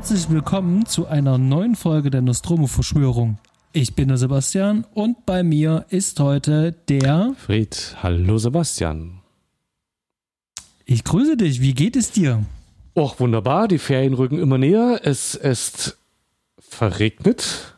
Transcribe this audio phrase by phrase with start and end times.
[0.00, 3.36] Herzlich willkommen zu einer neuen Folge der Nostromo-Verschwörung.
[3.74, 7.96] Ich bin der Sebastian und bei mir ist heute der Fried.
[8.02, 9.20] Hallo Sebastian.
[10.86, 11.60] Ich grüße dich.
[11.60, 12.46] Wie geht es dir?
[12.96, 13.68] Och, wunderbar.
[13.68, 15.02] Die Ferien rücken immer näher.
[15.04, 15.98] Es ist
[16.58, 17.76] verregnet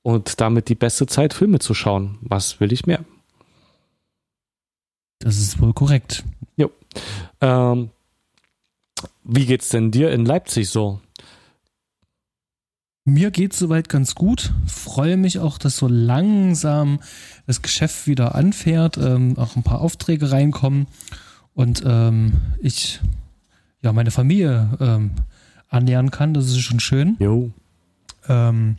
[0.00, 2.16] und damit die beste Zeit, Filme zu schauen.
[2.22, 3.04] Was will ich mehr?
[5.18, 6.24] Das ist wohl korrekt.
[6.56, 6.70] Jo.
[7.42, 7.90] Ähm,
[9.24, 11.02] wie geht's denn dir in Leipzig so?
[13.10, 14.52] Mir geht soweit ganz gut.
[14.66, 17.00] Freue mich auch, dass so langsam
[17.46, 20.86] das Geschäft wieder anfährt, ähm, auch ein paar Aufträge reinkommen
[21.52, 23.00] und ähm, ich
[23.82, 25.10] ja meine Familie ähm,
[25.68, 26.34] annähern kann.
[26.34, 27.16] Das ist schon schön.
[27.18, 27.50] Jo.
[28.28, 28.76] Ähm,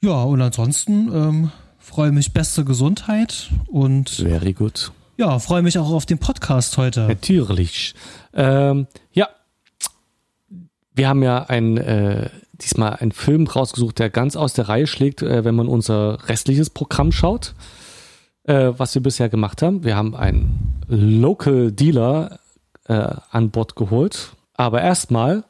[0.00, 4.92] ja, und ansonsten ähm, freue mich beste Gesundheit und Very good.
[5.18, 7.00] ja, freue mich auch auf den Podcast heute.
[7.06, 7.94] Natürlich.
[8.32, 9.28] Ähm, ja.
[10.94, 15.22] Wir haben ja ein, äh, diesmal einen Film rausgesucht, der ganz aus der Reihe schlägt,
[15.22, 17.54] äh, wenn man unser restliches Programm schaut,
[18.44, 19.84] äh, was wir bisher gemacht haben.
[19.84, 22.38] Wir haben einen Local Dealer
[22.88, 24.32] äh, an Bord geholt.
[24.54, 25.44] Aber erstmal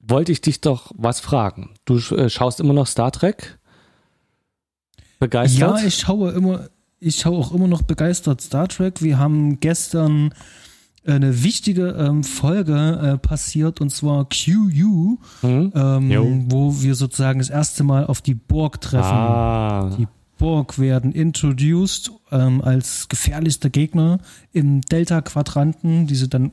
[0.00, 1.74] wollte ich dich doch was fragen.
[1.84, 3.58] Du äh, schaust immer noch Star Trek?
[5.18, 5.80] Begeistert?
[5.80, 6.68] Ja, ich schaue immer,
[7.00, 9.02] ich schaue auch immer noch begeistert Star Trek.
[9.02, 10.34] Wir haben gestern
[11.06, 12.74] eine wichtige ähm, Folge
[13.14, 15.72] äh, passiert und zwar QU, Mhm.
[15.74, 16.10] Ähm,
[16.50, 19.04] wo wir sozusagen das erste Mal auf die Borg treffen.
[19.04, 24.18] Ah, Die Borg werden introduced ähm, als gefährlichster Gegner
[24.52, 26.52] im Delta-Quadranten, die sie dann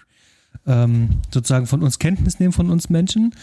[0.66, 3.34] ähm, sozusagen von uns Kenntnis nehmen, von uns Menschen.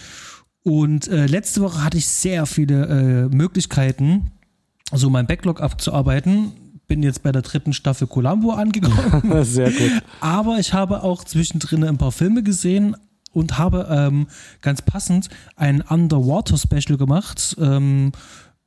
[0.63, 4.31] Und äh, letzte Woche hatte ich sehr viele äh, Möglichkeiten,
[4.91, 6.51] so mein Backlog abzuarbeiten.
[6.87, 9.43] Bin jetzt bei der dritten Staffel Columbo angekommen.
[9.43, 10.03] sehr gut.
[10.21, 12.95] Aber ich habe auch zwischendrin ein paar Filme gesehen
[13.33, 14.27] und habe ähm,
[14.61, 17.55] ganz passend ein Underwater-Special gemacht.
[17.59, 18.11] Ähm,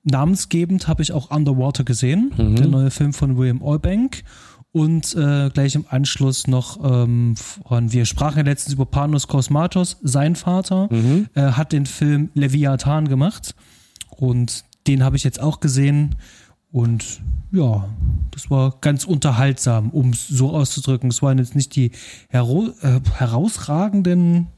[0.05, 4.23] namensgebend habe ich auch Underwater gesehen, der neue Film von William Allbank.
[4.71, 9.97] Und äh, gleich im Anschluss noch ähm, von, wir sprachen ja letztens über Panos Kosmatos,
[10.03, 10.89] sein Vater,
[11.35, 13.55] äh, hat den Film Leviathan gemacht.
[14.11, 16.17] Und den habe ich jetzt auch gesehen.
[16.71, 17.21] Und
[17.51, 17.89] ja,
[18.31, 21.11] das war ganz unterhaltsam, um es so auszudrücken.
[21.11, 21.93] Es waren jetzt nicht die
[22.29, 24.49] hero äh, herausragenden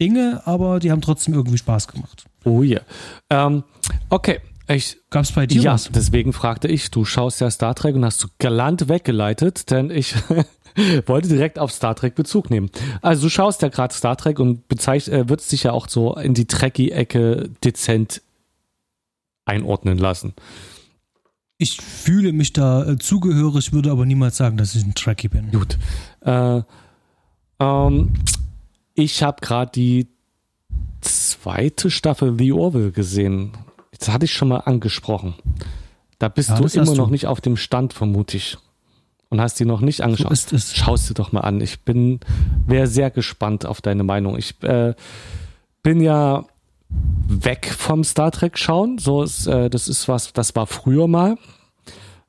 [0.00, 2.26] Dinge, aber die haben trotzdem irgendwie Spaß gemacht.
[2.44, 2.80] Oh ja.
[3.30, 3.64] Ähm,
[4.10, 4.40] okay.
[4.68, 5.90] Ich, Gab es bei dir ja, was?
[5.92, 10.16] deswegen fragte ich, du schaust ja Star Trek und hast du galant weggeleitet, denn ich
[11.06, 12.70] wollte direkt auf Star Trek Bezug nehmen.
[13.00, 16.16] Also du schaust ja gerade Star Trek und bezeichnet, äh, würdest dich ja auch so
[16.16, 18.22] in die Trekkie-Ecke dezent
[19.46, 20.34] einordnen lassen.
[21.58, 25.50] Ich fühle mich da äh, zugehörig, würde aber niemals sagen, dass ich ein Trekkie bin.
[25.52, 25.78] Gut.
[26.20, 26.60] Äh,
[27.58, 28.12] ähm,
[28.94, 30.08] ich habe gerade die
[31.00, 33.52] zweite Staffel The Orville gesehen.
[33.98, 35.34] Das hatte ich schon mal angesprochen.
[36.18, 37.12] Da bist Ja, du immer noch du.
[37.12, 38.58] nicht auf dem Stand, vermute ich.
[39.28, 40.30] Und hast die noch nicht So angeschaut.
[40.32, 40.74] ist es.
[40.76, 41.60] Schaust du doch mal an.
[41.60, 42.20] Ich bin,
[42.66, 44.36] wäre sehr gespannt auf deine Meinung.
[44.38, 44.94] Ich äh,
[45.82, 46.44] bin ja
[47.28, 48.98] weg vom Star Trek schauen.
[48.98, 51.36] So ist, äh, das ist was, das war früher mal.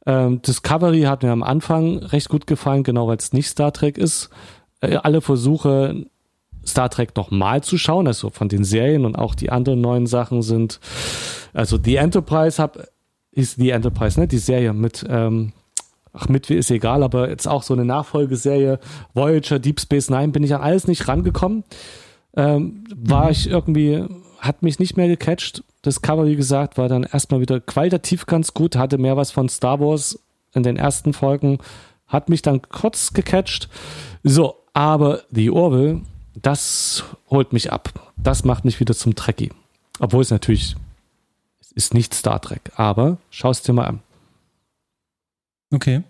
[0.06, 3.98] Ähm, Discovery hat mir am Anfang recht gut gefallen, genau weil es nicht Star Trek
[3.98, 4.30] ist.
[4.82, 6.06] Äh, alle Versuche,
[6.66, 10.42] Star Trek nochmal zu schauen, also von den Serien und auch die anderen neuen Sachen
[10.42, 10.80] sind,
[11.54, 12.80] also The Enterprise hab,
[13.32, 14.28] ist The Enterprise, ne?
[14.28, 15.54] Die Serie mit, ähm,
[16.14, 18.80] ach, mit ist egal, aber jetzt auch so eine Nachfolgeserie,
[19.14, 21.64] Voyager, Deep Space Nine, bin ich an alles nicht rangekommen.
[22.36, 24.06] Ähm, war ich irgendwie,
[24.48, 25.64] hat mich nicht mehr gecatcht.
[25.86, 30.20] Discovery gesagt, war dann erstmal wieder qualitativ ganz gut, hatte mehr was von Star Wars
[30.54, 31.60] in den ersten Folgen,
[32.08, 33.70] hat mich dann kurz gecatcht.
[34.24, 36.02] So, aber The Orville,
[36.36, 38.14] das holt mich ab.
[38.16, 39.52] Das macht mich wieder zum Trekkie.
[40.00, 40.76] Obwohl es natürlich,
[41.76, 44.00] ist nicht Star Trek, aber schau es dir mal an.
[45.72, 46.02] Okay.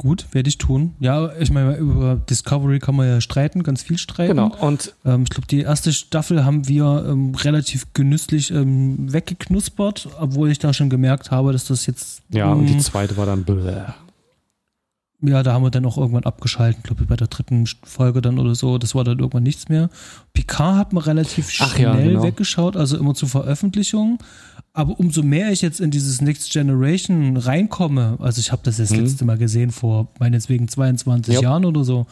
[0.00, 0.94] Gut, werde ich tun.
[0.98, 4.34] Ja, ich meine, über Discovery kann man ja streiten, ganz viel streiten.
[4.34, 10.08] Genau, und Ähm, ich glaube, die erste Staffel haben wir ähm, relativ genüsslich ähm, weggeknuspert,
[10.18, 12.22] obwohl ich da schon gemerkt habe, dass das jetzt.
[12.30, 13.92] ja, und die mh, zweite war dann bläh.
[15.22, 18.38] Ja, da haben wir dann auch irgendwann abgeschalten, glaube ich, bei der dritten Folge dann
[18.38, 18.78] oder so.
[18.78, 19.90] Das war dann irgendwann nichts mehr.
[20.32, 22.22] Picard hat man relativ Ach ja, schnell genau.
[22.22, 24.18] weggeschaut, also immer zur Veröffentlichung.
[24.72, 28.90] Aber umso mehr ich jetzt in dieses Next Generation reinkomme, also ich habe das das
[28.90, 29.00] Mhm.
[29.00, 31.40] letzte Mal gesehen vor meinetwegen 22 Ja.
[31.42, 32.06] Jahren oder so.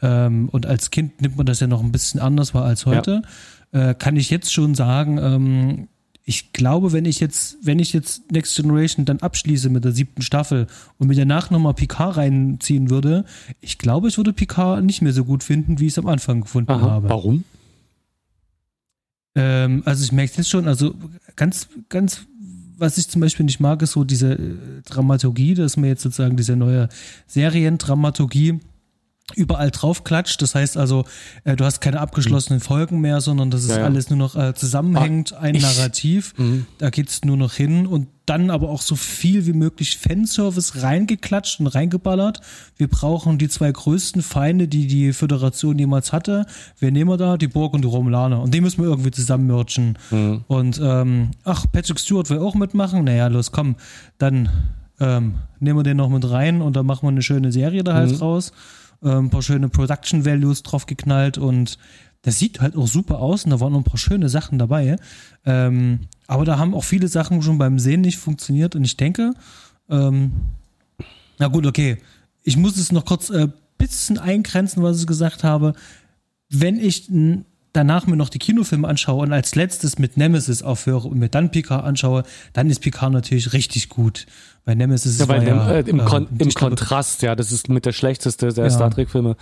[0.00, 3.22] Ähm, und als Kind nimmt man das ja noch ein bisschen anders wahr als heute.
[3.72, 5.88] Äh, kann ich jetzt schon sagen, ähm,
[6.28, 10.22] ich glaube, wenn ich jetzt, wenn ich jetzt Next Generation dann abschließe mit der siebten
[10.22, 10.66] Staffel
[10.98, 13.24] und mir danach nochmal Picard reinziehen würde,
[13.60, 16.40] ich glaube, ich würde Picard nicht mehr so gut finden, wie ich es am Anfang
[16.40, 17.08] gefunden Aha, habe.
[17.08, 17.44] Warum?
[19.36, 20.96] Ähm, also ich merke es jetzt schon, also
[21.36, 22.26] ganz, ganz,
[22.76, 26.36] was ich zum Beispiel nicht mag, ist so diese äh, Dramaturgie, dass mir jetzt sozusagen
[26.36, 26.88] diese neue
[27.28, 28.58] Seriendramaturgie
[29.34, 30.40] überall drauf klatscht.
[30.40, 31.04] Das heißt also,
[31.44, 33.84] äh, du hast keine abgeschlossenen Folgen mehr, sondern das ist ja, ja.
[33.84, 36.34] alles nur noch äh, zusammenhängend, ah, ein ich, Narrativ.
[36.36, 36.66] Mhm.
[36.78, 41.60] Da geht's nur noch hin und dann aber auch so viel wie möglich Fanservice reingeklatscht
[41.60, 42.40] und reingeballert.
[42.76, 46.46] Wir brauchen die zwei größten Feinde, die die Föderation jemals hatte.
[46.78, 49.98] Wir nehmen da die Burg und die Romulaner und die müssen wir irgendwie zusammenmerchen.
[50.10, 50.44] Mhm.
[50.46, 53.04] Und ähm, ach, Patrick Stewart will auch mitmachen.
[53.04, 53.76] Naja, los, komm,
[54.18, 54.48] dann
[55.00, 57.94] ähm, nehmen wir den noch mit rein und dann machen wir eine schöne Serie da
[57.94, 58.18] halt mhm.
[58.18, 58.52] raus
[59.02, 61.78] äh, ein paar schöne Production Values drauf geknallt und
[62.22, 64.96] das sieht halt auch super aus und da waren noch ein paar schöne Sachen dabei.
[65.44, 69.32] Ähm, aber da haben auch viele Sachen schon beim Sehen nicht funktioniert und ich denke,
[69.88, 70.32] ähm,
[71.38, 71.98] na gut, okay,
[72.42, 75.74] ich muss es noch kurz ein äh, bisschen eingrenzen, was ich gesagt habe.
[76.48, 77.08] Wenn ich
[77.76, 81.50] danach mir noch die Kinofilme anschaue und als letztes mit Nemesis aufhöre und mir dann
[81.50, 84.26] Picard anschaue, dann ist Picard natürlich richtig gut.
[84.64, 87.92] Bei Nemesis ja, weil ja, äh, im, Kon im Kontrast, ja, das ist mit der
[87.92, 88.70] schlechteste der ja.
[88.70, 89.36] Star Trek-Filme.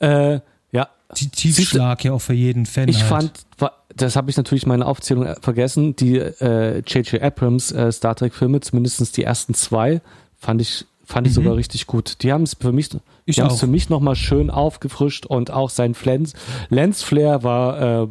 [0.00, 0.40] Äh,
[0.72, 0.88] ja.
[1.14, 2.88] Tiefschlag ja auch für jeden Fan.
[2.88, 3.30] Ich halt.
[3.58, 7.14] fand, das habe ich natürlich meine Aufzählung vergessen, die J.J.
[7.14, 10.00] Äh, Abrams äh, Star Trek-Filme, zumindest die ersten zwei,
[10.38, 11.42] fand ich fand ich mhm.
[11.42, 12.22] sogar richtig gut.
[12.22, 12.90] Die haben es für mich,
[13.26, 16.32] ich es für mich nochmal schön aufgefrischt und auch sein Flens,
[16.68, 18.08] Lensflare war, äh,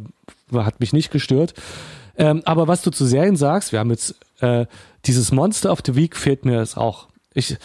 [0.58, 1.54] hat mich nicht gestört.
[2.18, 4.66] Ähm, aber was du zu Serien sagst, wir haben jetzt äh,
[5.04, 7.08] dieses Monster of the Week fehlt mir es auch.
[7.34, 7.56] Ich,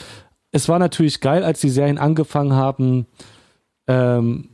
[0.51, 3.05] es war natürlich geil, als die Serien angefangen haben,
[3.87, 4.49] ähm,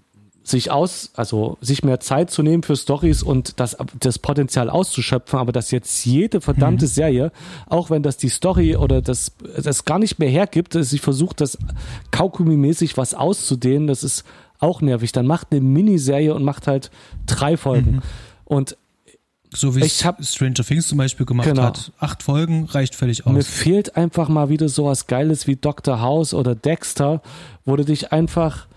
[0.48, 5.40] sich aus, also sich mehr Zeit zu nehmen für Stories und das, das Potenzial auszuschöpfen,
[5.40, 6.90] aber dass jetzt jede verdammte mhm.
[6.90, 7.32] Serie,
[7.68, 11.42] auch wenn das die Story oder das, das gar nicht mehr hergibt, dass ich versucht,
[11.42, 11.58] das
[12.12, 14.24] Kaugummi-mäßig was auszudehnen, das ist
[14.60, 15.12] auch nervig.
[15.12, 16.92] Dann macht eine Miniserie und macht halt
[17.26, 17.96] drei Folgen.
[17.96, 18.02] Mhm.
[18.46, 18.78] Und
[19.54, 21.64] so wie ich hab, Stranger Things zum Beispiel gemacht genau.
[21.64, 21.92] hat.
[22.00, 23.34] Acht Folgen reicht völlig aus.
[23.34, 26.02] Mir fehlt einfach mal wieder sowas Geiles wie Dr.
[26.02, 27.22] House oder Dexter,
[27.66, 28.68] wo du dich einfach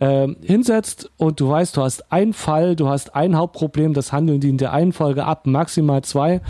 [0.00, 4.40] ähm, hinsetzt und du weißt, du hast einen Fall, du hast ein Hauptproblem, das handeln
[4.40, 6.40] die in der einen Folge ab, maximal zwei,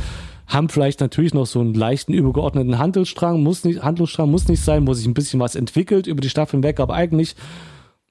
[0.47, 4.87] haben vielleicht natürlich noch so einen leichten übergeordneten Handelsstrang, muss nicht, Handelsstrang muss nicht sein,
[4.87, 7.35] wo sich ein bisschen was entwickelt über die Staffeln weg, aber eigentlich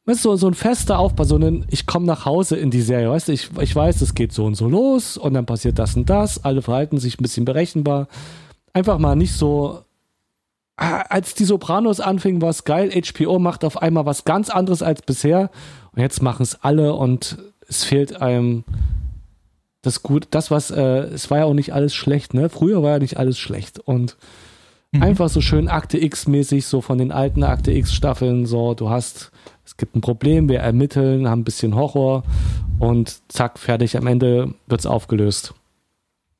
[0.05, 3.09] ist so, so ein fester Aufbau, so ein, ich komme nach Hause in die Serie,
[3.09, 5.95] weißt du, ich, ich weiß, es geht so und so los und dann passiert das
[5.95, 8.07] und das, alle verhalten sich ein bisschen berechenbar.
[8.73, 9.83] Einfach mal nicht so
[10.79, 12.91] als die Sopranos anfingen, war es geil.
[12.91, 15.49] HBO macht auf einmal was ganz anderes als bisher.
[15.91, 17.37] Und jetzt machen es alle und
[17.67, 18.63] es fehlt einem
[19.81, 22.49] das gut, das was, äh, es war ja auch nicht alles schlecht, ne?
[22.49, 24.17] Früher war ja nicht alles schlecht und
[24.91, 25.03] mhm.
[25.03, 29.31] einfach so schön Akte X-mäßig, so von den alten Akte X-Staffeln, so, du hast,
[29.65, 32.23] es gibt ein Problem, wir ermitteln, haben ein bisschen Horror
[32.77, 35.53] und zack, fertig, am Ende wird's aufgelöst.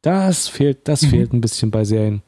[0.01, 1.07] Das fehlt, das mhm.
[1.07, 2.21] fehlt ein bisschen bei Serien.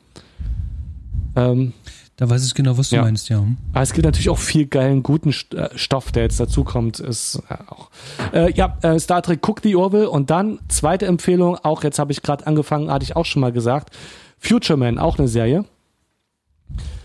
[1.36, 1.74] Ähm,
[2.22, 3.02] da weiß ich genau, was du ja.
[3.02, 3.44] meinst, ja.
[3.74, 7.00] Aber es gibt natürlich auch viel geilen, guten äh, Stoff, der jetzt dazukommt.
[7.00, 7.90] Ist äh, auch.
[8.32, 12.12] Äh, ja, äh, Star Trek Cook the Orville und dann zweite Empfehlung, auch jetzt habe
[12.12, 13.98] ich gerade angefangen, hatte ich auch schon mal gesagt.
[14.38, 15.66] Future Man, auch eine Serie.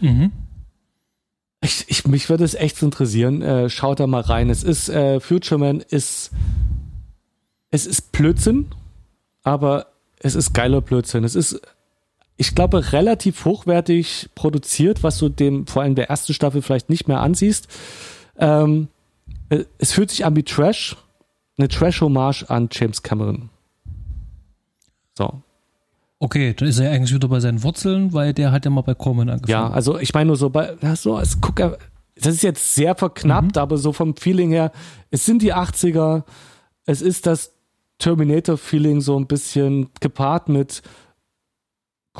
[0.02, 0.32] Mhm.
[1.62, 3.40] Ich, ich, mich würde es echt interessieren.
[3.40, 4.50] Äh, schaut da mal rein.
[4.50, 6.30] Es ist, äh, Future Man ist,
[7.70, 8.66] es ist Blödsinn,
[9.44, 9.87] aber
[10.18, 11.25] es ist geiler Blödsinn.
[11.25, 11.58] Es ist
[12.37, 17.09] ich glaube, relativ hochwertig produziert, was du dem vor allem der ersten Staffel vielleicht nicht
[17.09, 17.69] mehr ansiehst.
[18.38, 18.88] Ähm,
[19.49, 20.97] äh, es fühlt sich an wie Trash,
[21.57, 23.49] eine Trash-Hommage an James Cameron.
[25.16, 25.43] So.
[26.19, 28.95] Okay, dann ist er eigentlich wieder bei seinen Wurzeln, weil der hat ja mal bei
[28.95, 29.50] Corman angefangen.
[29.50, 32.95] Ja, also ich meine nur so bei, ja, so, als guck, das ist jetzt sehr
[32.95, 33.62] verknappt, mhm.
[33.62, 34.73] aber so vom Feeling her,
[35.11, 36.25] es sind die 80er,
[36.87, 37.52] es ist das
[37.99, 40.83] Terminator-Feeling so ein bisschen gepaart mit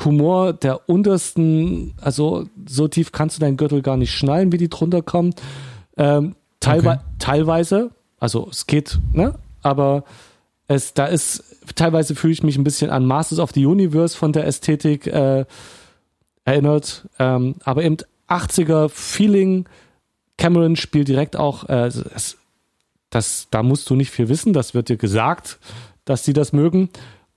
[0.05, 4.69] Humor der untersten, also so tief kannst du deinen Gürtel gar nicht schnallen, wie die
[4.69, 5.33] drunter kommen.
[5.97, 6.99] Ähm, teilwe okay.
[7.19, 9.35] Teilweise, also es geht, ne?
[9.61, 10.03] Aber
[10.67, 11.43] es, da ist,
[11.75, 15.45] teilweise fühle ich mich ein bisschen an Masters of the Universe von der Ästhetik äh,
[16.45, 17.07] erinnert.
[17.19, 19.65] Ähm, aber eben 80er Feeling,
[20.37, 22.37] Cameron spielt direkt auch, äh, es,
[23.09, 25.59] das, da musst du nicht viel wissen, das wird dir gesagt,
[26.05, 26.89] dass sie das mögen.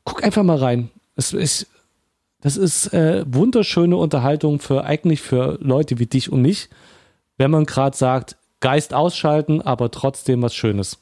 [0.04, 0.90] Guck einfach mal rein.
[1.16, 1.66] Es ist
[2.40, 6.68] das ist äh, wunderschöne Unterhaltung für eigentlich für Leute wie dich und mich,
[7.36, 10.98] wenn man gerade sagt, Geist ausschalten, aber trotzdem was Schönes.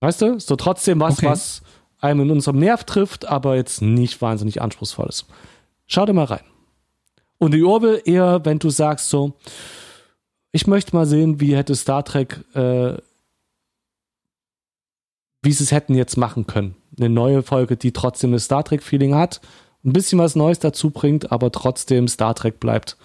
[0.00, 0.38] Weißt du?
[0.38, 1.26] So trotzdem was, okay.
[1.26, 1.62] was
[2.00, 5.26] einem in unserem Nerv trifft, aber jetzt nicht wahnsinnig anspruchsvoll ist.
[5.86, 6.44] Schau dir mal rein.
[7.38, 9.34] Und die Orville eher, wenn du sagst so,
[10.52, 12.94] ich möchte mal sehen, wie hätte Star Trek, äh,
[15.42, 16.74] wie sie es hätten jetzt machen können.
[16.98, 19.40] Eine neue Folge, die trotzdem ein Star Trek-Feeling hat,
[19.84, 22.96] ein bisschen was Neues dazu bringt, aber trotzdem Star Trek bleibt.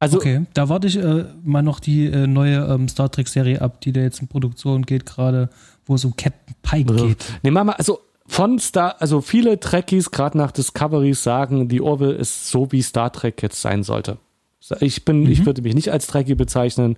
[0.00, 3.82] Also, okay, da warte ich äh, mal noch die äh, neue ähm, Star Trek-Serie ab,
[3.82, 5.50] die da jetzt in Produktion geht, gerade,
[5.84, 7.24] wo es um Captain Pike also, geht.
[7.42, 12.48] Nee, mal, also von Star, also viele Trekkies, gerade nach Discoveries, sagen, die Orville ist
[12.48, 14.16] so, wie Star Trek jetzt sein sollte.
[14.80, 15.30] Ich bin, mhm.
[15.30, 16.96] ich würde mich nicht als Trekkie bezeichnen.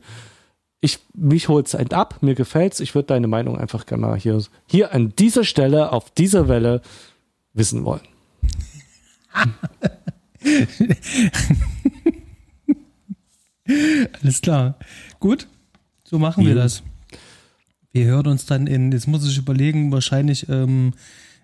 [0.84, 2.80] Ich, mich holt's ein ab, mir gefällt's.
[2.80, 6.82] Ich würde deine Meinung einfach gerne mal hier, hier an dieser Stelle, auf dieser Welle
[7.54, 8.00] wissen wollen.
[14.20, 14.74] Alles klar.
[15.20, 15.46] Gut,
[16.02, 16.82] so machen wir das.
[17.92, 20.94] Wir hören uns dann in, jetzt muss ich überlegen, wahrscheinlich ähm,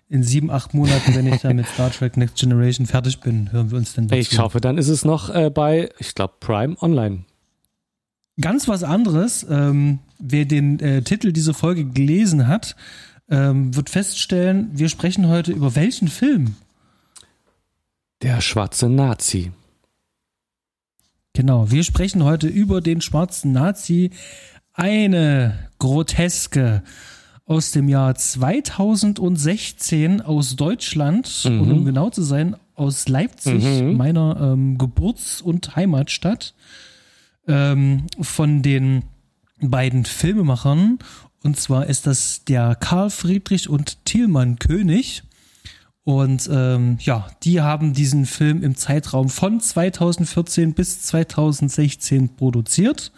[0.09, 3.71] in sieben, acht Monaten, wenn ich dann mit Star Trek Next Generation fertig bin, hören
[3.71, 4.19] wir uns dann dazu.
[4.19, 7.23] Ich hoffe, dann ist es noch äh, bei, ich glaube, Prime Online.
[8.41, 9.45] Ganz was anderes.
[9.49, 12.75] Ähm, wer den äh, Titel dieser Folge gelesen hat,
[13.29, 16.55] ähm, wird feststellen, wir sprechen heute über welchen Film?
[18.21, 19.51] Der schwarze Nazi.
[21.33, 24.11] Genau, wir sprechen heute über den schwarzen Nazi.
[24.73, 26.83] Eine groteske
[27.45, 31.61] aus dem Jahr 2016 aus Deutschland mhm.
[31.61, 33.97] und um genau zu sein, aus Leipzig, mhm.
[33.97, 36.53] meiner ähm, Geburts- und Heimatstadt,
[37.47, 39.03] ähm, von den
[39.61, 40.99] beiden Filmemachern.
[41.43, 45.23] Und zwar ist das der Karl Friedrich und Thielmann König.
[46.03, 53.11] Und ähm, ja, die haben diesen Film im Zeitraum von 2014 bis 2016 produziert.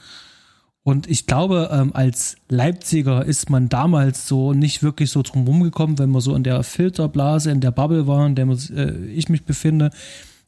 [0.84, 6.00] Und ich glaube, ähm, als Leipziger ist man damals so nicht wirklich so drum rumgekommen,
[6.00, 9.30] wenn man so in der Filterblase, in der Bubble war, in der man, äh, ich
[9.30, 9.92] mich befinde,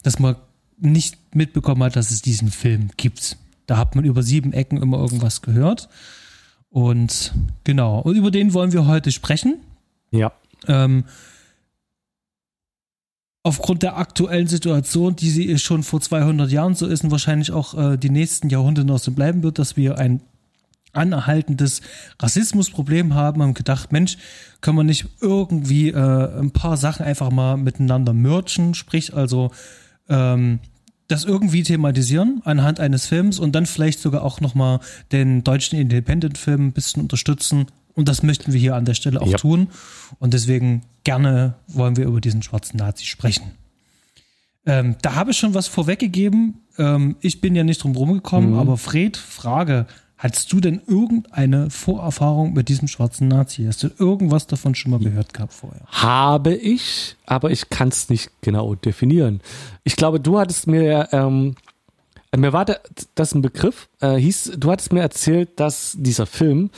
[0.02, 0.36] dass man
[0.76, 3.38] nicht mitbekommen hat, dass es diesen Film gibt.
[3.66, 5.88] Da hat man über sieben Ecken immer irgendwas gehört.
[6.70, 9.56] Und genau, und über den wollen wir heute sprechen.
[10.10, 10.32] Ja.
[10.66, 11.04] Ähm,
[13.44, 17.74] aufgrund der aktuellen Situation, die sie schon vor 200 Jahren so ist und wahrscheinlich auch
[17.74, 20.20] äh, die nächsten Jahrhunderte noch so bleiben wird, dass wir ein
[20.94, 21.82] anerhaltendes
[22.20, 24.16] Rassismusproblem haben, haben gedacht, Mensch,
[24.60, 29.50] können wir nicht irgendwie äh, ein paar Sachen einfach mal miteinander merchen, sprich also
[30.08, 30.60] ähm,
[31.08, 34.80] das irgendwie thematisieren anhand eines Films und dann vielleicht sogar auch nochmal
[35.12, 37.66] den deutschen Independent-Film ein bisschen unterstützen.
[37.94, 39.36] Und das möchten wir hier an der Stelle auch ja.
[39.36, 39.68] tun.
[40.18, 43.52] Und deswegen gerne wollen wir über diesen schwarzen Nazi sprechen.
[44.66, 46.62] Ähm, da habe ich schon was vorweggegeben.
[46.78, 48.58] Ähm, ich bin ja nicht drum rumgekommen, mhm.
[48.58, 49.86] aber Fred, Frage,
[50.24, 53.66] hattest du denn irgendeine Vorerfahrung mit diesem schwarzen Nazi?
[53.66, 55.82] Hast du irgendwas davon schon mal gehört gehabt vorher?
[55.86, 59.42] Habe ich, aber ich kann es nicht genau definieren.
[59.84, 61.56] Ich glaube, du hattest mir, ähm,
[62.34, 62.64] mir war
[63.14, 66.70] das ein Begriff, äh, hieß, du hattest mir erzählt, dass dieser Film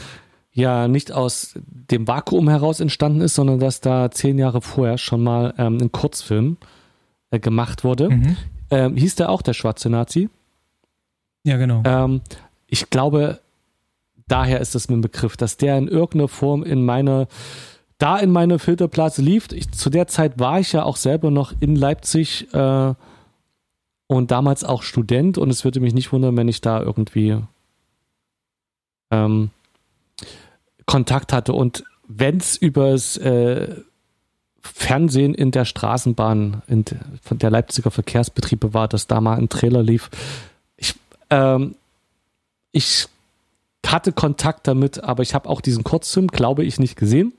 [0.50, 5.22] ja nicht aus dem Vakuum heraus entstanden ist, sondern dass da zehn Jahre vorher schon
[5.22, 6.56] mal ähm, ein Kurzfilm
[7.30, 8.10] äh, gemacht wurde.
[8.10, 8.36] Mhm.
[8.70, 10.30] Ähm, hieß der auch der schwarze Nazi?
[11.44, 11.82] Ja, genau.
[11.84, 12.22] Ähm,
[12.66, 13.40] ich glaube,
[14.28, 17.28] daher ist mir ein Begriff, dass der in irgendeiner Form in meine,
[17.98, 19.48] da in meine Filterblase lief.
[19.52, 22.94] Ich, zu der Zeit war ich ja auch selber noch in Leipzig äh,
[24.08, 27.38] und damals auch Student und es würde mich nicht wundern, wenn ich da irgendwie
[29.10, 29.50] ähm,
[30.86, 31.52] Kontakt hatte.
[31.52, 33.76] Und wenn es übers äh,
[34.60, 36.84] Fernsehen in der Straßenbahn in
[37.30, 40.10] der Leipziger Verkehrsbetriebe war, dass da mal ein Trailer lief.
[40.76, 40.94] Ich,
[41.30, 41.76] ähm,
[42.76, 43.08] ich
[43.86, 47.32] hatte Kontakt damit, aber ich habe auch diesen Kurzfilm, glaube ich, nicht gesehen.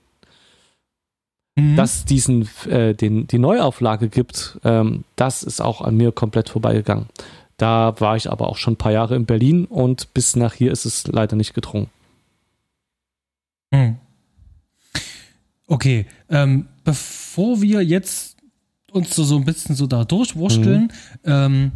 [1.55, 1.75] Mhm.
[1.75, 7.05] Dass diesen, äh, den, die Neuauflage gibt, ähm, das ist auch an mir komplett vorbeigegangen.
[7.57, 10.71] Da war ich aber auch schon ein paar Jahre in Berlin und bis nach hier
[10.71, 11.89] ist es leider nicht gedrungen.
[13.73, 13.97] Hm.
[15.67, 18.37] Okay, ähm, bevor wir jetzt
[18.91, 20.91] uns so, so ein bisschen so da durchwurschteln, mhm.
[21.25, 21.71] ähm,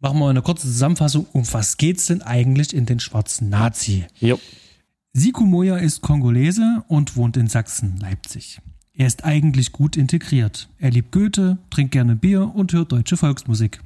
[0.00, 1.26] machen wir eine kurze Zusammenfassung.
[1.32, 4.06] Um was geht's denn eigentlich in den schwarzen Nazi?
[4.20, 4.38] Jo.
[5.12, 8.60] Siku Moya ist Kongolese und wohnt in Sachsen, Leipzig.
[8.92, 10.68] Er ist eigentlich gut integriert.
[10.78, 13.80] Er liebt Goethe, trinkt gerne Bier und hört deutsche Volksmusik.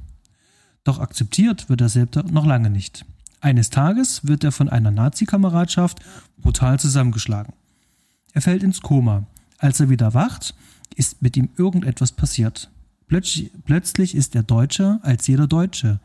[0.83, 3.05] Doch akzeptiert wird er selbst noch lange nicht.
[3.39, 5.99] Eines Tages wird er von einer Nazi-Kameradschaft
[6.37, 7.53] brutal zusammengeschlagen.
[8.33, 9.25] Er fällt ins Koma.
[9.57, 10.55] Als er wieder wacht,
[10.95, 12.69] ist mit ihm irgendetwas passiert.
[13.13, 15.99] Plötzlich, plötzlich ist er Deutscher als jeder Deutsche.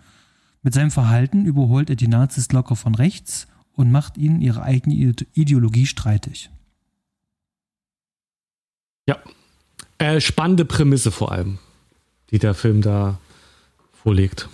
[0.63, 5.15] Mit seinem Verhalten überholt er die Nazis locker von rechts und macht ihnen ihre eigene
[5.33, 6.51] Ideologie streitig.
[9.07, 9.17] Ja.
[9.97, 11.59] Äh, spannende Prämisse vor allem,
[12.31, 13.19] die der Film da
[13.91, 14.51] vorlegt.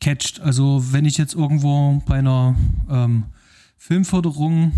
[0.00, 0.40] Catcht.
[0.40, 2.56] Also wenn ich jetzt irgendwo bei einer
[2.88, 3.24] ähm,
[3.76, 4.72] Filmförderung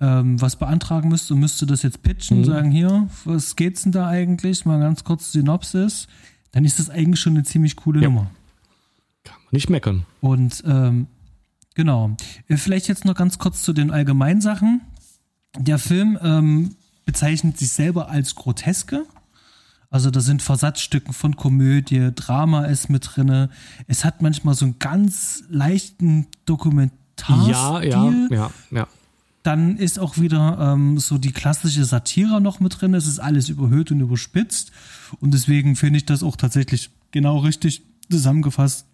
[0.00, 2.44] ähm, was beantragen müsste und müsste das jetzt pitchen, mhm.
[2.44, 4.64] sagen, hier, was geht's denn da eigentlich?
[4.64, 6.06] Mal ganz kurz Synopsis.
[6.52, 8.08] Dann ist das eigentlich schon eine ziemlich coole ja.
[8.08, 8.30] Nummer.
[9.24, 10.06] Kann man nicht meckern.
[10.20, 11.08] Und ähm,
[11.74, 12.16] genau.
[12.48, 14.80] Äh, vielleicht jetzt noch ganz kurz zu den Allgemeinsachen.
[15.58, 19.04] Der Film ähm, bezeichnet sich selber als groteske.
[19.90, 23.48] Also da sind Versatzstücken von Komödie, Drama ist mit drinne.
[23.86, 27.50] Es hat manchmal so einen ganz leichten Dokumentarstil.
[27.50, 28.88] Ja, ja, ja, ja.
[29.42, 32.94] Dann ist auch wieder ähm, so die klassische Satire noch mit drin.
[32.94, 34.72] Es ist alles überhöht und überspitzt.
[35.20, 38.86] Und deswegen finde ich das auch tatsächlich genau richtig zusammengefasst,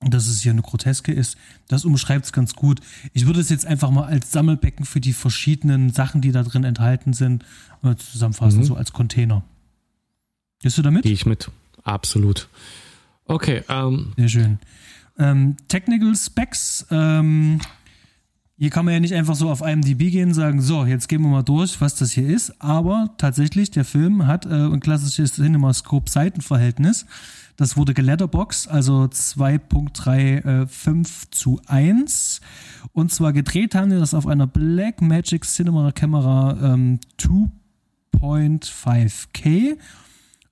[0.00, 1.36] dass es hier eine Groteske ist.
[1.68, 2.80] Das umschreibt es ganz gut.
[3.12, 6.64] Ich würde es jetzt einfach mal als Sammelbecken für die verschiedenen Sachen, die da drin
[6.64, 7.44] enthalten sind,
[7.98, 8.64] zusammenfassen, mhm.
[8.64, 9.42] so als Container.
[10.60, 11.02] Gehst du damit?
[11.02, 11.50] Gehe ich mit.
[11.82, 12.48] Absolut.
[13.26, 13.62] Okay.
[13.68, 14.12] Ähm.
[14.16, 14.58] Sehr schön.
[15.18, 16.86] Ähm, Technical Specs.
[16.90, 17.60] Ähm,
[18.58, 21.20] hier kann man ja nicht einfach so auf IMDb gehen und sagen, so, jetzt gehen
[21.20, 22.62] wir mal durch, was das hier ist.
[22.62, 27.04] Aber tatsächlich, der Film hat äh, ein klassisches CinemaScope-Seitenverhältnis.
[27.58, 30.66] Das wurde geletterbox, also 2.35 äh,
[31.30, 32.40] zu 1.
[32.92, 39.76] Und zwar gedreht haben wir das auf einer Blackmagic Cinema Kamera ähm, 2.5K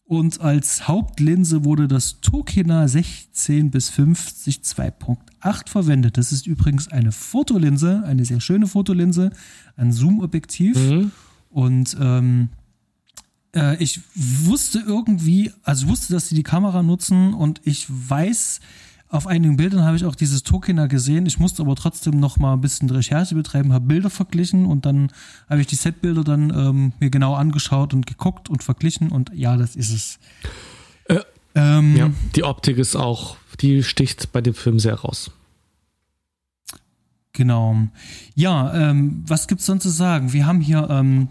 [0.07, 6.19] und als Hauptlinse wurde das Tokina 16 bis 50 2.8 verwendet.
[6.19, 9.31] Das ist übrigens eine Fotolinse, eine sehr schöne Fotolinse,
[9.77, 10.77] ein Zoom-Objektiv.
[10.77, 11.11] Mhm.
[11.49, 12.51] Und ähm,
[13.55, 18.61] äh, ich wusste irgendwie, also wusste, dass sie die Kamera nutzen und ich weiß,
[19.15, 21.25] auf einigen Bildern habe ich auch dieses Tokena gesehen.
[21.27, 25.13] Ich musste aber trotzdem noch mal ein bisschen Recherche betreiben, habe Bilder verglichen und dann
[25.49, 29.57] habe ich die Setbilder dann ähm, mir genau angeschaut und geguckt und verglichen und ja,
[29.57, 30.19] das ist es.
[31.05, 31.21] Äh,
[31.55, 35.31] ähm, ja, die Optik ist auch, die sticht bei dem Film sehr raus.
[37.33, 37.77] Genau.
[38.35, 40.33] Ja, ähm, was gibt's sonst zu sagen?
[40.33, 41.29] Wir haben hier ähm,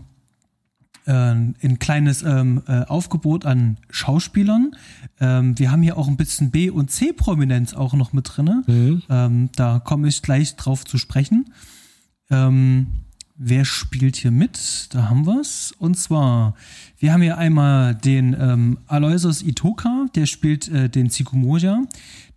[1.05, 4.75] äh, ein kleines ähm, äh, Aufgebot an Schauspielern.
[5.19, 8.63] Ähm, wir haben hier auch ein bisschen B- und C-Prominenz auch noch mit drin.
[8.67, 9.01] Mhm.
[9.09, 11.53] Ähm, da komme ich gleich drauf zu sprechen.
[12.29, 12.87] Ähm,
[13.35, 14.87] wer spielt hier mit?
[14.91, 15.73] Da haben wir es.
[15.77, 16.55] Und zwar,
[16.99, 21.83] wir haben hier einmal den ähm, Aloysius Itoka, der spielt äh, den Tsikumoja.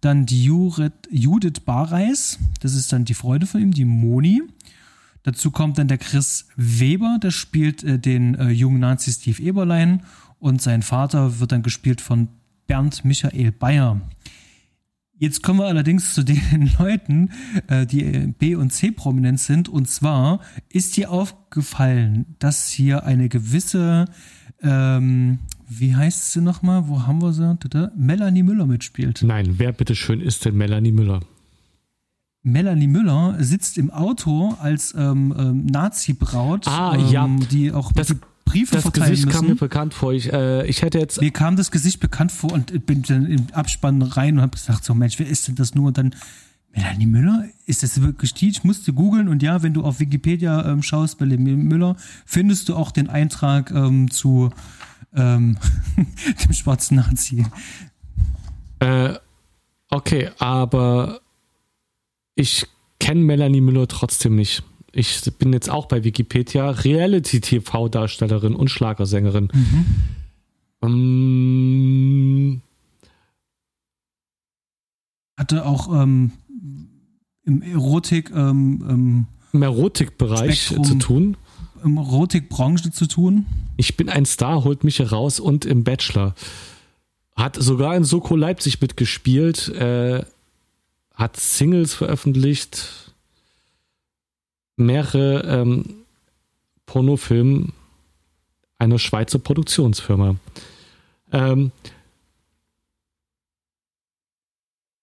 [0.01, 4.43] Dann die Judith Bareis, das ist dann die Freude von ihm, die Moni.
[5.27, 10.05] Dazu kommt dann der Chris Weber, der spielt äh, den äh, jungen Nazi Steve Eberlein
[10.39, 12.29] und sein Vater wird dann gespielt von
[12.69, 14.01] Bernd Michael Bayer.
[15.19, 17.31] Jetzt kommen wir allerdings zu den Leuten,
[17.67, 19.69] äh, die B- und C-prominent sind.
[19.69, 24.05] Und zwar ist dir aufgefallen, dass hier eine gewisse,
[24.63, 26.87] ähm, wie heißt sie nochmal?
[26.87, 27.59] Wo haben wir sie?
[27.97, 29.25] Melanie Müller mitspielt.
[29.27, 31.19] Nein, wer bitteschön ist denn Melanie Müller?
[32.47, 37.29] Melanie Müller sitzt im Auto als ähm, ähm, Nazi-Braut, ah, ähm, ja.
[37.51, 39.37] die auch das, Briefe das Gesicht müssen.
[39.37, 40.13] kam mir bekannt vor.
[40.13, 41.21] Ich, äh, ich hätte jetzt.
[41.21, 44.85] Mir kam das Gesicht bekannt vor und bin dann im Abspann rein und habe gesagt,
[44.85, 45.89] so Mensch, wer ist denn das nur?
[45.89, 46.15] Und dann
[46.73, 47.47] Melanie Müller?
[47.67, 48.51] Ist das wirklich die?
[48.51, 52.77] Ich musste googeln und ja, wenn du auf Wikipedia ähm, schaust, Melanie Müller, findest du
[52.77, 54.51] auch den Eintrag ähm, zu
[55.17, 55.59] ähm,
[56.45, 57.45] dem schwarzen Nazi.
[58.79, 59.15] Äh,
[59.91, 61.23] okay, aber
[62.37, 62.67] ich
[63.01, 64.63] kenne Melanie Müller trotzdem nicht.
[64.93, 69.49] Ich bin jetzt auch bei Wikipedia Reality-TV-Darstellerin und Schlagersängerin.
[69.53, 69.85] Mhm.
[70.81, 72.63] Um,
[75.37, 76.33] Hatte auch ähm,
[77.43, 81.37] im Erotik ähm, ähm im Erotikbereich zu tun.
[81.83, 83.47] Im Erotikbranche zu tun.
[83.77, 86.35] Ich bin ein Star, holt mich heraus und im Bachelor.
[87.35, 89.69] Hat sogar in Soko Leipzig mitgespielt.
[89.69, 90.25] Äh,
[91.17, 93.13] hat Singles veröffentlicht,
[94.77, 96.05] mehrere ähm,
[96.85, 97.69] Pornofilme
[98.79, 100.37] einer Schweizer Produktionsfirma.
[101.33, 101.73] Ähm,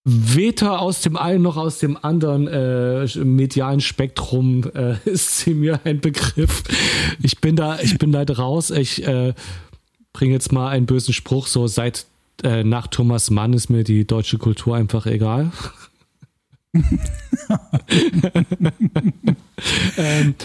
[0.05, 5.79] weder aus dem einen noch aus dem anderen äh, medialen Spektrum äh, ist sie mir
[5.85, 6.63] ein Begriff.
[7.21, 8.69] Ich bin da, ich bin da raus.
[8.69, 9.33] Ich äh,
[10.13, 11.47] bringe jetzt mal einen bösen Spruch.
[11.47, 12.05] So seit
[12.43, 15.51] äh, nach Thomas Mann ist mir die deutsche Kultur einfach egal.
[19.97, 20.35] ähm,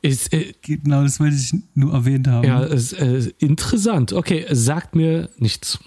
[0.00, 2.46] ist, äh, genau, das wollte ich nur erwähnt haben.
[2.46, 4.12] Ja, ist, äh, interessant.
[4.12, 5.80] Okay, sagt mir nichts.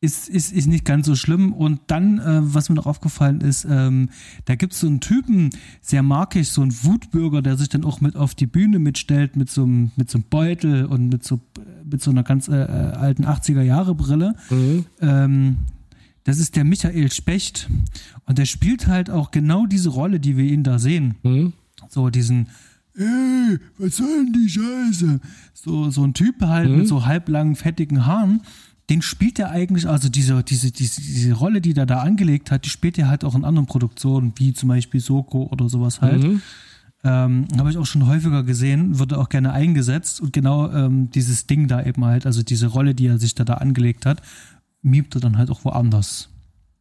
[0.00, 1.52] ist, ist, ist nicht ganz so schlimm.
[1.52, 4.08] Und dann, äh, was mir noch aufgefallen ist, ähm,
[4.46, 6.02] da gibt es so einen Typen, sehr
[6.34, 9.62] ich, so einen Wutbürger, der sich dann auch mit auf die Bühne mitstellt, mit so
[9.62, 11.40] einem, mit so einem Beutel und mit so,
[11.84, 14.34] mit so einer ganz äh, äh alten 80er-Jahre-Brille.
[14.50, 14.86] Mhm.
[15.00, 15.56] Ähm,
[16.24, 17.68] das ist der Michael Specht.
[18.26, 21.16] Und der spielt halt auch genau diese Rolle, die wir ihn da sehen.
[21.22, 21.52] Mhm.
[21.88, 22.48] So diesen,
[22.94, 25.20] ey, was soll denn die Scheiße?
[25.54, 26.78] So, so ein Typ halt mhm.
[26.78, 28.42] mit so halblangen, fettigen Haaren
[28.90, 32.64] den spielt er eigentlich, also diese, diese, diese, diese Rolle, die er da angelegt hat,
[32.64, 36.22] die spielt er halt auch in anderen Produktionen, wie zum Beispiel Soko oder sowas halt.
[36.22, 36.42] Mhm.
[37.04, 41.46] Ähm, Habe ich auch schon häufiger gesehen, wird auch gerne eingesetzt und genau ähm, dieses
[41.46, 44.20] Ding da eben halt, also diese Rolle, die er sich da, da angelegt hat,
[44.82, 46.28] miebt er dann halt auch woanders.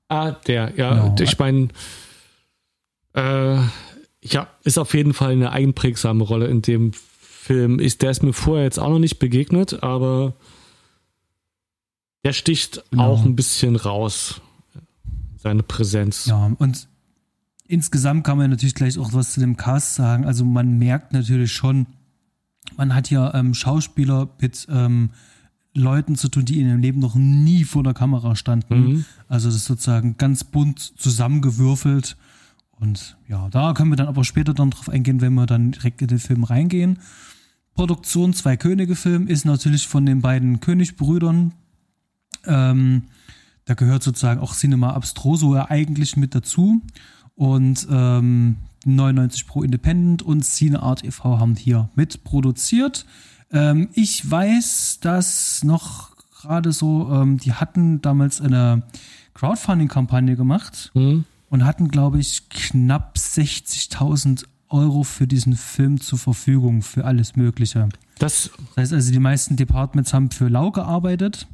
[0.09, 1.15] Ah, der, ja, genau.
[1.19, 1.69] ich meine,
[3.13, 3.57] äh,
[4.23, 7.79] ja, ist auf jeden Fall eine einprägsame Rolle in dem Film.
[7.79, 10.33] Ist, der ist mir vorher jetzt auch noch nicht begegnet, aber
[12.23, 13.13] der sticht genau.
[13.13, 14.41] auch ein bisschen raus.
[15.37, 16.25] Seine Präsenz.
[16.25, 16.87] Ja, und
[17.67, 20.25] insgesamt kann man natürlich gleich auch was zu dem Cast sagen.
[20.25, 21.87] Also man merkt natürlich schon,
[22.77, 25.11] man hat ja ähm, Schauspieler mit ähm,
[25.73, 28.79] Leuten zu tun, die in ihrem Leben noch nie vor der Kamera standen.
[28.79, 29.05] Mhm.
[29.27, 32.17] Also das ist sozusagen ganz bunt zusammengewürfelt.
[32.71, 36.01] Und ja, da können wir dann aber später dann drauf eingehen, wenn wir dann direkt
[36.01, 36.99] in den Film reingehen.
[37.73, 41.53] Produktion Zwei Könige Film ist natürlich von den beiden Königbrüdern,
[42.45, 43.03] ähm,
[43.65, 46.81] da gehört sozusagen auch Cinema Abstroso ja eigentlich mit dazu.
[47.35, 51.39] Und ähm, 99 Pro Independent und Cineart e.V.
[51.39, 53.05] haben hier mitproduziert.
[53.51, 56.11] Ähm, ich weiß, dass noch
[56.41, 58.83] gerade so, ähm, die hatten damals eine
[59.33, 61.25] Crowdfunding-Kampagne gemacht mhm.
[61.49, 67.89] und hatten, glaube ich, knapp 60.000 Euro für diesen Film zur Verfügung, für alles Mögliche.
[68.19, 71.47] Das, das heißt also, die meisten Departments haben für Lau gearbeitet.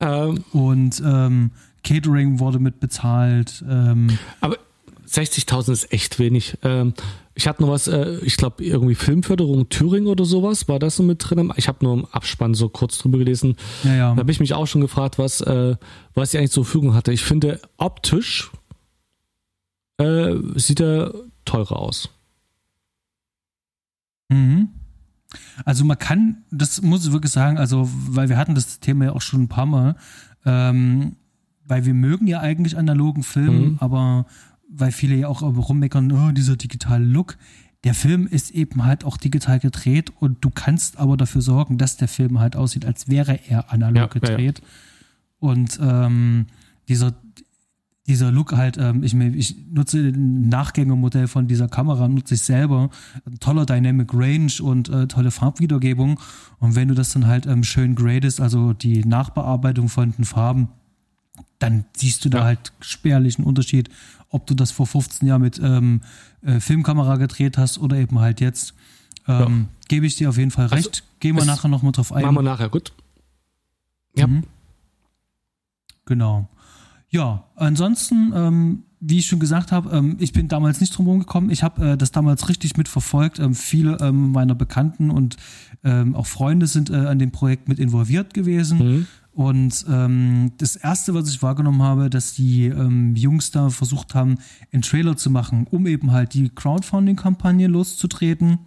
[0.00, 1.50] Ähm, und ähm,
[1.82, 3.64] Catering wurde mit bezahlt.
[3.68, 4.56] Ähm, aber
[5.08, 6.58] 60.000 ist echt wenig.
[7.38, 11.04] Ich hatte noch was, äh, ich glaube, irgendwie Filmförderung Thüringen oder sowas, war das so
[11.04, 11.52] mit drin?
[11.54, 13.54] Ich habe nur im Abspann so kurz drüber gelesen.
[13.84, 14.14] Ja, ja.
[14.14, 15.76] Da habe ich mich auch schon gefragt, was, äh,
[16.14, 17.12] was sie eigentlich zur Verfügung hatte.
[17.12, 18.50] Ich finde, optisch
[19.98, 22.08] äh, sieht er teurer aus.
[24.30, 24.70] Mhm.
[25.64, 29.12] Also man kann, das muss ich wirklich sagen, also weil wir hatten das Thema ja
[29.12, 29.94] auch schon ein paar Mal,
[30.44, 31.14] ähm,
[31.64, 33.76] weil wir mögen ja eigentlich analogen Film, mhm.
[33.78, 34.26] aber
[34.68, 37.36] weil viele ja auch rummeckern, oh, dieser digitale Look.
[37.84, 41.96] Der Film ist eben halt auch digital gedreht und du kannst aber dafür sorgen, dass
[41.96, 44.58] der Film halt aussieht, als wäre er analog ja, gedreht.
[44.58, 45.50] Ja, ja.
[45.50, 46.46] Und ähm,
[46.88, 47.14] dieser
[48.08, 52.88] dieser Look halt, ähm, ich, ich nutze ein Nachgängermodell von dieser Kamera, nutze ich selber.
[53.38, 56.18] Toller Dynamic Range und äh, tolle Farbwiedergebung.
[56.58, 60.68] Und wenn du das dann halt ähm, schön gradest, also die Nachbearbeitung von den Farben,
[61.58, 62.44] dann siehst du da ja.
[62.44, 63.88] halt spärlichen Unterschied,
[64.30, 66.02] ob du das vor 15 Jahren mit ähm,
[66.42, 68.74] äh, Filmkamera gedreht hast oder eben halt jetzt.
[69.26, 69.86] Ähm, ja.
[69.88, 70.88] Gebe ich dir auf jeden Fall also, recht.
[70.88, 72.22] Also, Gehen wir nachher nochmal drauf ein.
[72.22, 72.92] Machen wir nachher, gut.
[74.14, 74.26] Ja.
[74.26, 74.44] Mhm.
[76.04, 76.48] Genau.
[77.10, 81.50] Ja, ansonsten, ähm, wie ich schon gesagt habe, ähm, ich bin damals nicht drum gekommen.
[81.50, 83.38] Ich habe äh, das damals richtig mitverfolgt.
[83.38, 85.36] Ähm, viele ähm, meiner Bekannten und
[85.84, 88.78] ähm, auch Freunde sind äh, an dem Projekt mit involviert gewesen.
[88.78, 89.06] Mhm.
[89.38, 94.38] Und ähm, das erste, was ich wahrgenommen habe, dass die ähm, Jungs da versucht haben,
[94.72, 98.58] einen Trailer zu machen, um eben halt die Crowdfunding-Kampagne loszutreten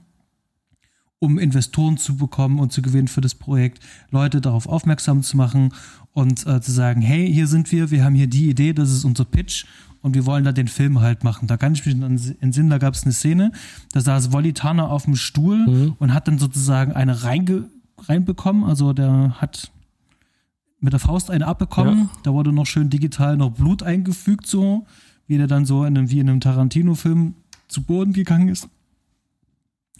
[1.23, 5.71] um Investoren zu bekommen und zu gewinnen für das Projekt, Leute darauf aufmerksam zu machen
[6.13, 9.03] und äh, zu sagen, hey, hier sind wir, wir haben hier die Idee, das ist
[9.03, 9.65] unser Pitch
[10.01, 11.47] und wir wollen da den Film halt machen.
[11.47, 13.51] Da kann ich mich in Sinn, da gab es eine Szene,
[13.91, 15.95] da saß Volitana auf dem Stuhl mhm.
[15.99, 19.71] und hat dann sozusagen eine reinge reinbekommen, also der hat
[20.81, 22.09] mit der Faust eine abbekommen, ja.
[22.23, 24.85] da wurde noch schön digital noch Blut eingefügt, so
[25.27, 27.35] wie der dann so in einem, wie in einem Tarantino-Film
[27.67, 28.67] zu Boden gegangen ist.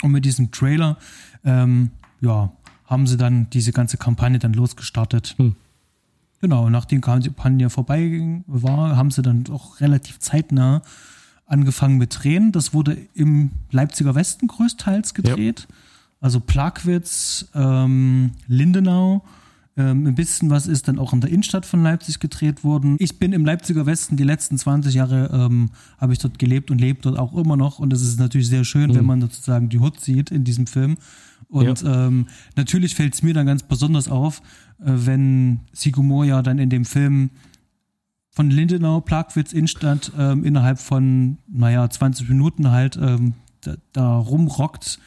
[0.01, 0.97] Und mit diesem Trailer,
[1.45, 2.51] ähm, ja,
[2.85, 5.35] haben sie dann diese ganze Kampagne dann losgestartet.
[5.37, 5.55] Hm.
[6.41, 10.81] Genau, nachdem die Kampagne vorbei war, haben sie dann auch relativ zeitnah
[11.45, 12.51] angefangen mit Drehen.
[12.51, 15.67] Das wurde im Leipziger Westen größtenteils gedreht.
[15.69, 15.75] Ja.
[16.19, 19.23] Also Plagwitz, ähm, Lindenau
[19.77, 22.97] ähm, ein bisschen was ist dann auch in der Innenstadt von Leipzig gedreht worden.
[22.99, 26.81] Ich bin im Leipziger Westen die letzten 20 Jahre ähm, habe ich dort gelebt und
[26.81, 27.79] lebe dort auch immer noch.
[27.79, 28.95] Und es ist natürlich sehr schön, mhm.
[28.95, 30.97] wenn man sozusagen die Hut sieht in diesem Film.
[31.47, 32.07] Und ja.
[32.07, 34.41] ähm, natürlich fällt es mir dann ganz besonders auf,
[34.79, 37.29] äh, wenn Sigo ja dann in dem Film
[38.29, 44.99] von Lindenau, Plagwitz, Innenstadt ähm, innerhalb von, naja, 20 Minuten halt ähm, da, da rumrockt.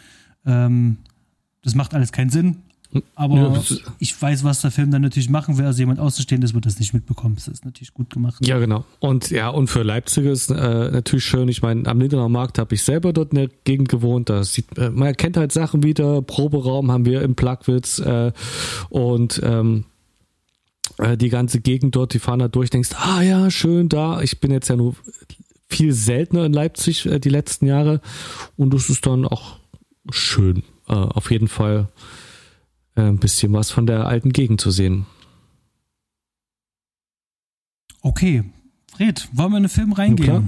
[0.47, 0.99] Ähm,
[1.63, 2.59] das macht alles keinen Sinn,
[3.15, 5.67] Aber Ja, das ich weiß, was der Film dann natürlich machen will.
[5.67, 7.35] Also jemand Außenstehendes wird das nicht mitbekommen.
[7.35, 8.47] Das ist natürlich gut gemacht.
[8.47, 8.85] Ja, genau.
[9.01, 11.49] Und ja, und für Leipzig ist äh, natürlich schön.
[11.49, 14.31] Ich meine, am Lindener Markt habe ich selber dort in der Gegend gewohnt.
[14.31, 16.23] Da sieht, äh, man erkennt halt Sachen wieder.
[16.23, 18.33] Proberaum haben wir im Plagwitz äh,
[18.91, 19.85] und ähm,
[20.99, 24.21] äh, die ganze Gegend dort, die fahren da durch, denkst, ah ja, schön da.
[24.21, 24.95] Ich bin jetzt ja nur
[25.69, 28.01] viel seltener in Leipzig äh, die letzten Jahre
[28.57, 29.57] und das ist dann auch
[30.11, 30.63] schön.
[30.89, 31.89] Äh, auf jeden Fall
[32.97, 35.07] ein bisschen was von der alten Gegend zu sehen.
[38.01, 38.45] Okay,
[38.93, 40.27] Fred, wollen wir in den Film reingehen?
[40.27, 40.45] klar.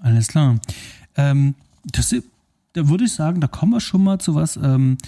[0.00, 0.58] Alles klar.
[1.16, 2.14] Ähm, das,
[2.72, 4.56] da würde ich sagen, da kommen wir schon mal zu was.
[4.56, 4.98] Ähm,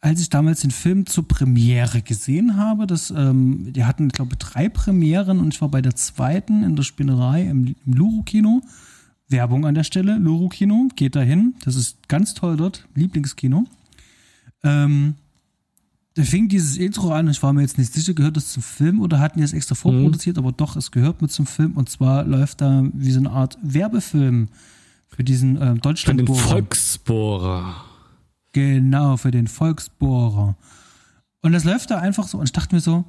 [0.00, 4.38] als ich damals den Film zur Premiere gesehen habe, das, ähm, die hatten, glaube ich,
[4.38, 8.62] drei Premieren und ich war bei der zweiten in der Spinnerei im, im Luro-Kino.
[9.28, 11.54] Werbung an der Stelle, Luro-Kino, geht dahin.
[11.64, 13.66] Das ist ganz toll dort, Lieblingskino.
[14.64, 15.14] Ähm,
[16.14, 19.00] da fing dieses Intro an, ich war mir jetzt nicht sicher, gehört das zum Film
[19.00, 22.24] oder hatten die es extra vorproduziert, aber doch, es gehört mit zum Film und zwar
[22.24, 24.48] läuft da wie so eine Art Werbefilm
[25.06, 26.28] für diesen äh, Für den Deutschland.
[26.28, 27.84] Volksbohrer.
[28.52, 30.56] Genau, für den Volksbohrer.
[31.42, 33.04] Und das läuft da einfach so und ich dachte mir so,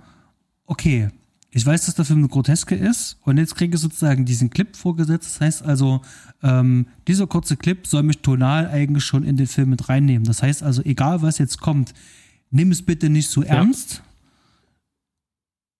[0.65, 1.09] okay,
[1.49, 4.73] ich weiß, dass der Film eine Groteske ist und jetzt kriege ich sozusagen diesen Clip
[4.75, 5.35] vorgesetzt.
[5.35, 6.01] Das heißt also,
[6.43, 10.23] ähm, dieser kurze Clip soll mich tonal eigentlich schon in den Film mit reinnehmen.
[10.23, 11.93] Das heißt also, egal was jetzt kommt,
[12.51, 14.03] nimm es bitte nicht so ernst.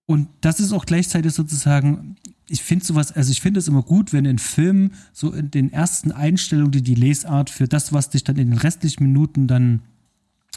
[0.06, 2.16] Und das ist auch gleichzeitig sozusagen,
[2.50, 5.72] ich finde sowas, also ich finde es immer gut, wenn in Filmen so in den
[5.72, 9.82] ersten Einstellungen die, die Lesart für das, was dich dann in den restlichen Minuten dann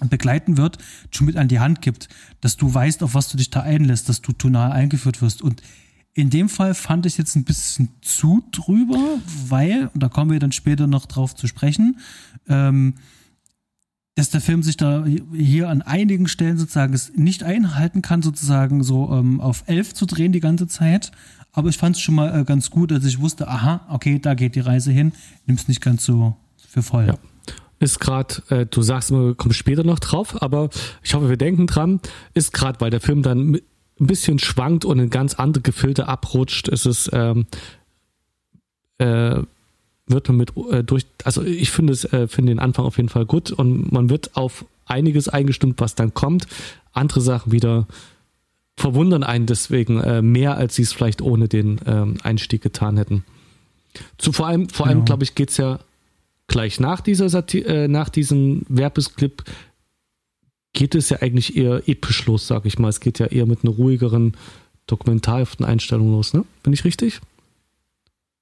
[0.08, 0.78] begleiten wird,
[1.10, 2.08] schon mit an die Hand gibt,
[2.40, 5.40] dass du weißt, auf was du dich da einlässt, dass du tonal eingeführt wirst.
[5.40, 5.62] Und
[6.14, 10.40] in dem Fall fand ich jetzt ein bisschen zu drüber, weil, und da kommen wir
[10.40, 11.98] dann später noch drauf zu sprechen,
[12.48, 12.94] ähm,
[14.14, 18.82] dass der Film sich da hier an einigen Stellen sozusagen es nicht einhalten kann, sozusagen
[18.84, 21.10] so ähm, auf elf zu drehen die ganze Zeit.
[21.52, 24.34] Aber ich fand es schon mal äh, ganz gut, dass ich wusste, aha, okay, da
[24.34, 25.12] geht die Reise hin.
[25.46, 26.36] Nimm's nicht ganz so
[26.68, 27.06] für voll.
[27.06, 27.14] Ja.
[27.80, 30.70] Ist gerade, äh, du sagst immer, kommen später noch drauf, aber
[31.02, 32.00] ich hoffe, wir denken dran,
[32.34, 33.54] ist gerade, weil der Film dann
[34.00, 37.46] ein bisschen schwankt und in ganz andere Gefilde abrutscht, ist es, ähm,
[38.98, 39.42] äh,
[40.06, 43.08] wird man mit äh, durch, also ich finde es, äh, finde den Anfang auf jeden
[43.08, 46.46] Fall gut und man wird auf einiges eingestimmt, was dann kommt.
[46.92, 47.86] Andere Sachen wieder
[48.76, 53.24] verwundern einen deswegen äh, mehr, als sie es vielleicht ohne den ähm, Einstieg getan hätten.
[54.18, 55.78] Zu vor allem, vor allem, glaube ich, geht's ja
[56.48, 59.44] gleich nach dieser Sati äh, nach diesem Werbesclip
[60.72, 62.88] geht es ja eigentlich eher episch los, sag ich mal.
[62.88, 64.36] Es geht ja eher mit einer ruhigeren,
[64.86, 66.44] dokumentarhaften Einstellung los, ne?
[66.62, 67.20] Bin ich richtig?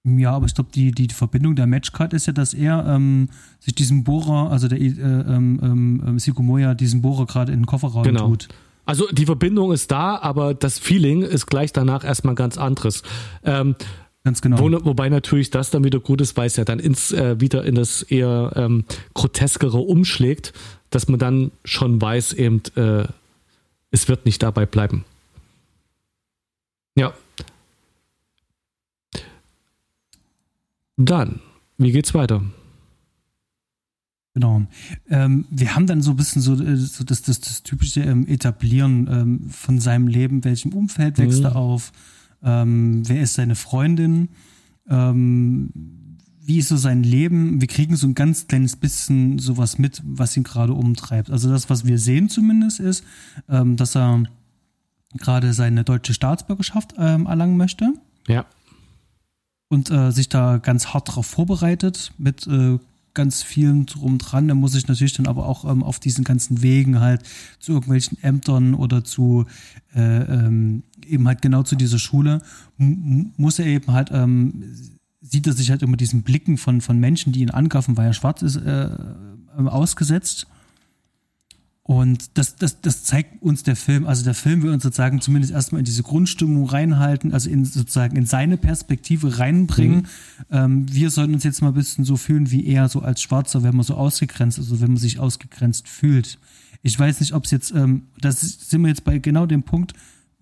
[0.05, 3.29] Ja, aber ich glaube, die, die Verbindung der Matchcard ist ja, dass er ähm,
[3.61, 7.67] sich diesen Bohrer, also der äh, ähm, ähm, Siko Moya, diesen Bohrer gerade in den
[7.67, 8.29] Kofferraum Genau.
[8.29, 8.49] tut.
[8.85, 13.05] Also die Verbindung ist da, aber das Feeling ist gleich danach erstmal ganz anderes.
[13.45, 13.77] Ähm,
[14.25, 14.59] Ganz genau.
[14.59, 17.65] wo, wobei natürlich das dann wieder gut ist, weil es ja dann ins, äh, wieder
[17.65, 18.85] in das eher ähm,
[19.15, 20.53] groteskere umschlägt,
[20.91, 23.05] dass man dann schon weiß, eben, äh,
[23.91, 25.05] es wird nicht dabei bleiben.
[26.97, 27.15] Ja.
[31.05, 31.41] Dann,
[31.79, 32.43] wie geht's weiter?
[34.35, 34.63] Genau.
[35.11, 38.27] Ähm, wir haben dann so ein bisschen so, äh, so das, das, das typische ähm,
[38.27, 41.45] Etablieren ähm, von seinem Leben, welchem Umfeld wächst Mhm.
[41.47, 41.93] er auf,
[42.43, 44.31] ähm, wer ist seine Freundin,
[44.89, 45.71] ähm,
[46.45, 47.61] wie ist so sein Leben.
[47.61, 51.31] Wir kriegen so ein ganz kleines bisschen sowas mit, was ihn gerade umtreibt.
[51.31, 53.05] Also das, was wir sehen zumindest, ist,
[53.51, 54.25] ähm, dass er
[55.19, 57.93] gerade seine deutsche Staatsbürgerschaft erlangen möchte
[58.27, 58.47] Ja.
[59.73, 62.79] Und äh, sich da ganz hart darauf vorbereitet mit äh,
[63.15, 64.51] ganz vielen drum dran.
[64.51, 67.23] Er muss sich natürlich dann aber auch ähm, auf diesen ganzen Wegen halt
[67.59, 69.47] zu irgendwelchen Ämtern oder zu
[69.95, 72.43] äh, ähm, eben halt genau zu dieser Schule
[72.77, 74.63] muss er eben halt ähm,
[75.23, 78.13] sieht er sich halt immer diesen Blicken von von Menschen, die ihn angreifen, weil er
[78.13, 78.91] schwarz ist, äh,
[79.57, 80.47] ausgesetzt.
[81.85, 85.53] Und das, das, das zeigt uns der Film, also der Film will uns sozusagen zumindest
[85.53, 90.07] erstmal in diese Grundstimmung reinhalten, also in sozusagen in seine Perspektive reinbringen.
[90.51, 93.65] Ähm, wir sollten uns jetzt mal ein bisschen so fühlen wie er so als Schwarzer,
[93.65, 96.39] wenn man so ausgegrenzt, also wenn man sich ausgegrenzt fühlt.
[96.83, 99.93] Ich weiß nicht, ob es jetzt, ähm, das sind wir jetzt bei genau dem Punkt,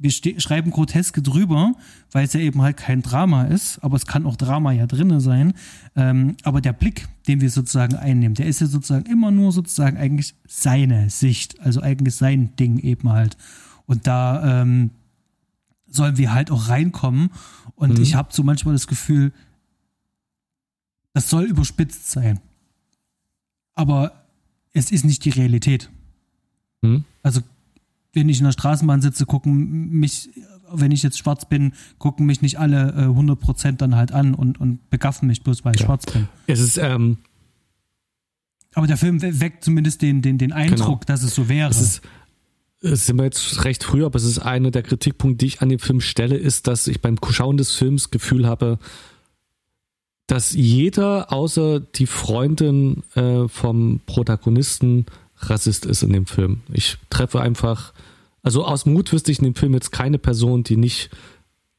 [0.03, 1.75] wir schreiben Groteske drüber,
[2.11, 5.21] weil es ja eben halt kein Drama ist, aber es kann auch Drama ja drinne
[5.21, 5.53] sein.
[5.95, 9.99] Ähm, aber der Blick, den wir sozusagen einnehmen, der ist ja sozusagen immer nur sozusagen
[9.99, 13.37] eigentlich seine Sicht, also eigentlich sein Ding eben halt.
[13.85, 14.91] Und da ähm,
[15.87, 17.29] sollen wir halt auch reinkommen.
[17.75, 18.03] Und Mhm.
[18.03, 19.33] ich habe so manchmal das Gefühl,
[21.13, 22.41] das soll überspitzt sein.
[23.75, 24.25] Aber
[24.73, 25.91] es ist nicht die Realität.
[26.83, 27.05] Hm?
[27.23, 27.43] Also
[28.12, 30.31] wenn ich in der Straßenbahn sitze, gucken mich,
[30.73, 34.61] wenn ich jetzt schwarz bin, gucken mich nicht alle äh, 100% dann halt an und,
[34.61, 35.87] und begaffen mich bloß, weil ich ja.
[35.87, 36.29] schwarz bin.
[36.46, 37.18] Es ist, ähm,
[38.75, 41.07] aber der Film weckt zumindest den, den, den Eindruck, genau.
[41.07, 41.70] dass es so wäre.
[41.70, 42.03] Es ist,
[42.83, 45.68] es sind wir jetzt recht früh, aber es ist einer der Kritikpunkte, die ich an
[45.68, 48.79] dem Film stelle, ist, dass ich beim Schauen des Films Gefühl habe,
[50.27, 55.07] dass jeder außer die Freundin äh, vom Protagonisten
[55.40, 56.61] Rassist ist in dem Film.
[56.72, 57.92] Ich treffe einfach,
[58.42, 61.11] also aus Mut wüsste ich in dem Film jetzt keine Person, die nicht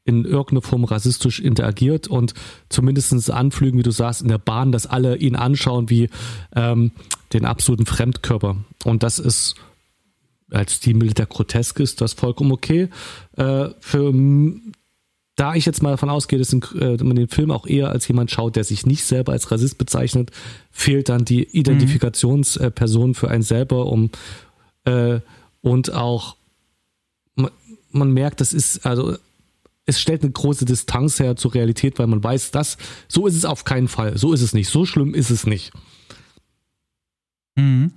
[0.04, 2.34] in irgendeiner Form rassistisch interagiert und
[2.68, 6.10] zumindest Anflügen, wie du sagst, in der Bahn, dass alle ihn anschauen wie
[6.56, 6.90] ähm,
[7.32, 8.56] den absoluten Fremdkörper.
[8.84, 9.54] Und das ist
[10.50, 12.88] als die Militär grotesk ist, das vollkommen okay.
[13.36, 14.12] Äh, für
[15.42, 18.30] da ich jetzt mal davon ausgehe, dass äh, man den Film auch eher als jemand
[18.30, 20.30] schaut, der sich nicht selber als Rassist bezeichnet,
[20.70, 24.10] fehlt dann die Identifikationsperson für einen selber, um
[24.84, 25.18] äh,
[25.60, 26.36] und auch
[27.34, 27.50] man,
[27.90, 29.16] man merkt, das ist also
[29.84, 32.78] es stellt eine große Distanz her zur Realität, weil man weiß, dass
[33.08, 35.72] so ist es auf keinen Fall, so ist es nicht, so schlimm ist es nicht.
[37.56, 37.90] Mhm.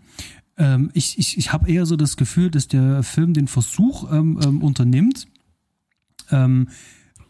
[0.57, 4.39] Ähm, ich ich, ich habe eher so das Gefühl, dass der Film den Versuch ähm,
[4.43, 5.27] ähm, unternimmt,
[6.31, 6.69] ähm,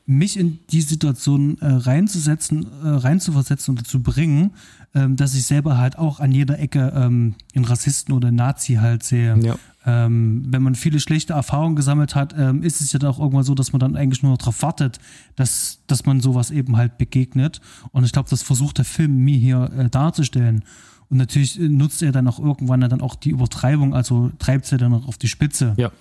[0.05, 4.51] mich in die Situation äh, reinzusetzen, äh, reinzuversetzen und zu bringen,
[4.93, 9.03] ähm, dass ich selber halt auch an jeder Ecke ähm, einen Rassisten oder Nazi halt
[9.03, 9.37] sehe.
[9.39, 9.55] Ja.
[9.87, 13.43] Ähm, wenn man viele schlechte Erfahrungen gesammelt hat, ähm, ist es ja dann auch irgendwann
[13.43, 14.99] so, dass man dann eigentlich nur noch darauf wartet,
[15.35, 17.61] dass, dass man sowas eben halt begegnet.
[17.91, 20.63] Und ich glaube, das versucht der Film mir hier äh, darzustellen.
[21.09, 24.93] Und natürlich nutzt er dann auch irgendwann dann auch die Übertreibung, also treibt ja dann
[24.93, 25.73] auch auf die Spitze.
[25.77, 25.91] Ja.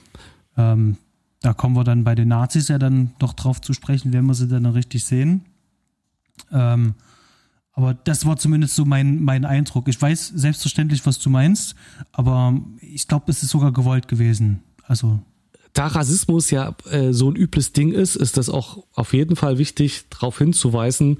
[0.57, 0.97] Ähm,
[1.45, 4.35] da kommen wir dann bei den Nazis ja dann doch drauf zu sprechen, wenn wir
[4.35, 5.45] sie dann richtig sehen.
[6.51, 6.95] Ähm,
[7.73, 9.89] aber das war zumindest so mein, mein Eindruck.
[9.89, 11.75] Ich weiß selbstverständlich, was du meinst,
[12.13, 14.63] aber ich glaube, es ist sogar gewollt gewesen.
[14.85, 15.21] Also.
[15.75, 19.59] Da Rassismus ja äh, so ein übles Ding ist, ist das auch auf jeden Fall
[19.59, 21.19] wichtig, darauf hinzuweisen,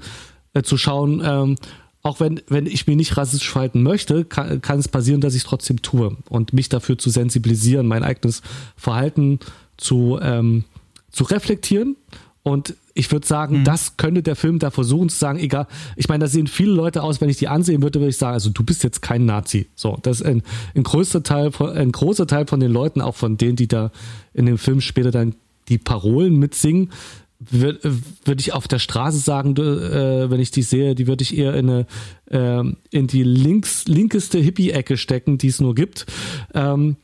[0.53, 1.55] äh, zu schauen, ähm,
[2.01, 5.43] auch wenn, wenn ich mich nicht rassistisch verhalten möchte, kann, kann es passieren, dass ich
[5.43, 8.43] es trotzdem tue und mich dafür zu sensibilisieren, mein eigenes
[8.75, 9.39] Verhalten
[9.77, 10.65] zu, ähm,
[11.11, 11.95] zu reflektieren.
[12.43, 13.63] Und ich würde sagen, mhm.
[13.63, 17.01] das könnte der Film da versuchen zu sagen, egal, ich meine, da sehen viele Leute
[17.01, 19.67] aus, wenn ich die ansehen würde, würde ich sagen, also du bist jetzt kein Nazi.
[19.75, 20.43] So, das ist ein,
[20.75, 23.91] ein größter Teil von, ein großer Teil von den Leuten, auch von denen, die da
[24.33, 25.35] in dem Film später dann
[25.69, 26.91] die Parolen mitsingen,
[27.39, 27.79] würde
[28.23, 31.55] würd ich auf der Straße sagen, äh, wenn ich die sehe, die würde ich eher
[31.55, 31.87] in, eine,
[32.29, 36.05] äh, in die links, linkeste Hippie-Ecke stecken, die es nur gibt.
[36.53, 36.95] Ähm,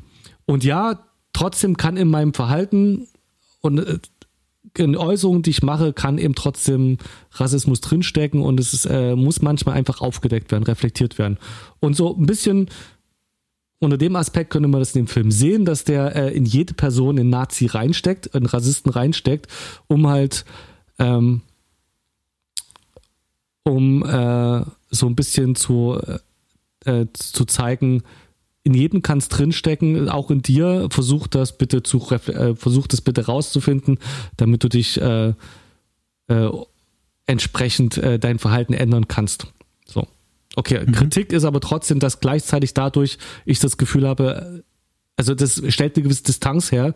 [0.46, 1.00] und ja,
[1.34, 3.08] trotzdem kann in meinem Verhalten
[3.62, 4.00] und äh,
[4.78, 6.98] in Äußerungen, die ich mache, kann eben trotzdem
[7.34, 11.38] Rassismus drinstecken und es ist, äh, muss manchmal einfach aufgedeckt werden, reflektiert werden.
[11.80, 12.70] Und so ein bisschen
[13.80, 16.76] unter dem Aspekt könnte man das in dem Film sehen, dass der äh, in jede
[16.76, 19.48] Person in Nazi reinsteckt, in Rassisten reinsteckt,
[19.88, 20.46] um halt
[21.00, 21.42] ähm,
[23.64, 26.00] um äh, so ein bisschen zu,
[26.86, 28.04] äh, zu zeigen,
[28.64, 30.88] in jedem kann es drinstecken, auch in dir.
[30.92, 33.98] Versuch das bitte zu äh, versuch das bitte rauszufinden,
[34.38, 35.34] damit du dich äh,
[36.28, 36.50] äh,
[37.26, 39.48] entsprechend äh, dein Verhalten ändern kannst.
[39.86, 40.08] So.
[40.56, 40.92] Okay, mhm.
[40.92, 44.64] Kritik ist aber trotzdem, dass gleichzeitig dadurch ich das Gefühl habe,
[45.16, 46.94] also das stellt eine gewisse Distanz her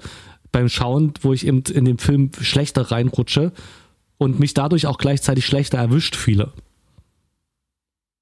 [0.51, 3.51] beim Schauen, wo ich eben in den Film schlechter reinrutsche
[4.17, 6.54] und mich dadurch auch gleichzeitig schlechter erwischt viele.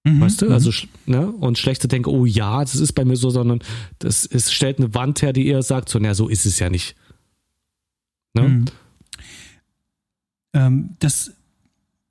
[0.04, 0.52] Mhm, weißt du?
[0.52, 1.13] Also, mhm.
[1.13, 1.32] ne?
[1.32, 3.60] Und schlechter denke, oh ja, das ist bei mir so, sondern
[4.00, 6.70] das es stellt eine Wand her, die eher sagt, so, na, so ist es ja
[6.70, 6.96] nicht.
[8.34, 8.50] Ne?
[8.50, 8.66] Mhm.
[10.54, 11.32] Ähm, das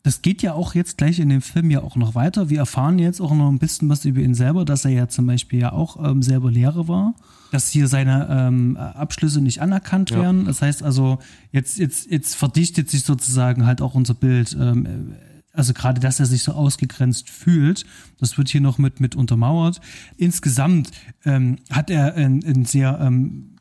[0.04, 2.50] das geht ja auch jetzt gleich in dem Film ja auch noch weiter.
[2.50, 5.26] Wir erfahren jetzt auch noch ein bisschen was über ihn selber, dass er ja zum
[5.26, 7.14] Beispiel ja auch ähm, selber Lehrer war,
[7.52, 10.20] dass hier seine ähm, Abschlüsse nicht anerkannt ja.
[10.20, 10.46] werden.
[10.46, 11.18] Das heißt also,
[11.52, 14.56] jetzt, jetzt, jetzt verdichtet sich sozusagen halt auch unser Bild.
[14.60, 15.14] Ähm,
[15.52, 17.84] also gerade, dass er sich so ausgegrenzt fühlt,
[18.18, 19.80] das wird hier noch mit, mit untermauert.
[20.16, 20.90] Insgesamt
[21.24, 23.56] ähm, hat er ein, ein sehr ähm,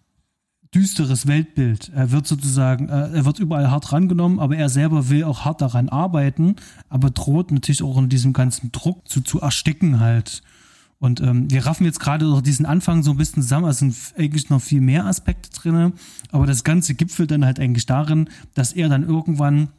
[0.74, 1.92] düsteres Weltbild.
[1.94, 5.62] Er wird sozusagen, äh, er wird überall hart rangenommen, aber er selber will auch hart
[5.62, 6.56] daran arbeiten,
[6.88, 10.44] aber droht natürlich auch in diesem ganzen Druck zu, zu ersticken halt.
[10.98, 13.68] Und ähm, wir raffen jetzt gerade noch diesen Anfang so ein bisschen zusammen.
[13.68, 15.94] Es sind eigentlich noch viel mehr Aspekte drin,
[16.32, 19.70] aber das Ganze gipfelt dann halt eigentlich darin, dass er dann irgendwann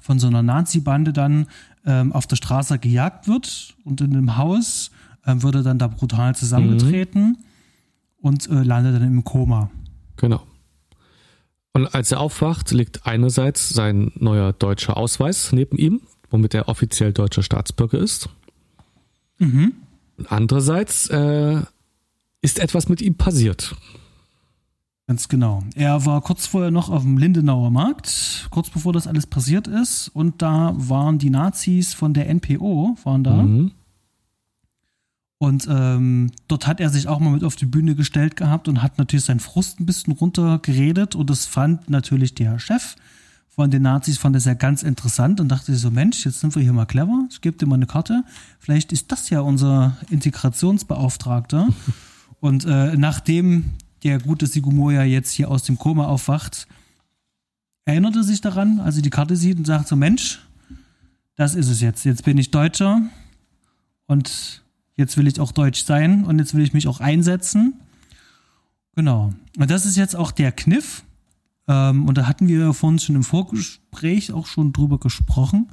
[0.00, 1.46] von so einer Nazi-Bande dann
[1.86, 4.90] ähm, auf der Straße gejagt wird und in einem Haus
[5.26, 7.36] ähm, wird er dann da brutal zusammengetreten mhm.
[8.20, 9.70] und äh, landet dann im Koma.
[10.16, 10.42] Genau.
[11.72, 17.12] Und als er aufwacht, liegt einerseits sein neuer deutscher Ausweis neben ihm, womit er offiziell
[17.12, 18.28] deutscher Staatsbürger ist.
[19.38, 19.74] Mhm.
[20.16, 21.62] Und andererseits äh,
[22.42, 23.76] ist etwas mit ihm passiert.
[25.08, 25.62] Ganz genau.
[25.74, 30.08] Er war kurz vorher noch auf dem Lindenauer Markt, kurz bevor das alles passiert ist.
[30.08, 33.42] Und da waren die Nazis von der NPO, waren da.
[33.42, 33.70] Mhm.
[35.38, 38.82] Und ähm, dort hat er sich auch mal mit auf die Bühne gestellt gehabt und
[38.82, 41.14] hat natürlich seinen Frust ein bisschen runtergeredet.
[41.14, 42.94] Und das fand natürlich der Chef
[43.48, 46.62] von den Nazis, fand das ja ganz interessant und dachte so, Mensch, jetzt sind wir
[46.62, 47.26] hier mal clever.
[47.30, 48.24] Ich gebe dir mal eine Karte.
[48.58, 51.68] Vielleicht ist das ja unser Integrationsbeauftragter.
[52.40, 53.70] und äh, nachdem
[54.02, 56.66] der gute Sigumoya jetzt hier aus dem Koma aufwacht,
[57.84, 60.40] erinnert er sich daran, als er die Karte sieht und sagt so, Mensch,
[61.36, 62.04] das ist es jetzt.
[62.04, 63.00] Jetzt bin ich Deutscher
[64.06, 64.62] und
[64.96, 67.74] jetzt will ich auch deutsch sein und jetzt will ich mich auch einsetzen.
[68.94, 69.32] Genau.
[69.56, 71.04] Und das ist jetzt auch der Kniff.
[71.68, 75.68] Ähm, und da hatten wir vorhin schon im Vorgespräch auch schon drüber gesprochen.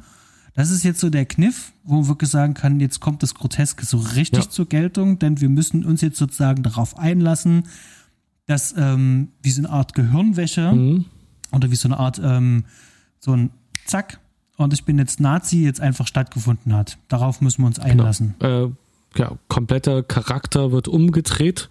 [0.53, 3.85] Das ist jetzt so der Kniff, wo man wirklich sagen kann, jetzt kommt das Groteske
[3.85, 4.49] so richtig ja.
[4.49, 7.63] zur Geltung, denn wir müssen uns jetzt sozusagen darauf einlassen,
[8.45, 11.05] dass ähm, wie so eine Art Gehirnwäsche mhm.
[11.51, 12.65] oder wie so eine Art ähm,
[13.19, 13.51] so ein
[13.85, 14.19] Zack
[14.57, 16.97] und ich bin jetzt Nazi jetzt einfach stattgefunden hat.
[17.07, 17.89] Darauf müssen wir uns genau.
[17.89, 18.35] einlassen.
[18.39, 18.65] Genau.
[18.65, 18.71] Äh,
[19.17, 21.69] ja, kompletter Charakter wird umgedreht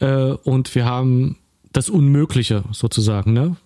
[0.00, 1.36] äh, und wir haben
[1.72, 3.56] das Unmögliche sozusagen, ne?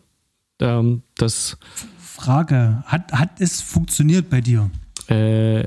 [0.60, 1.58] Ähm, das
[1.98, 4.70] Frage, hat, hat es funktioniert bei dir?
[5.08, 5.64] Äh,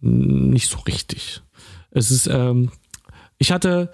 [0.00, 1.42] nicht so richtig.
[1.90, 2.70] Es ist, ähm,
[3.38, 3.92] ich hatte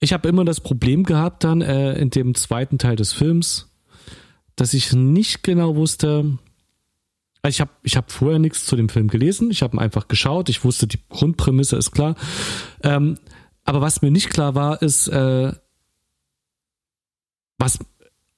[0.00, 3.68] ich habe immer das Problem gehabt dann äh, in dem zweiten Teil des Films,
[4.56, 6.38] dass ich nicht genau wusste.
[7.42, 9.50] Also ich habe ich hab vorher nichts zu dem Film gelesen.
[9.50, 10.48] Ich habe ihn einfach geschaut.
[10.48, 12.16] Ich wusste, die Grundprämisse ist klar.
[12.82, 13.18] Ähm,
[13.64, 15.52] aber was mir nicht klar war, ist, äh,
[17.58, 17.78] was,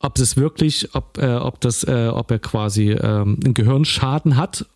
[0.00, 4.66] ob das wirklich, ob, äh, ob das, äh, ob er quasi ähm, einen Gehirnschaden hat.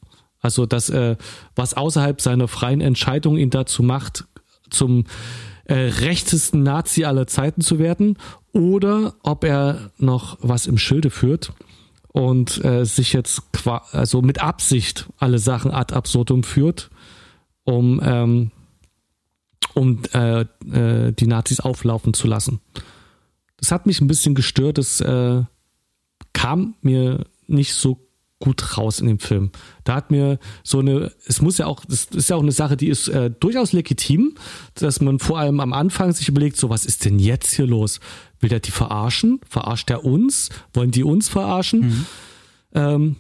[0.41, 1.17] Also das, äh,
[1.57, 4.25] was außerhalb seiner freien Entscheidung ihn dazu macht,
[4.71, 5.05] zum
[5.69, 8.19] äh, rechtesten Nazi aller Zeiten zu werden
[8.53, 11.53] oder ob er noch was im Schilde führt
[12.09, 13.43] und äh, sich jetzt
[13.93, 16.91] also mit Absicht alle Sachen ad absurdum führt,
[17.65, 18.51] um, ähm,
[19.75, 22.61] um äh, äh, die Nazis auflaufen zu lassen.
[23.59, 25.43] Das hat mich ein bisschen gestört, das äh,
[26.33, 28.06] kam mir nicht so
[28.39, 29.51] gut raus in dem Film.
[29.85, 32.77] Da hat mir so eine, es muss ja auch, das ist ja auch eine Sache,
[32.77, 34.35] die ist äh, durchaus legitim,
[34.75, 38.01] dass man vor allem am Anfang sich überlegt, so was ist denn jetzt hier los?
[38.41, 39.41] Will der die verarschen?
[39.49, 40.51] Verarscht er uns?
[40.75, 41.81] Wollen die uns verarschen?
[41.81, 42.07] Mhm.
[42.75, 43.17] Ähm,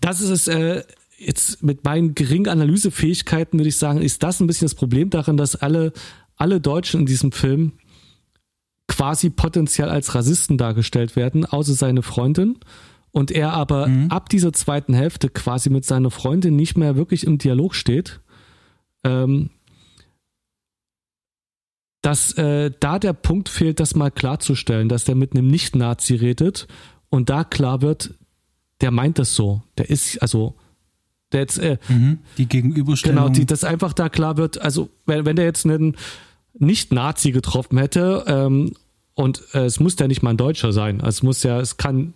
[0.00, 0.84] das ist es, äh,
[1.16, 5.36] jetzt mit meinen geringen Analysefähigkeiten würde ich sagen, ist das ein bisschen das Problem darin,
[5.36, 5.92] dass alle,
[6.36, 7.72] alle Deutschen in diesem Film
[8.86, 12.56] quasi potenziell als Rassisten dargestellt werden, außer seine Freundin
[13.12, 14.10] und er aber mhm.
[14.10, 18.20] ab dieser zweiten Hälfte quasi mit seiner Freundin nicht mehr wirklich im Dialog steht,
[19.04, 19.50] ähm,
[22.02, 26.68] dass äh, da der Punkt fehlt, das mal klarzustellen, dass der mit einem Nicht-Nazi redet
[27.10, 28.14] und da klar wird,
[28.80, 29.62] der meint das so.
[29.76, 30.54] Der ist, also,
[31.32, 32.20] der jetzt, äh, mhm.
[32.36, 33.16] die Gegenüberstellung.
[33.16, 35.96] Genau, die, dass einfach da klar wird, also, wenn, wenn der jetzt einen
[36.54, 38.72] Nicht-Nazi getroffen hätte, ähm,
[39.14, 41.00] und äh, es muss ja nicht mal ein Deutscher sein.
[41.00, 42.14] Also es muss ja, es kann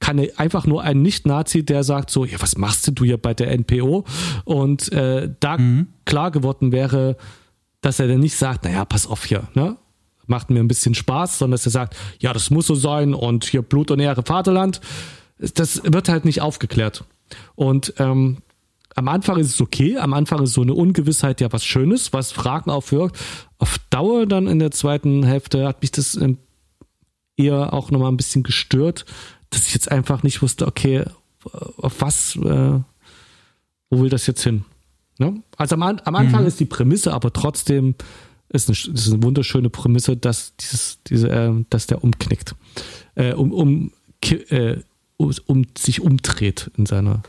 [0.00, 3.56] kann einfach nur ein Nicht-Nazi, der sagt so, ja, was machst du hier bei der
[3.56, 4.04] NPO?
[4.44, 5.88] Und äh, da mhm.
[6.04, 7.16] klar geworden wäre,
[7.80, 9.76] dass er dann nicht sagt, naja, pass auf hier, ne?
[10.28, 13.44] Macht mir ein bisschen Spaß, sondern dass er sagt, ja, das muss so sein und
[13.44, 14.80] hier Blut und Ehre Vaterland.
[15.38, 17.04] Das wird halt nicht aufgeklärt.
[17.54, 18.38] Und ähm,
[18.96, 22.32] am Anfang ist es okay, am Anfang ist so eine Ungewissheit ja was Schönes, was
[22.32, 23.16] Fragen aufwirkt.
[23.58, 26.38] Auf Dauer dann in der zweiten Hälfte hat mich das ähm,
[27.36, 29.04] eher auch nochmal ein bisschen gestört,
[29.50, 31.04] dass ich jetzt einfach nicht wusste, okay,
[31.44, 32.80] auf was, äh,
[33.90, 34.64] wo will das jetzt hin?
[35.18, 35.42] Ne?
[35.56, 36.46] Also am, am Anfang mhm.
[36.46, 37.94] ist die Prämisse, aber trotzdem
[38.48, 42.54] ist eine, ist eine wunderschöne Prämisse, dass dieses, diese, äh, dass der umknickt,
[43.14, 43.92] äh, um, um,
[44.22, 44.78] äh,
[45.16, 47.22] um, um, sich umdreht in seiner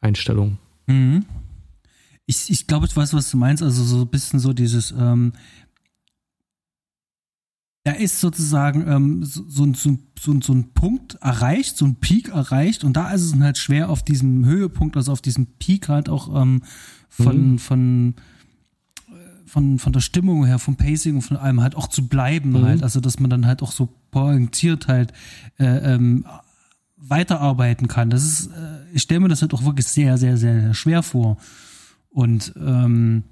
[0.00, 0.58] Einstellung.
[0.86, 1.26] Mhm.
[2.26, 3.62] Ich, ich glaube, ich weiß, was du meinst.
[3.62, 5.32] Also so ein bisschen so dieses, ähm,
[7.86, 12.30] da ist sozusagen ähm, so, so, so, so, so ein Punkt erreicht, so ein Peak
[12.30, 16.08] erreicht und da ist es halt schwer auf diesem Höhepunkt, also auf diesem Peak halt
[16.08, 16.62] auch ähm,
[17.08, 17.58] von, mhm.
[17.60, 18.14] von,
[19.46, 22.64] von, von der Stimmung her, vom Pacing und von allem halt auch zu bleiben mhm.
[22.64, 25.12] halt, also dass man dann halt auch so pointiert halt
[25.60, 26.26] äh, ähm,
[26.96, 28.10] weiterarbeiten kann.
[28.10, 31.36] Das ist, äh, ich stelle mir das halt auch wirklich sehr, sehr, sehr schwer vor
[32.10, 33.22] und ähm,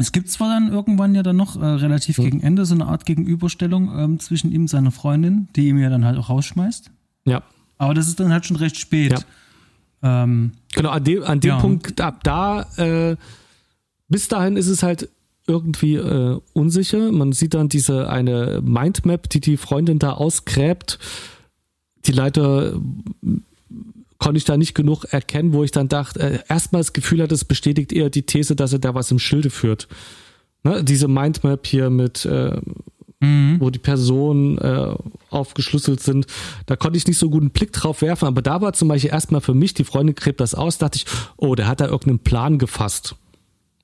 [0.00, 2.24] es gibt zwar dann irgendwann ja dann noch äh, relativ ja.
[2.24, 5.90] gegen Ende so eine Art Gegenüberstellung ähm, zwischen ihm und seiner Freundin, die ihm ja
[5.90, 6.90] dann halt auch rausschmeißt.
[7.26, 7.42] Ja.
[7.76, 9.12] Aber das ist dann halt schon recht spät.
[10.02, 10.22] Ja.
[10.22, 11.58] Ähm, genau, an dem, an dem ja.
[11.58, 13.16] Punkt, ab da, äh,
[14.08, 15.10] bis dahin ist es halt
[15.46, 17.12] irgendwie äh, unsicher.
[17.12, 20.98] Man sieht dann diese eine Mindmap, die die Freundin da ausgräbt.
[22.06, 22.80] Die Leiter
[24.20, 27.34] konnte ich da nicht genug erkennen, wo ich dann dachte, äh, erstmal das Gefühl hatte,
[27.34, 29.88] es bestätigt eher die These, dass er da was im Schilde führt.
[30.62, 30.84] Ne?
[30.84, 32.60] Diese Mindmap hier mit, äh,
[33.18, 33.56] mhm.
[33.58, 34.94] wo die Personen äh,
[35.30, 36.26] aufgeschlüsselt sind,
[36.66, 39.10] da konnte ich nicht so gut einen Blick drauf werfen, aber da war zum Beispiel
[39.10, 41.06] erstmal für mich, die Freundin gräbt das aus, dachte ich,
[41.36, 43.16] oh, der hat da irgendeinen Plan gefasst.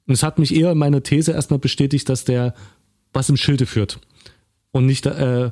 [0.06, 2.54] Und es hat mich eher in meiner These erstmal bestätigt, dass der
[3.12, 3.98] was im Schilde führt.
[4.70, 5.50] Und nicht, äh,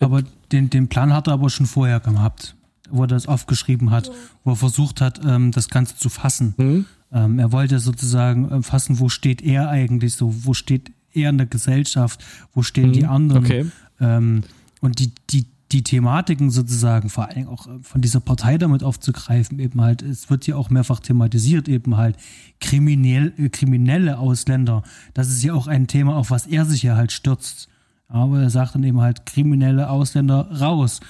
[0.00, 2.56] aber den, den Plan hat er aber schon vorher gehabt
[2.92, 4.10] wo er das aufgeschrieben hat,
[4.44, 6.54] wo er versucht hat, ähm, das Ganze zu fassen.
[6.56, 6.86] Mhm.
[7.12, 11.38] Ähm, er wollte sozusagen äh, fassen, wo steht er eigentlich so, wo steht er in
[11.38, 12.92] der Gesellschaft, wo stehen mhm.
[12.92, 13.44] die anderen.
[13.44, 13.66] Okay.
[14.00, 14.42] Ähm,
[14.80, 19.58] und die, die, die Thematiken sozusagen, vor allem auch äh, von dieser Partei damit aufzugreifen,
[19.58, 22.16] eben halt, es wird ja auch mehrfach thematisiert, eben halt
[22.60, 24.82] kriminell, äh, kriminelle Ausländer.
[25.14, 27.68] Das ist ja auch ein Thema, auf was er sich ja halt stürzt.
[28.08, 31.00] Aber er sagt dann eben halt kriminelle Ausländer raus.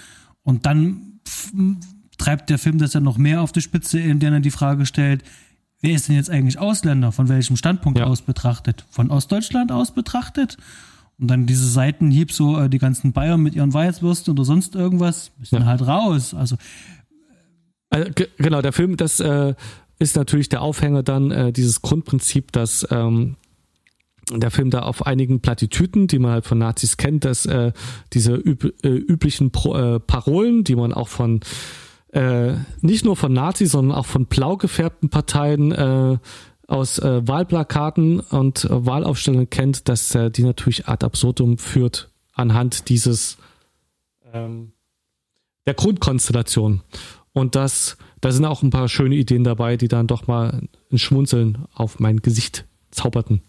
[0.44, 1.11] Und dann
[2.18, 5.24] treibt der Film das ja noch mehr auf die Spitze, indem er die Frage stellt,
[5.80, 7.12] wer ist denn jetzt eigentlich Ausländer?
[7.12, 8.06] Von welchem Standpunkt ja.
[8.06, 8.84] aus betrachtet?
[8.90, 10.56] Von Ostdeutschland aus betrachtet?
[11.18, 15.32] Und dann diese Seitenhieb, so äh, die ganzen Bayern mit ihren Weißwürsten oder sonst irgendwas,
[15.38, 15.66] müssen ja.
[15.66, 16.34] halt raus.
[16.34, 16.56] Also,
[17.90, 19.54] also genau, der Film, das äh,
[19.98, 23.36] ist natürlich der Aufhänger dann, äh, dieses Grundprinzip, dass ähm,
[24.30, 27.72] der Film da auf einigen Plattitüten, die man halt von Nazis kennt, dass äh,
[28.12, 31.40] diese üb äh, üblichen Pro äh, Parolen, die man auch von
[32.12, 36.18] äh, nicht nur von Nazis, sondern auch von blau gefärbten Parteien äh,
[36.68, 42.88] aus äh, Wahlplakaten und äh, Wahlaufstellungen kennt, dass äh, die natürlich ad absurdum führt anhand
[42.88, 43.38] dieses
[44.32, 44.72] ähm,
[45.66, 46.82] der Grundkonstellation.
[47.32, 50.98] Und das, da sind auch ein paar schöne Ideen dabei, die dann doch mal ein
[50.98, 53.42] Schmunzeln auf mein Gesicht zauberten.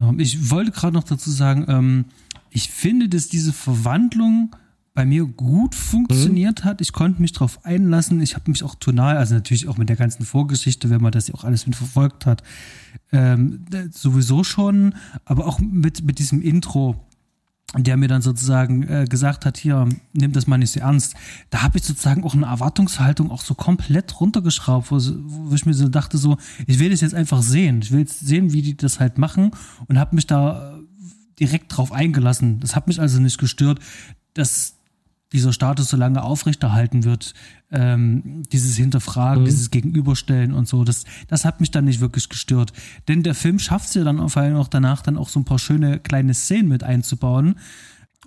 [0.00, 2.04] Ähm, ich wollte gerade noch dazu sagen, ähm,
[2.50, 4.54] ich finde, dass diese Verwandlung
[4.92, 6.68] bei mir gut funktioniert mhm.
[6.68, 6.80] hat.
[6.80, 8.20] Ich konnte mich darauf einlassen.
[8.20, 11.28] Ich habe mich auch tonal, also natürlich auch mit der ganzen Vorgeschichte, wenn man das
[11.28, 12.42] ja auch alles mitverfolgt hat,
[13.12, 14.94] ähm, sowieso schon,
[15.24, 17.06] aber auch mit, mit diesem Intro
[17.76, 21.14] der mir dann sozusagen äh, gesagt hat, hier, nimm das mal nicht so ernst.
[21.50, 25.74] Da habe ich sozusagen auch eine Erwartungshaltung auch so komplett runtergeschraubt, wo, wo, ich mir
[25.74, 27.80] so dachte, so, ich will das jetzt einfach sehen.
[27.82, 29.52] Ich will jetzt sehen, wie die das halt machen
[29.86, 30.80] und habe mich da äh,
[31.38, 32.58] direkt drauf eingelassen.
[32.58, 33.78] Das hat mich also nicht gestört,
[34.34, 34.74] dass
[35.32, 37.34] dieser Status so lange aufrechterhalten wird,
[37.70, 39.46] ähm, dieses Hinterfragen, mhm.
[39.46, 42.72] dieses Gegenüberstellen und so, das, das hat mich dann nicht wirklich gestört.
[43.06, 45.44] Denn der Film schafft es ja dann auf einmal auch danach dann auch so ein
[45.44, 47.56] paar schöne kleine Szenen mit einzubauen,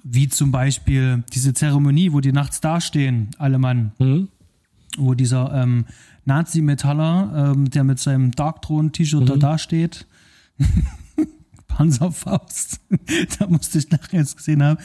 [0.03, 4.29] wie zum Beispiel diese Zeremonie, wo die nachts dastehen, alle Mann, mhm.
[4.97, 5.85] wo dieser ähm,
[6.25, 9.25] Nazi-Metaller, ähm, der mit seinem Darkthrone-T-Shirt mhm.
[9.25, 10.07] da dasteht,
[11.67, 12.79] Panzerfaust.
[13.39, 14.79] da musste ich nachher jetzt gesehen haben.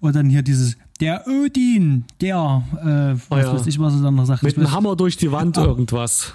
[0.00, 3.54] Und dann hier dieses, der Ödin, der, äh, was oh ja.
[3.54, 4.42] weiß ich, was er dann noch sagt.
[4.42, 6.34] Mit einem Hammer durch die Wand ah, irgendwas.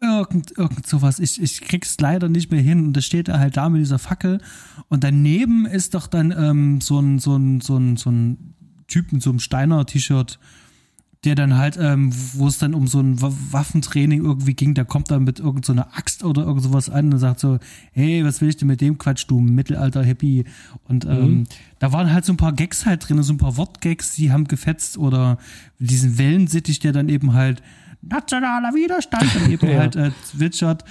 [0.00, 1.18] Irgend, irgend sowas.
[1.18, 2.86] Ich, ich krieg's leider nicht mehr hin.
[2.86, 4.40] Und da steht er halt da mit dieser Fackel.
[4.88, 8.54] Und daneben ist doch dann ähm, so ein, so ein, so ein, so ein
[8.86, 10.38] Typ mit so einem Steiner-T-Shirt,
[11.24, 15.10] der dann halt, ähm, wo es dann um so ein Waffentraining irgendwie ging, der kommt
[15.10, 17.58] dann mit irgendeiner so Axt oder irgend sowas an und sagt so,
[17.92, 20.44] hey, was will ich denn mit dem Quatsch, du Mittelalter-Hippie?
[20.84, 21.44] Und ähm, mhm.
[21.80, 24.46] da waren halt so ein paar Gags halt drin, so ein paar Wortgags, die haben
[24.46, 25.38] gefetzt oder
[25.80, 27.62] diesen Wellensittich, der dann eben halt
[28.00, 29.78] nationaler Widerstand dann eben ja.
[29.78, 30.84] halt äh, zwitschert.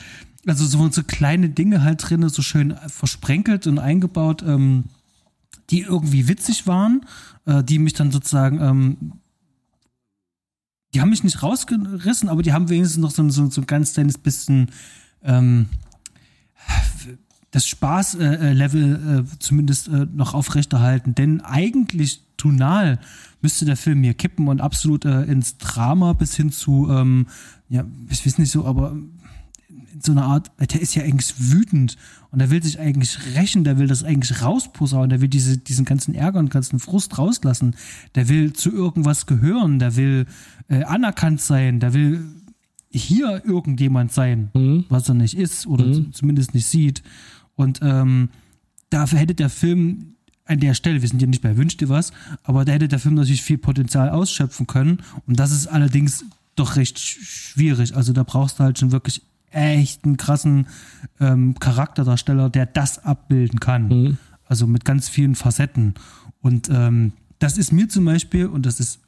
[0.46, 4.86] Also so, so kleine Dinge halt drin, so schön versprenkelt und eingebaut, ähm,
[5.70, 7.06] die irgendwie witzig waren,
[7.46, 8.98] äh, die mich dann sozusagen ähm,
[10.94, 13.94] die haben mich nicht rausgerissen, aber die haben wenigstens noch so, so, so ein ganz
[13.94, 14.72] kleines bisschen
[15.24, 15.68] ähm,
[17.52, 21.16] das Spaßlevel äh, äh, zumindest äh, noch aufrechterhalten.
[21.16, 23.00] Denn eigentlich tonal
[23.42, 27.28] müsste der Film hier kippen und absolut äh, ins Drama bis hin zu, ähm,
[27.70, 28.96] ja, ich weiß nicht so, aber
[30.02, 31.98] so eine Art, der ist ja eigentlich wütend
[32.32, 35.86] und er will sich eigentlich rächen, der will das eigentlich rausposaunen, der will diese, diesen
[35.86, 37.76] ganzen Ärger und ganzen Frust rauslassen,
[38.16, 40.26] der will zu irgendwas gehören, der will
[40.68, 42.26] äh, anerkannt sein, der will
[42.92, 44.86] hier irgendjemand sein, mhm.
[44.90, 46.14] was er nicht ist oder mhm.
[46.14, 47.04] zumindest nicht sieht.
[47.56, 48.30] Und ähm,
[48.90, 52.12] dafür hätte der Film an der Stelle, wir sind ja nicht bei Wünsch dir was,
[52.44, 55.04] aber da hätte der Film natürlich viel Potenzial ausschöpfen können.
[55.26, 56.26] Und das ist allerdings
[56.56, 57.96] doch recht schwierig.
[57.96, 59.22] Also da brauchst du halt schon wirklich
[59.58, 60.68] echt einen krassen
[61.20, 63.88] ähm, Charakterdarsteller, der das abbilden kann.
[63.88, 64.18] Mhm.
[64.46, 65.96] Also mit ganz vielen Facetten.
[66.42, 69.00] Und ähm, das ist mir zum Beispiel, und das ist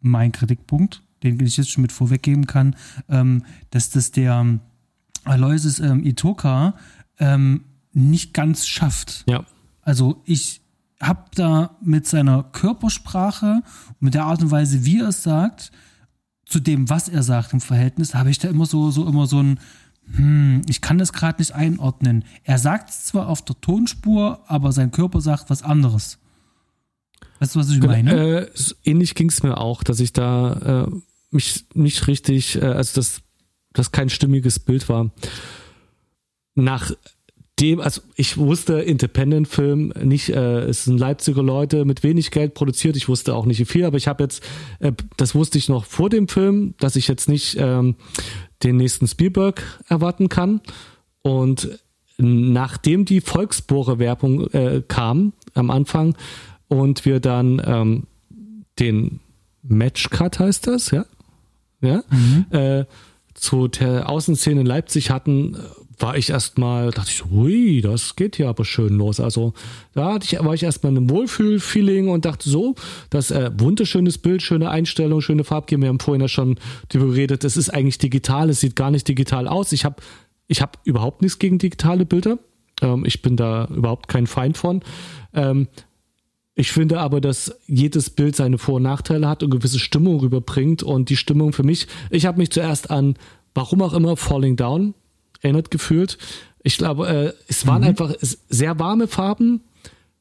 [0.00, 2.76] mein Kritikpunkt, den ich jetzt schon mit vorweggeben kann,
[3.08, 4.58] ähm, dass das der
[5.24, 6.74] Aloysius ähm, Itoka
[7.18, 9.24] ähm, nicht ganz schafft.
[9.28, 9.44] Ja.
[9.82, 10.62] Also ich
[11.00, 15.72] habe da mit seiner Körpersprache und mit der Art und Weise, wie er es sagt,
[16.44, 19.42] zu dem, was er sagt im Verhältnis, habe ich da immer so, so immer so
[19.42, 19.58] ein,
[20.14, 22.24] hm, ich kann das gerade nicht einordnen.
[22.44, 26.18] Er sagt es zwar auf der Tonspur, aber sein Körper sagt was anderes.
[27.38, 28.14] Weißt du, was ich meine?
[28.14, 28.50] Äh,
[28.84, 30.96] ähnlich ging es mir auch, dass ich da äh,
[31.30, 33.22] mich nicht richtig, äh, also dass
[33.72, 35.10] das kein stimmiges Bild war.
[36.54, 36.92] Nach
[37.60, 42.96] dem, also ich wusste, Independent-Film nicht, äh, es sind Leipziger Leute mit wenig Geld produziert,
[42.96, 44.42] ich wusste auch nicht wie viel, aber ich habe jetzt,
[44.80, 47.96] äh, das wusste ich noch vor dem Film, dass ich jetzt nicht ähm,
[48.62, 50.60] den nächsten Spielberg erwarten kann.
[51.22, 51.78] Und
[52.18, 56.16] nachdem die Volksbohrer-Werbung äh, kam am Anfang
[56.68, 58.06] und wir dann ähm,
[58.78, 59.20] den
[59.62, 61.04] Matchcut heißt das, ja?
[61.80, 62.02] Ja?
[62.10, 62.46] Mhm.
[62.50, 62.84] Äh,
[63.34, 65.56] zu der Außenszene in Leipzig hatten,
[65.98, 69.18] war ich erstmal, dachte ich so, hui, das geht ja aber schön los.
[69.18, 69.54] Also
[69.94, 72.74] da hatte ich, war ich erstmal in einem Wohlfühl-Feeling und dachte so,
[73.10, 75.82] das äh, wunderschönes Bild, schöne Einstellung, schöne Farbgebung.
[75.82, 79.08] Wir haben vorhin ja schon darüber geredet, es ist eigentlich digital, es sieht gar nicht
[79.08, 79.72] digital aus.
[79.72, 79.96] Ich habe
[80.48, 82.38] ich hab überhaupt nichts gegen digitale Bilder.
[82.82, 84.82] Ähm, ich bin da überhaupt kein Feind von.
[85.32, 85.68] Ähm,
[86.54, 90.82] ich finde aber, dass jedes Bild seine Vor- und Nachteile hat und gewisse Stimmung rüberbringt.
[90.82, 93.14] Und die Stimmung für mich, ich habe mich zuerst an,
[93.54, 94.94] warum auch immer, Falling Down
[95.46, 96.18] erinnert gefühlt.
[96.62, 97.88] Ich glaube, äh, es waren mhm.
[97.88, 99.62] einfach sehr warme Farben.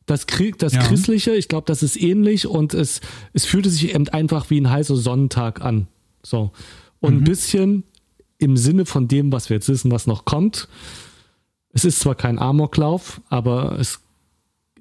[0.06, 0.84] Das, Krieg, das ja.
[0.84, 3.02] Christliche, ich glaube, das ist ähnlich und es,
[3.34, 5.88] es fühlte sich eben einfach wie ein heißer Sonnentag an.
[6.22, 6.52] So.
[7.00, 7.20] Und mhm.
[7.22, 7.84] ein bisschen
[8.38, 10.68] im Sinne von dem, was wir jetzt wissen, was noch kommt.
[11.74, 14.02] Es ist zwar kein Amoklauf, aber es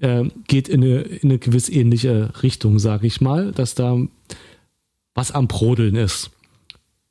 [0.00, 3.98] äh, geht in eine, in eine gewiss ähnliche Richtung, sage ich mal, dass da
[5.14, 6.30] was am Brodeln ist.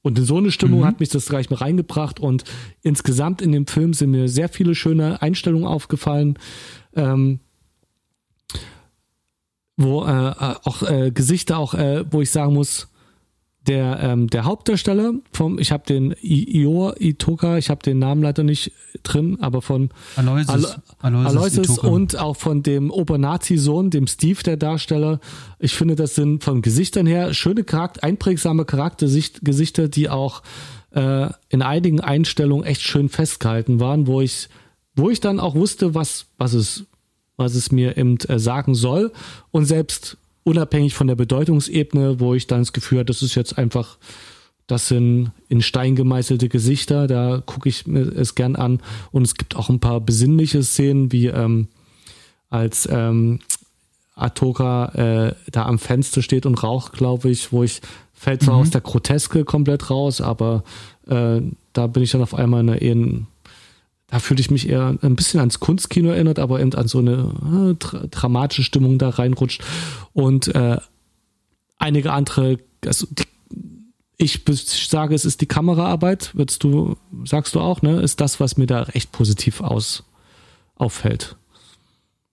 [0.04, 0.86] Und in so eine Stimmung mhm.
[0.86, 2.44] hat mich das gleich mal reingebracht und
[2.82, 6.38] insgesamt in dem Film sind mir sehr viele schöne Einstellungen aufgefallen,
[6.94, 7.40] ähm,
[9.78, 12.93] wo äh, äh auch äh, Gesichter auch, äh, wo ich sagen muss,
[13.68, 18.44] der, ähm, der Hauptdarsteller vom, ich habe den Ior Itoka, ich habe den Namen leider
[18.44, 24.58] nicht drin, aber von Aloysius, Alo Aloysius, und auch von dem Obernazi-Sohn, dem Steve, der
[24.58, 25.20] Darsteller.
[25.60, 30.42] Ich finde, das sind von Gesichtern her schöne Charakter, einprägsame Charaktergesichter, die auch
[30.92, 34.50] äh, in einigen Einstellungen echt schön festgehalten waren, wo ich,
[34.96, 36.86] wo ich dann auch wusste, was, was es,
[37.38, 39.14] was es mir eben äh, sagen soll.
[39.52, 43.58] Und selbst unabhängig von der Bedeutungsebene, wo ich dann das Gefühl hatte, das ist jetzt
[43.58, 43.98] einfach,
[44.68, 48.82] das sind in Stein gemeißelte Gesichter, da gucke ich mir es gern an.
[49.12, 51.68] Und es gibt auch ein paar besinnliche Szenen, wie ähm,
[52.50, 53.40] als ähm,
[54.16, 54.86] Atoka
[55.30, 57.82] äh, da am Fenster steht und raucht, glaube ich, wo ich
[58.14, 58.62] fällt zwar mhm.
[58.62, 60.64] aus der Groteske komplett raus, aber
[61.08, 61.42] äh,
[61.74, 63.26] da bin ich dann auf einmal in einer eher
[64.14, 67.72] da fühle ich mich eher ein bisschen ans Kunstkino erinnert, aber eben an so eine
[67.72, 69.64] äh, dra dramatische Stimmung da reinrutscht.
[70.14, 70.78] Und äh,
[71.80, 73.24] einige andere, also die,
[74.18, 74.44] ich
[74.88, 76.96] sage, es ist die Kameraarbeit, würdest du,
[77.26, 78.02] sagst du auch, ne?
[78.02, 80.04] Ist das, was mir da recht positiv aus
[80.76, 81.36] auffällt.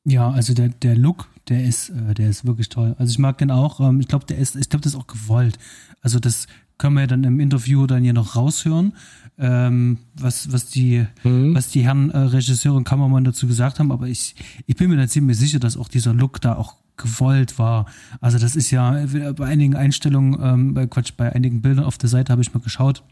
[0.05, 2.95] Ja, also der, der Look, der ist, äh, der ist wirklich toll.
[2.99, 3.81] Also ich mag den auch.
[3.81, 5.59] Ähm, ich glaube, der ist, ich glaube, das ist auch gewollt.
[6.03, 8.95] Also das können wir dann im Interview dann hier noch raushören
[9.41, 11.55] ähm, was, was, die, mhm.
[11.55, 14.35] was die Herren äh, Regisseur und Kameramann dazu gesagt haben, aber ich,
[14.67, 17.87] ich bin mir da ziemlich sicher, dass auch dieser Look da auch gewollt war.
[18.21, 22.11] Also das ist ja bei einigen Einstellungen, ähm, bei Quatsch, bei einigen Bildern auf der
[22.11, 23.03] Seite habe ich mal geschaut,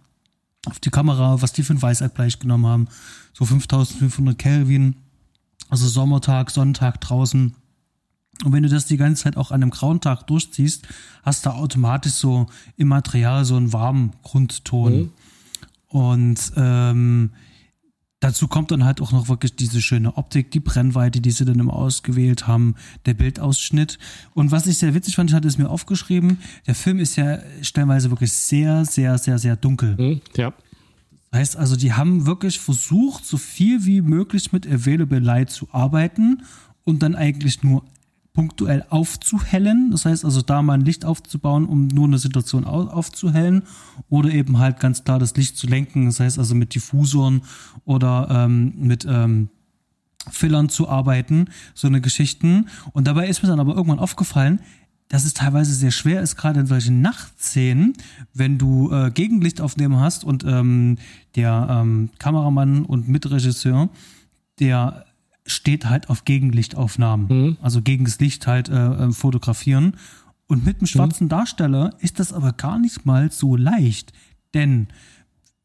[0.67, 2.89] auf die Kamera, was die für ein Weißabgleich genommen haben.
[3.33, 4.97] So 5500 Kelvin,
[5.71, 7.55] also Sommertag, Sonntag draußen.
[8.45, 10.87] Und wenn du das die ganze Zeit auch an einem grauen Tag durchziehst,
[11.23, 14.93] hast du automatisch so im Material so einen warmen Grundton.
[14.95, 15.13] Mhm.
[15.89, 17.31] Und ähm,
[18.21, 21.59] dazu kommt dann halt auch noch wirklich diese schöne Optik, die Brennweite, die sie dann
[21.59, 22.75] immer ausgewählt haben,
[23.07, 23.99] der Bildausschnitt.
[24.35, 27.39] Und was ich sehr witzig fand, ich hatte es mir aufgeschrieben, der Film ist ja
[27.63, 29.97] stellenweise wirklich sehr, sehr, sehr, sehr dunkel.
[29.99, 30.53] Mhm, ja.
[31.31, 35.69] Das heißt also, die haben wirklich versucht, so viel wie möglich mit Available Light zu
[35.73, 36.43] arbeiten
[36.85, 37.85] und dann eigentlich nur
[38.39, 39.91] punktuell aufzuhellen.
[39.91, 43.65] Das heißt also, da mal ein Licht aufzubauen, um nur eine Situation aufzuhellen
[44.11, 46.07] oder eben halt ganz klar das Licht zu lenken.
[46.07, 47.43] Das heißt also mit Diffusoren
[47.85, 49.49] oder ähm, mit ähm,
[50.31, 52.69] Fillern zu arbeiten, so eine Geschichten.
[52.93, 54.61] Und dabei ist mir dann aber irgendwann aufgefallen,
[55.09, 57.95] dass es teilweise sehr schwer ist, gerade in solchen Nachtszenen,
[58.35, 60.99] wenn du äh, Gegenlichtaufnehmer hast und ähm,
[61.35, 63.89] der ähm, Kameramann und Mitregisseur,
[64.61, 65.08] der
[65.49, 67.57] steht halt auf Gegenlichtaufnahmen, mhm.
[67.61, 69.97] also gegen das Licht halt äh, äh, fotografieren.
[70.47, 71.31] Und mit einem schwarzen mhm.
[71.31, 74.13] Darsteller ist das aber gar nicht mal so leicht,
[74.55, 74.89] denn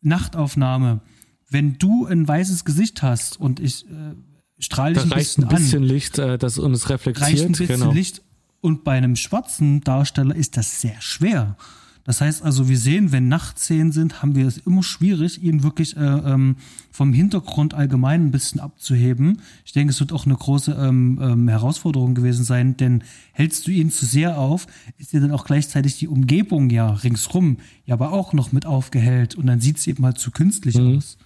[0.01, 1.01] Nachtaufnahme,
[1.49, 4.15] wenn du ein weißes Gesicht hast und ich äh,
[4.59, 5.87] strahle ich da ein reicht ein bisschen, bisschen an.
[5.87, 7.27] Licht, äh, das und es reflektiert.
[7.27, 7.91] Reicht ein bisschen genau.
[7.91, 8.21] Licht.
[8.61, 11.57] Und bei einem schwarzen Darsteller ist das sehr schwer.
[12.05, 15.95] Das heißt also, wir sehen, wenn Nachtszenen sind, haben wir es immer schwierig, ihn wirklich
[15.95, 16.57] äh, ähm,
[16.91, 19.39] vom Hintergrund allgemein ein bisschen abzuheben.
[19.63, 23.71] Ich denke, es wird auch eine große ähm, ähm, Herausforderung gewesen sein, denn hältst du
[23.71, 28.11] ihn zu sehr auf, ist dir dann auch gleichzeitig die Umgebung ja ringsrum ja aber
[28.11, 30.97] auch noch mit aufgehellt und dann sieht es eben halt zu künstlich Mhm.
[30.97, 31.17] aus.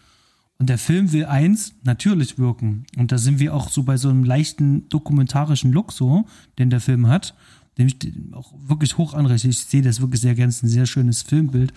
[0.59, 2.85] Und der Film will eins natürlich wirken.
[2.97, 6.25] Und da sind wir auch so bei so einem leichten dokumentarischen Look so,
[6.57, 7.35] den der Film hat,
[7.77, 7.97] den ich
[8.33, 9.49] auch wirklich hoch anrechne.
[9.49, 11.73] Ich sehe das wirklich sehr gern, es ist ein sehr schönes Filmbild.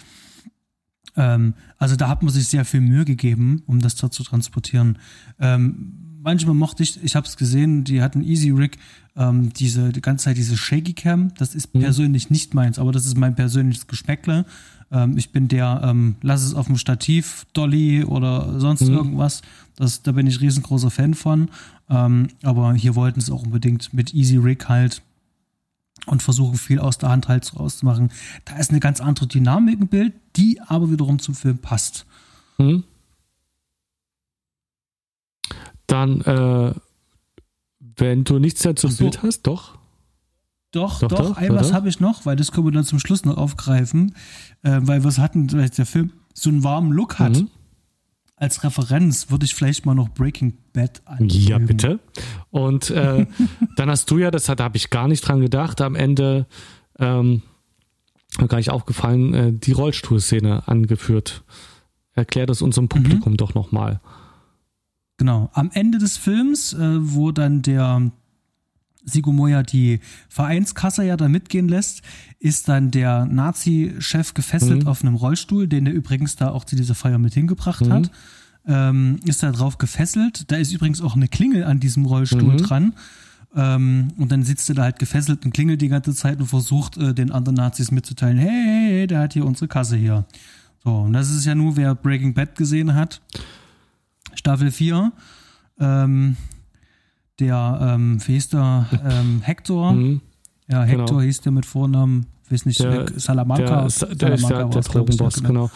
[1.17, 4.99] Ähm, also da hat man sich sehr viel Mühe gegeben, um das dort zu transportieren.
[5.39, 8.79] Ähm, manchmal mochte ich, ich habe es gesehen, die hatten Easy Rig,
[9.17, 11.35] ähm, diese die ganze Zeit diese Shaky Cam.
[11.35, 14.45] Das ist persönlich nicht meins, aber das ist mein persönliches Geschmäckle.
[14.93, 19.43] Ähm, ich bin der, ähm, lass es auf dem Stativ, Dolly oder sonst irgendwas.
[19.77, 21.49] Das, da bin ich riesengroßer Fan von.
[21.89, 25.03] Ähm, aber hier wollten es auch unbedingt mit Easy Rig halt
[26.11, 28.13] und versuchen viel aus der Hand halt rauszumachen.
[28.45, 32.05] Da ist eine ganz andere Dynamik im Bild, die aber wiederum zum Film passt.
[32.59, 32.85] Mhm.
[35.87, 36.75] Dann, äh,
[37.97, 39.05] wenn du nichts mehr zum Ach so.
[39.05, 39.79] Bild hast, doch.
[40.73, 43.01] Doch, Doch, doch, doch, ein was habe ich noch, weil das können wir dann zum
[43.01, 44.15] Schluss noch aufgreifen,
[44.63, 47.33] äh, weil was hatten, weil der Film so einen warmen Look hat.
[47.33, 47.49] Mhm.
[48.41, 51.47] Als Referenz würde ich vielleicht mal noch Breaking Bad anfügen.
[51.47, 52.01] Ja, bitte.
[52.49, 53.27] Und äh,
[53.77, 56.47] dann hast du ja, das hat, da habe ich gar nicht dran gedacht, am Ende
[56.99, 57.43] ähm,
[58.49, 61.45] gar nicht aufgefallen, äh, die Rollstuhlszene angeführt.
[62.15, 64.01] Erklär das unserem Publikum doch nochmal.
[65.19, 65.51] Genau.
[65.53, 68.11] Am Ende des Films, äh, wo dann der
[69.05, 72.03] Sigo Moya die Vereinskasse ja da mitgehen lässt,
[72.39, 74.89] ist dann der Nazi-Chef gefesselt Mhm.
[74.89, 77.93] auf einem Rollstuhl, den er übrigens da auch zu dieser Feier mit hingebracht Mhm.
[77.93, 78.11] hat.
[78.67, 80.51] Ähm, ist da drauf gefesselt.
[80.53, 82.57] Da ist übrigens auch eine Klingel an diesem Rollstuhl Mhm.
[82.59, 82.93] dran.
[83.57, 86.97] Ähm, und dann sitzt er da halt gefesselt und klingelt die ganze Zeit und versucht
[86.99, 90.25] äh, den anderen Nazis mitzuteilen, hey, hey, hey, der hat hier unsere Kasse hier.
[90.85, 93.21] So, und das ist ja nur, wer Breaking Bad gesehen hat.
[94.35, 95.13] Staffel 4.
[95.81, 96.37] Ähm,
[97.41, 98.19] der, ähm,
[98.53, 98.87] der?
[99.05, 99.93] Ähm, Hector.
[99.93, 100.21] Mhm.
[100.69, 101.21] Ja, Hector Genau.
[101.23, 103.65] hieß der mit Vornamen, weiß nicht, Der- Salamanca.
[103.65, 105.71] Der, ist- der ist der, der ich, Drogenboss, genau.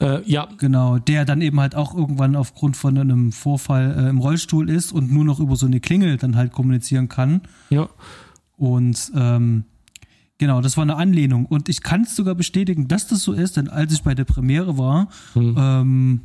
[0.00, 4.18] Äh, ja, Genau, der dann eben halt auch irgendwann aufgrund von einem Vorfall äh, im
[4.18, 7.42] Rollstuhl ist und nur noch über so eine Klingel dann halt kommunizieren kann.
[7.70, 7.88] ja.
[8.56, 9.64] Und ähm,
[10.38, 11.46] genau, das war eine Anlehnung.
[11.46, 14.24] Und ich kann es sogar bestätigen, dass das so ist, denn als ich bei der
[14.24, 15.54] Premiere war, Hm.
[15.58, 16.20] ähm,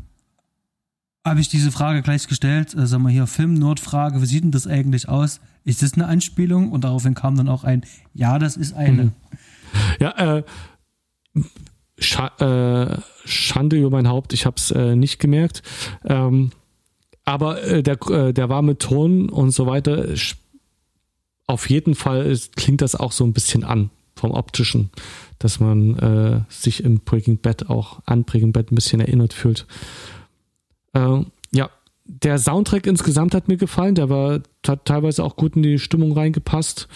[1.30, 2.74] habe ich diese Frage gleich gestellt.
[2.76, 5.40] Äh, sag mal hier, Film-Nord-Frage, wie sieht denn das eigentlich aus?
[5.64, 6.72] Ist das eine Anspielung?
[6.72, 9.04] Und daraufhin kam dann auch ein, ja, das ist eine.
[9.06, 9.12] Mhm.
[10.00, 10.44] Ja, äh,
[12.00, 15.64] Scha äh, Schande über mein Haupt, ich habe es äh, nicht gemerkt.
[16.06, 16.52] Ähm,
[17.26, 20.36] aber äh, der, äh, der warme Ton und so weiter, sch-
[21.48, 24.90] auf jeden Fall ist, klingt das auch so ein bisschen an vom optischen,
[25.40, 29.66] dass man äh, sich im Breaking Bad auch an Breaking Bad ein bisschen erinnert fühlt.
[30.94, 31.22] Äh,
[31.52, 31.70] ja,
[32.06, 36.14] der Soundtrack insgesamt hat mir gefallen, der war hat teilweise auch gut in die Stimmung
[36.14, 36.88] reingepasst.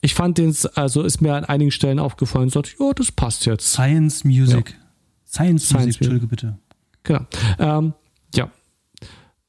[0.00, 3.72] Ich fand den, also ist mir an einigen Stellen aufgefallen, so, ja, das passt jetzt.
[3.72, 4.76] Science Music.
[5.26, 6.58] Science, Science Music, Entschuldige bitte.
[7.04, 7.26] Genau.
[7.58, 7.94] Ähm,
[8.34, 8.50] ja.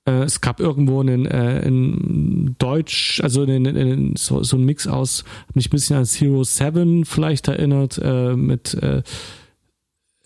[0.06, 4.66] Äh, es gab irgendwo einen, äh, in Deutsch, also in, in, in, so, so ein
[4.66, 5.24] Mix aus,
[5.54, 9.04] mich ein bisschen an Zero Seven vielleicht erinnert, äh, mit äh,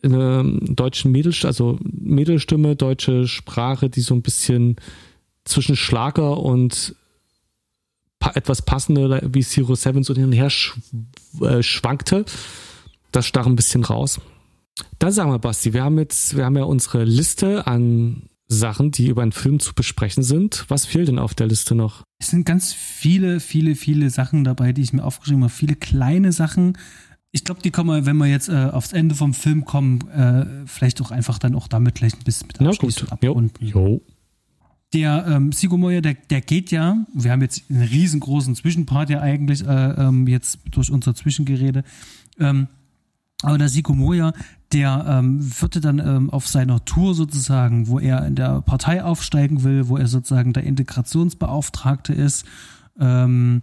[0.04, 4.76] einer deutschen Mädelstimme, also Mädelstimme, deutsche Sprache, die so ein bisschen
[5.46, 6.96] zwischen Schlager und
[8.34, 10.78] etwas passender wie Zero Seven so hin und her sch
[11.42, 12.26] äh, schwankte.
[13.12, 14.20] Das stach ein bisschen raus.
[15.00, 19.08] Dann sagen wir, Basti, wir haben jetzt, wir haben ja unsere Liste an Sachen, die
[19.08, 20.66] über einen Film zu besprechen sind.
[20.68, 22.04] Was fehlt denn auf der Liste noch?
[22.20, 25.54] Es sind ganz viele, viele, viele Sachen dabei, die ich mir aufgeschrieben habe.
[25.54, 26.78] Viele kleine Sachen.
[27.38, 30.66] Ich glaube, die kommen wir, wenn wir jetzt äh, aufs Ende vom Film kommen, äh,
[30.66, 33.88] vielleicht auch einfach dann auch damit gleich ein bisschen mit abschließen und Jo.
[33.88, 34.02] jo.
[34.92, 39.22] Der ähm, Sigo Moya, der, der geht ja, wir haben jetzt einen riesengroßen Zwischenpart ja
[39.22, 41.84] eigentlich äh, ähm, jetzt durch unser Zwischengerede.
[42.40, 42.70] Ähm,
[43.44, 44.34] aber der Sigo Moya,
[44.74, 49.64] der ähm, wird dann ähm, auf seiner Tour sozusagen, wo er in der Partei aufsteigen
[49.64, 52.46] will, wo er sozusagen der Integrationsbeauftragte ist,
[53.00, 53.62] ähm,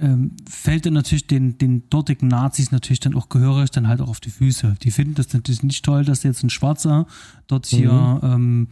[0.00, 4.08] ähm, fällt dann natürlich den, den dortigen Nazis natürlich dann auch gehörig dann halt auch
[4.08, 4.76] auf die Füße.
[4.82, 7.06] Die finden das natürlich nicht toll, dass jetzt ein Schwarzer
[7.46, 8.68] dort hier ähm,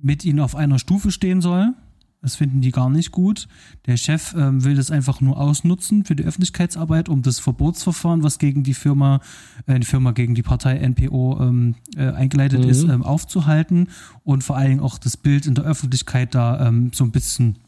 [0.00, 1.74] mit ihnen auf einer Stufe stehen soll.
[2.20, 3.48] Das finden die gar nicht gut.
[3.86, 8.38] Der Chef ähm, will das einfach nur ausnutzen für die Öffentlichkeitsarbeit, um das Verbotsverfahren, was
[8.38, 9.20] gegen die Firma,
[9.66, 12.70] äh, die Firma gegen die Partei NPO ähm, äh, eingeleitet mhm.
[12.70, 13.88] ist, ähm, aufzuhalten
[14.22, 17.58] und vor allen Dingen auch das Bild in der Öffentlichkeit da ähm, so ein bisschen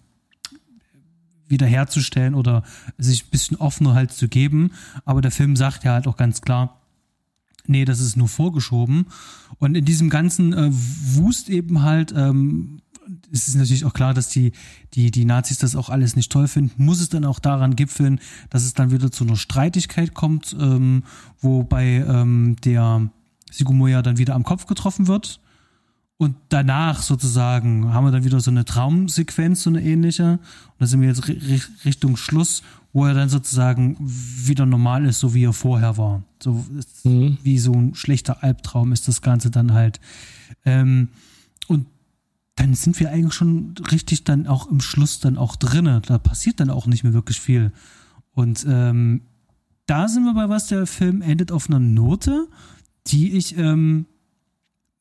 [1.49, 2.63] wiederherzustellen oder
[2.99, 4.73] sich ein bisschen offener halt zu geben.
[5.05, 6.81] Aber der Film sagt ja halt auch ganz klar,
[7.67, 9.07] nee, das ist nur vorgeschoben.
[9.59, 12.81] Und in diesem ganzen äh, Wust eben halt ähm,
[13.33, 14.53] es ist natürlich auch klar, dass die,
[14.95, 16.83] die, die Nazis das auch alles nicht toll finden.
[16.83, 18.21] Muss es dann auch daran gipfeln,
[18.51, 21.03] dass es dann wieder zu einer Streitigkeit kommt, ähm,
[21.41, 23.11] wobei ähm, der
[23.51, 25.41] Sigumoya dann wieder am Kopf getroffen wird.
[26.17, 30.35] Und danach sozusagen haben wir dann wieder so eine Traumsequenz, so eine ähnliche.
[30.35, 30.41] Und
[30.79, 31.27] da sind wir jetzt
[31.85, 32.63] Richtung Schluss,
[32.93, 36.23] wo er dann sozusagen wieder normal ist, so wie er vorher war.
[36.41, 36.65] So
[37.03, 37.39] mhm.
[37.43, 40.01] wie so ein schlechter Albtraum ist das Ganze dann halt.
[40.65, 41.09] Ähm,
[41.67, 41.87] und
[42.55, 46.01] dann sind wir eigentlich schon richtig dann auch im Schluss dann auch drinne.
[46.07, 47.73] Da passiert dann auch nicht mehr wirklich viel.
[48.31, 49.23] Und ähm,
[49.87, 52.49] da sind wir bei was, der Film endet auf einer Note,
[53.09, 54.07] die ich ähm,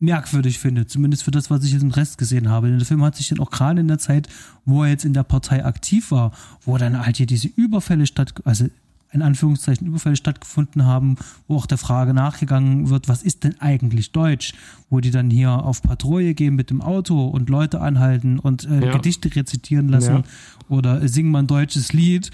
[0.03, 2.67] merkwürdig finde, zumindest für das, was ich jetzt im Rest gesehen habe.
[2.67, 4.27] Denn der Film hat sich dann auch gerade in der Zeit,
[4.65, 6.31] wo er jetzt in der Partei aktiv war,
[6.65, 8.67] wo dann halt hier diese Überfälle statt, also
[9.13, 14.11] in Anführungszeichen Überfälle stattgefunden haben, wo auch der Frage nachgegangen wird, was ist denn eigentlich
[14.11, 14.53] Deutsch?
[14.89, 18.85] Wo die dann hier auf Patrouille gehen mit dem Auto und Leute anhalten und äh,
[18.85, 18.91] ja.
[18.91, 20.23] Gedichte rezitieren lassen ja.
[20.67, 22.31] oder singen mal ein deutsches Lied.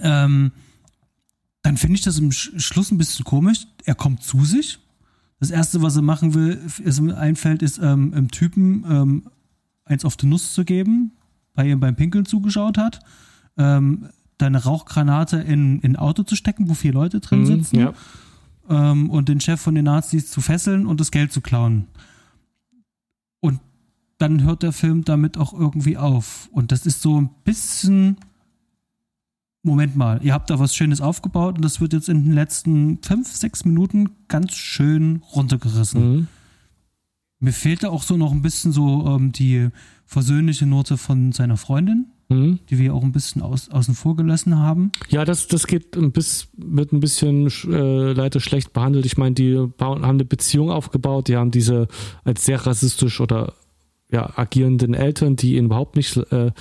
[0.00, 0.52] Ähm,
[1.62, 3.66] dann finde ich das im Schluss ein bisschen komisch.
[3.84, 4.78] Er kommt zu sich.
[5.40, 9.22] Das erste, was er machen will, ist ihm einfällt, ist ähm, im Typen ähm,
[9.84, 11.12] eins auf die Nuss zu geben,
[11.54, 13.00] bei ihm beim Pinkeln zugeschaut hat.
[13.56, 14.08] Ähm,
[14.38, 17.92] deine Rauchgranate in, in ein Auto zu stecken, wo vier Leute drin mhm, sitzen ja.
[18.68, 21.86] ähm, und den Chef von den Nazis zu fesseln und das Geld zu klauen.
[23.40, 23.60] Und
[24.18, 26.48] dann hört der Film damit auch irgendwie auf.
[26.52, 28.16] Und das ist so ein bisschen.
[29.64, 32.98] Moment mal, ihr habt da was Schönes aufgebaut und das wird jetzt in den letzten
[33.02, 36.12] fünf, sechs Minuten ganz schön runtergerissen.
[36.12, 36.26] Mhm.
[37.40, 39.68] Mir fehlt da auch so noch ein bisschen so ähm, die
[40.06, 42.58] versöhnliche Note von seiner Freundin mhm.
[42.70, 44.92] die wir auch ein bisschen aus, außen vor gelassen haben.
[45.08, 49.06] Ja, das, das geht ein bisschen, wird ein bisschen äh, leider schlecht behandelt.
[49.06, 51.88] Ich meine, die haben eine Beziehung aufgebaut, die haben diese
[52.24, 53.54] als sehr rassistisch oder
[54.10, 56.52] ja, agierenden Eltern, die ihn überhaupt nicht äh,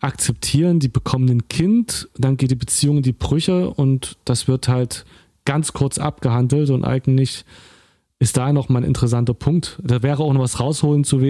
[0.00, 4.68] akzeptieren, die bekommen ein Kind, dann geht die Beziehung in die Brüche und das wird
[4.68, 5.04] halt
[5.44, 7.44] ganz kurz abgehandelt und eigentlich
[8.18, 9.78] ist da noch mal ein interessanter Punkt.
[9.82, 11.20] Da wäre auch noch was rausholen zu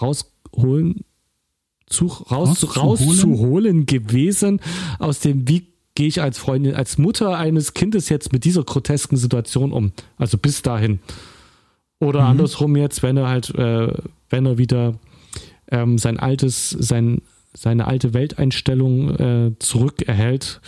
[0.00, 1.04] rausholen
[1.86, 4.60] zu, raus, rauszuholen gewesen
[4.98, 9.16] aus dem, wie gehe ich als Freundin, als Mutter eines Kindes jetzt mit dieser grotesken
[9.16, 9.92] Situation um?
[10.16, 11.00] Also bis dahin.
[11.98, 12.26] Oder mhm.
[12.26, 13.92] andersrum jetzt, wenn er halt, äh,
[14.30, 14.94] wenn er wieder
[15.70, 17.22] ähm, sein altes, sein,
[17.60, 20.60] seine alte Welteinstellung äh, zurückerhält,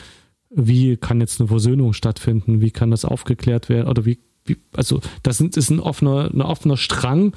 [0.50, 2.60] wie kann jetzt eine Versöhnung stattfinden?
[2.60, 3.88] Wie kann das aufgeklärt werden?
[3.88, 7.34] Oder wie, wie also das sind, ist ein offener, ein offener Strang,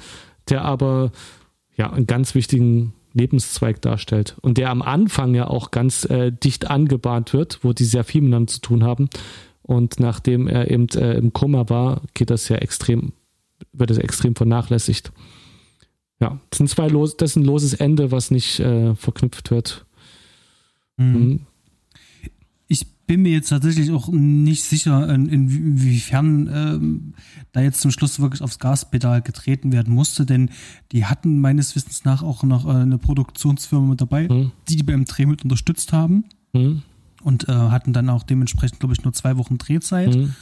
[0.48, 1.12] der aber
[1.76, 6.68] ja einen ganz wichtigen Lebenszweig darstellt und der am Anfang ja auch ganz äh, dicht
[6.68, 9.08] angebahnt wird, wo die sehr viel miteinander zu tun haben.
[9.62, 13.12] Und nachdem er eben äh, im Koma war, geht das ja extrem,
[13.72, 15.12] wird es extrem vernachlässigt.
[16.20, 19.86] Ja, das sind zwei los, das ist ein loses Ende, was nicht äh, verknüpft wird.
[20.96, 21.06] Mhm.
[21.06, 21.46] Mhm
[23.06, 27.14] bin mir jetzt tatsächlich auch nicht sicher, in, inwiefern ähm,
[27.52, 30.50] da jetzt zum Schluss wirklich aufs Gaspedal getreten werden musste, denn
[30.92, 34.52] die hatten meines Wissens nach auch noch äh, eine Produktionsfirma mit dabei, mhm.
[34.68, 36.82] die die beim Dreh mit unterstützt haben mhm.
[37.22, 40.14] und äh, hatten dann auch dementsprechend, glaube ich, nur zwei Wochen Drehzeit.
[40.14, 40.34] Mhm.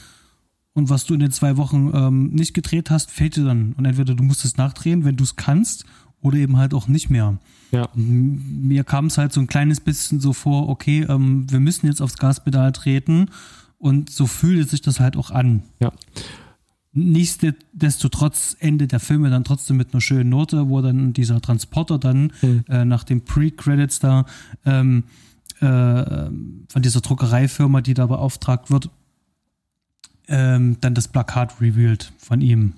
[0.73, 3.73] Und was du in den zwei Wochen ähm, nicht gedreht hast, fehlt dir dann.
[3.73, 5.85] Und entweder du musst es nachdrehen, wenn du es kannst,
[6.23, 7.37] oder eben halt auch nicht mehr.
[7.71, 7.89] Ja.
[7.93, 12.01] Mir kam es halt so ein kleines bisschen so vor, okay, ähm, wir müssen jetzt
[12.01, 13.27] aufs Gaspedal treten
[13.77, 15.63] und so fühlte sich das halt auch an.
[15.79, 15.91] Ja.
[16.93, 22.31] Nichtsdestotrotz endet der Film dann trotzdem mit einer schönen Note, wo dann dieser Transporter dann
[22.41, 22.63] mhm.
[22.69, 24.25] äh, nach den Pre-Credits da
[24.65, 25.03] ähm,
[25.59, 28.89] äh, von dieser Druckereifirma, die da beauftragt wird,
[30.27, 32.73] ähm, dann das Plakat revealed von ihm.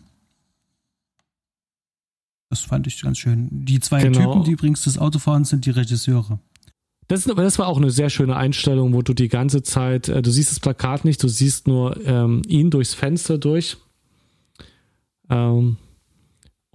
[2.49, 3.49] Das fand ich ganz schön.
[3.51, 4.19] Die zwei genau.
[4.19, 6.39] Typen, die übrigens das Auto fahren, sind die Regisseure.
[7.07, 10.31] Das, das war auch eine sehr schöne Einstellung, wo du die ganze Zeit, äh, du
[10.31, 13.77] siehst das Plakat nicht, du siehst nur ähm, ihn durchs Fenster durch.
[15.29, 15.77] Ähm,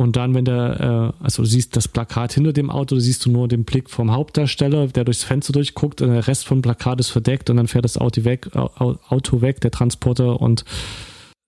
[0.01, 3.27] und dann, wenn der, äh, also du siehst das Plakat hinter dem Auto, du siehst
[3.27, 7.01] du nur den Blick vom Hauptdarsteller, der durchs Fenster durchguckt und der Rest vom Plakat
[7.01, 10.65] ist verdeckt und dann fährt das Auto weg, Auto weg, der Transporter und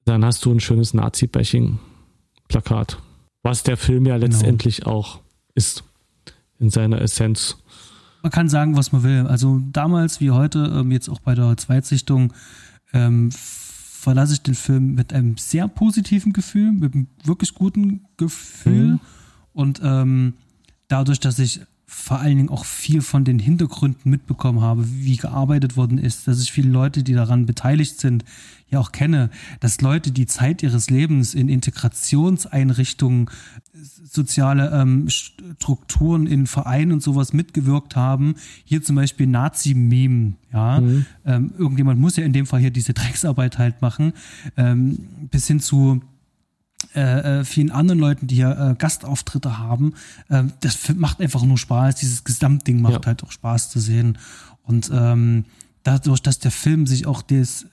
[0.05, 2.99] dann hast du ein schönes Nazi-Bashing-Plakat
[3.43, 4.27] was der Film ja genau.
[4.27, 4.91] letztendlich genau.
[4.91, 5.21] auch
[5.55, 5.85] ist.
[6.59, 7.59] in seiner Essenz.
[8.23, 9.27] Man kann sagen, was man will.
[9.27, 12.33] Also damals wie heute, ähm, jetzt auch bei der Zweitsichtung,
[12.93, 13.31] ähm,
[14.03, 18.95] verlasse ich den Film mit einem sehr positiven Gefühl, mit einem wirklich guten Gefühl.
[18.95, 19.01] Mhm.
[19.53, 20.35] Und ähm,
[20.89, 21.61] dadurch, dass ich
[21.95, 26.43] vor allen Dingen auch viel von den Hintergründen mitbekommen habe, wie gearbeitet worden ist, dass
[26.43, 28.25] ich viele Leute, die daran beteiligt sind,
[28.71, 29.29] ja auch kenne,
[29.61, 33.31] dass Leute die Zeit ihres Lebens in Integrationseinrichtungen,
[33.75, 38.37] soziale ähm, Strukturen in Vereinen und sowas mitgewirkt haben.
[38.65, 40.81] Hier zum Beispiel Nazi-Meme, ja.
[40.81, 41.07] Mhm.
[41.27, 44.15] Ähm, irgendjemand muss ja in dem Fall hier diese Drecksarbeit halt machen,
[44.57, 44.99] ähm,
[45.31, 46.01] bis hin zu
[46.95, 49.95] äh, äh, vielen anderen Leuten, die ja äh, Gastauftritte haben.
[50.29, 51.97] Äh, das macht einfach nur Spaß.
[51.97, 53.07] Dieses Gesamtding macht ja.
[53.07, 54.19] halt auch Spaß zu sehen.
[54.63, 55.45] Und ähm,
[55.83, 57.67] dadurch, dass der Film sich auch des,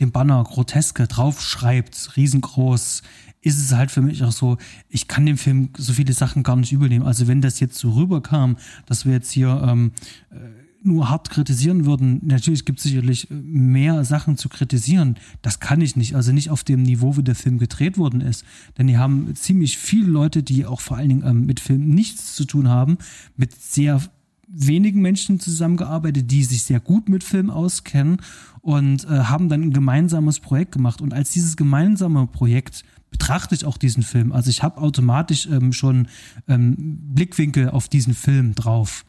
[0.00, 3.02] dem Banner Groteske draufschreibt, riesengroß,
[3.40, 4.56] ist es halt für mich auch so,
[4.88, 7.06] ich kann dem Film so viele Sachen gar nicht übernehmen.
[7.06, 8.56] Also wenn das jetzt so rüberkam,
[8.86, 9.92] dass wir jetzt hier ähm,
[10.30, 10.36] äh,
[10.84, 15.16] nur hart kritisieren würden, natürlich gibt es sicherlich äh, mehr Sachen zu kritisieren.
[15.42, 16.14] Das kann ich nicht.
[16.14, 18.44] Also nicht auf dem Niveau, wie der Film gedreht worden ist.
[18.78, 22.34] Denn die haben ziemlich viele Leute, die auch vor allen Dingen ähm, mit Film nichts
[22.34, 22.98] zu tun haben,
[23.36, 24.00] mit sehr
[24.46, 28.18] wenigen Menschen zusammengearbeitet, die sich sehr gut mit Film auskennen
[28.60, 31.00] und äh, haben dann ein gemeinsames Projekt gemacht.
[31.00, 34.32] Und als dieses gemeinsame Projekt betrachte ich auch diesen Film.
[34.32, 36.08] Also ich habe automatisch ähm, schon
[36.48, 39.04] ähm, Blickwinkel auf diesen Film drauf.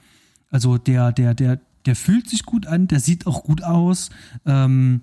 [0.56, 4.10] Also der, der, der, der fühlt sich gut an, der sieht auch gut aus.
[4.46, 5.02] Ähm,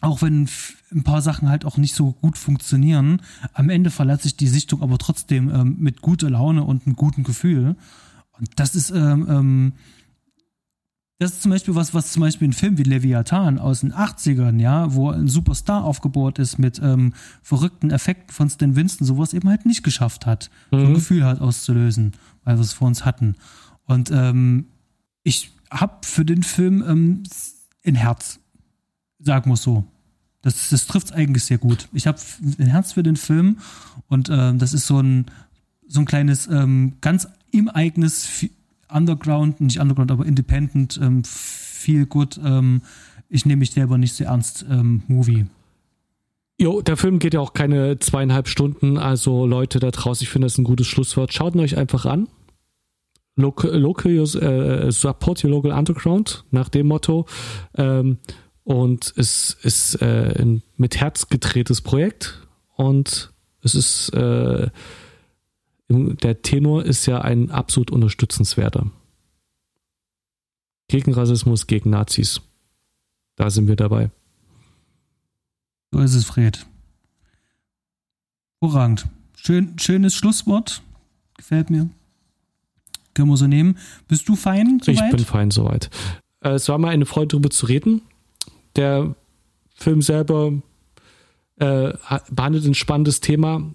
[0.00, 0.48] auch wenn
[0.92, 3.20] ein paar Sachen halt auch nicht so gut funktionieren.
[3.54, 7.24] Am Ende verlasse ich die Sichtung aber trotzdem ähm, mit guter Laune und einem guten
[7.24, 7.74] Gefühl.
[8.38, 9.72] Und das ist, ähm, ähm,
[11.18, 14.60] das ist zum Beispiel was, was zum Beispiel ein Film wie Leviathan aus den 80ern,
[14.60, 19.48] ja, wo ein Superstar aufgebaut ist mit ähm, verrückten Effekten von Stan Winston, sowas eben
[19.48, 20.78] halt nicht geschafft hat, mhm.
[20.78, 22.12] so ein Gefühl halt auszulösen,
[22.44, 23.34] weil wir es vor uns hatten.
[23.88, 24.66] Und ähm,
[25.24, 27.22] ich habe für den Film ähm,
[27.84, 28.38] ein Herz,
[29.18, 29.84] sagen wir so.
[30.42, 31.88] Das, das trifft es eigentlich sehr gut.
[31.92, 32.18] Ich habe
[32.58, 33.58] ein Herz für den Film
[34.06, 35.26] und äh, das ist so ein,
[35.88, 38.46] so ein kleines, ähm, ganz ihm eigenes
[38.90, 42.38] Underground, nicht Underground, aber Independent, ähm, viel gut.
[42.44, 42.82] Ähm,
[43.28, 45.46] ich nehme mich selber nicht sehr ernst ähm, Movie.
[46.60, 48.98] Jo, der Film geht ja auch keine zweieinhalb Stunden.
[48.98, 51.32] Also Leute da draußen, ich finde das ein gutes Schlusswort.
[51.32, 52.28] Schaut ihn euch einfach an.
[53.38, 57.26] Local, local äh, support your local underground nach dem Motto.
[57.76, 58.18] Ähm,
[58.64, 63.32] und es ist äh, ein mit Herz gedrehtes Projekt und
[63.62, 64.68] es ist äh,
[65.88, 68.90] der Tenor ist ja ein absolut unterstützenswerter.
[70.88, 72.40] Gegen Rassismus, gegen Nazis.
[73.36, 74.10] Da sind wir dabei.
[75.92, 76.66] So ist es, Fred.
[78.60, 79.06] Hervorragend.
[79.36, 80.82] Schön, schönes Schlusswort.
[81.36, 81.88] Gefällt mir.
[83.18, 83.78] Können wir so nehmen.
[84.06, 84.94] Bist du fein soweit?
[84.94, 85.90] Ich bin fein soweit.
[86.40, 88.02] Äh, es war mal eine Freude, darüber zu reden.
[88.76, 89.16] Der
[89.74, 90.52] Film selber
[91.56, 91.94] äh,
[92.30, 93.74] behandelt ein spannendes Thema.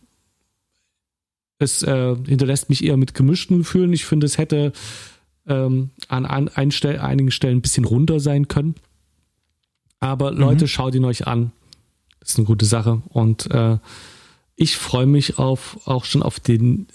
[1.60, 3.92] Es äh, hinterlässt mich eher mit gemischten Gefühlen.
[3.92, 4.72] Ich finde, es hätte
[5.46, 8.76] ähm, an, an einigen Stellen ein bisschen runter sein können.
[10.00, 10.38] Aber mhm.
[10.38, 11.52] Leute, schaut ihn euch an.
[12.22, 13.02] Das ist eine gute Sache.
[13.10, 13.78] Und äh,
[14.56, 16.88] ich freue mich auf, auch schon auf den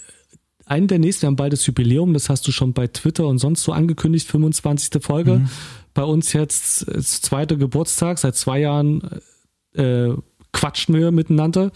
[0.69, 3.39] einen der nächsten, wir haben bald das Jubiläum, das hast du schon bei Twitter und
[3.39, 5.01] sonst so angekündigt, 25.
[5.03, 5.39] Folge.
[5.39, 5.49] Mhm.
[5.93, 9.01] Bei uns jetzt ist zweiter Geburtstag, seit zwei Jahren
[9.73, 10.09] äh,
[10.51, 11.71] quatschen wir miteinander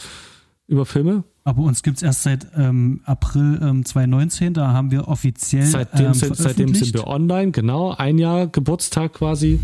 [0.68, 1.24] über Filme.
[1.44, 5.66] Aber uns gibt es erst seit ähm, April ähm, 2019, da haben wir offiziell.
[5.66, 7.92] Seitdem, ähm, sind, seitdem sind wir online, genau.
[7.92, 9.60] Ein Jahr Geburtstag quasi.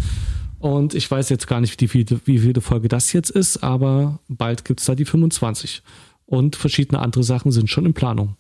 [0.58, 4.20] Und ich weiß jetzt gar nicht, wie viele, wie viele Folge das jetzt ist, aber
[4.28, 5.84] bald gibt es da die 25.
[6.26, 8.36] Und verschiedene andere Sachen sind schon in Planung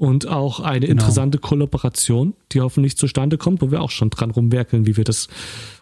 [0.00, 0.92] und auch eine genau.
[0.92, 5.28] interessante Kollaboration, die hoffentlich zustande kommt, wo wir auch schon dran rumwerkeln, wie wir das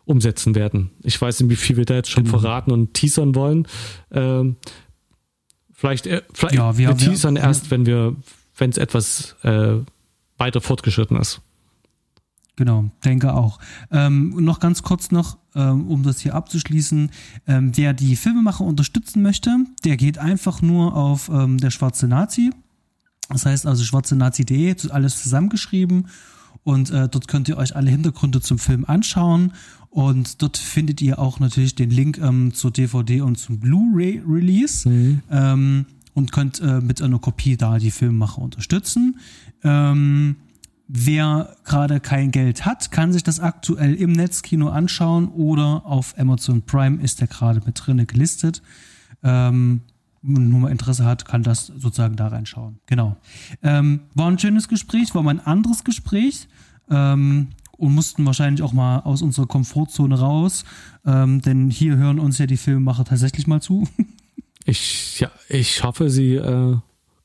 [0.07, 0.91] umsetzen werden.
[1.05, 2.41] Ich weiß nicht, wie viel wir da jetzt schon genau.
[2.41, 3.69] verraten und teasern wollen.
[4.11, 4.57] Ähm,
[5.73, 8.17] vielleicht äh, vielleicht ja, wir, wir teasern wir, erst, wenn wir,
[8.57, 9.77] wenn es etwas äh,
[10.37, 11.41] weiter fortgeschritten ist.
[12.57, 13.61] Genau, denke auch.
[13.93, 17.13] Ähm, noch ganz kurz noch, ähm, um das hier abzuschließen.
[17.47, 22.51] Ähm, wer die Filmemacher unterstützen möchte, der geht einfach nur auf ähm, der schwarze Nazi
[23.29, 26.09] das heißt also schwarzenazi.de, alles zusammengeschrieben.
[26.65, 29.53] Und äh, dort könnt ihr euch alle Hintergründe zum Film anschauen.
[29.91, 34.89] Und dort findet ihr auch natürlich den Link ähm, zur DVD und zum Blu-ray-Release.
[34.89, 35.23] Mhm.
[35.31, 39.21] Ähm, und könnt äh, mit einer Kopie da die Filmemacher unterstützen.
[39.63, 40.37] Ähm,
[40.89, 46.63] wer gerade kein Geld hat, kann sich das aktuell im Netzkino anschauen oder auf Amazon
[46.63, 48.63] Prime ist der gerade mit drinne gelistet.
[49.23, 49.83] Ähm,
[50.23, 52.81] nur mal Interesse hat, kann das sozusagen da reinschauen.
[52.87, 53.17] Genau.
[53.63, 56.49] Ähm, war ein schönes Gespräch, war mal ein anderes Gespräch.
[56.91, 57.49] ähm,
[57.79, 60.65] und mussten wahrscheinlich auch mal aus unserer Komfortzone raus,
[61.07, 63.89] ähm, denn hier hören uns ja die Filmemacher tatsächlich mal zu.
[64.65, 66.77] Ich, ja, ich hoffe, sie äh,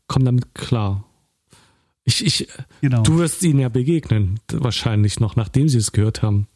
[0.07, 1.03] kommen damit klar.
[2.05, 2.47] Ich, ich,
[2.79, 3.03] genau.
[3.03, 6.47] Du wirst ihnen ja begegnen, wahrscheinlich noch, nachdem sie es gehört haben.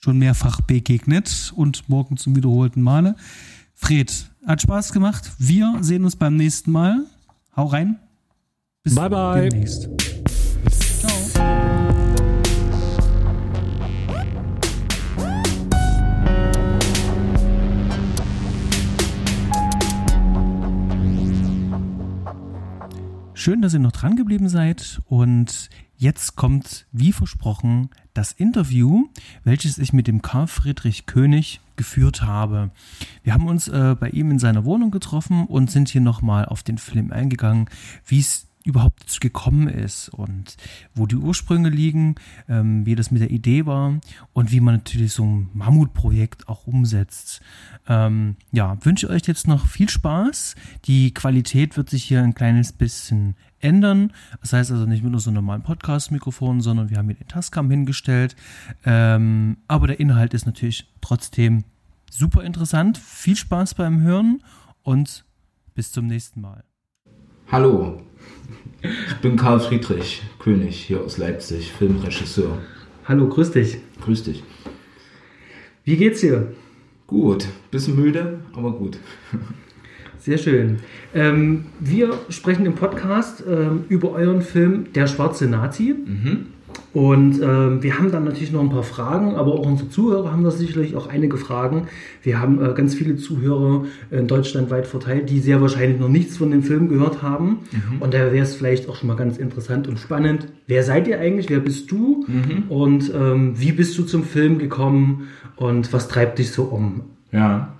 [0.00, 3.14] Schon mehrfach begegnet und morgen zum wiederholten Male.
[3.74, 5.32] Fred, hat Spaß gemacht.
[5.38, 7.04] Wir sehen uns beim nächsten Mal.
[7.56, 7.98] Hau rein.
[8.82, 9.48] Bis bye bye.
[9.48, 9.88] demnächst.
[23.34, 29.08] Schön, dass ihr noch dran geblieben seid und jetzt kommt, wie versprochen, das Interview,
[29.42, 32.70] welches ich mit dem Karl Friedrich König geführt habe.
[33.22, 36.62] Wir haben uns äh, bei ihm in seiner Wohnung getroffen und sind hier nochmal auf
[36.62, 37.68] den Film eingegangen,
[38.06, 40.56] wie es überhaupt gekommen ist und
[40.94, 42.14] wo die Ursprünge liegen,
[42.48, 44.00] ähm, wie das mit der Idee war
[44.32, 47.42] und wie man natürlich so ein Mammutprojekt auch umsetzt.
[47.86, 50.54] Ähm, ja, wünsche euch jetzt noch viel Spaß.
[50.86, 54.12] Die Qualität wird sich hier ein kleines bisschen ändern.
[54.40, 57.28] Das heißt also nicht mit nur so einem normalen Podcast-Mikrofon, sondern wir haben hier den
[57.28, 58.36] Tascam hingestellt.
[58.84, 61.64] Ähm, aber der Inhalt ist natürlich trotzdem
[62.10, 62.98] super interessant.
[62.98, 64.42] Viel Spaß beim Hören
[64.82, 65.24] und
[65.74, 66.62] bis zum nächsten Mal.
[67.50, 68.00] Hallo,
[68.82, 72.58] ich bin Karl Friedrich König hier aus Leipzig, Filmregisseur.
[73.06, 73.78] Hallo, grüß dich.
[74.00, 74.42] Grüß dich.
[75.84, 76.54] Wie geht's dir?
[77.06, 78.98] Gut, bisschen müde, aber gut.
[80.24, 80.78] Sehr schön.
[81.14, 85.94] Ähm, wir sprechen im Podcast ähm, über euren Film Der schwarze Nazi.
[85.94, 86.46] Mhm.
[86.94, 90.42] Und ähm, wir haben dann natürlich noch ein paar Fragen, aber auch unsere Zuhörer haben
[90.42, 91.88] da sicherlich auch einige Fragen.
[92.22, 96.38] Wir haben äh, ganz viele Zuhörer in Deutschland weit verteilt, die sehr wahrscheinlich noch nichts
[96.38, 97.58] von dem Film gehört haben.
[97.72, 98.00] Mhm.
[98.00, 100.48] Und da wäre es vielleicht auch schon mal ganz interessant und spannend.
[100.66, 101.50] Wer seid ihr eigentlich?
[101.50, 102.24] Wer bist du?
[102.26, 102.70] Mhm.
[102.70, 105.28] Und ähm, wie bist du zum Film gekommen?
[105.56, 107.02] Und was treibt dich so um?
[107.30, 107.73] Ja,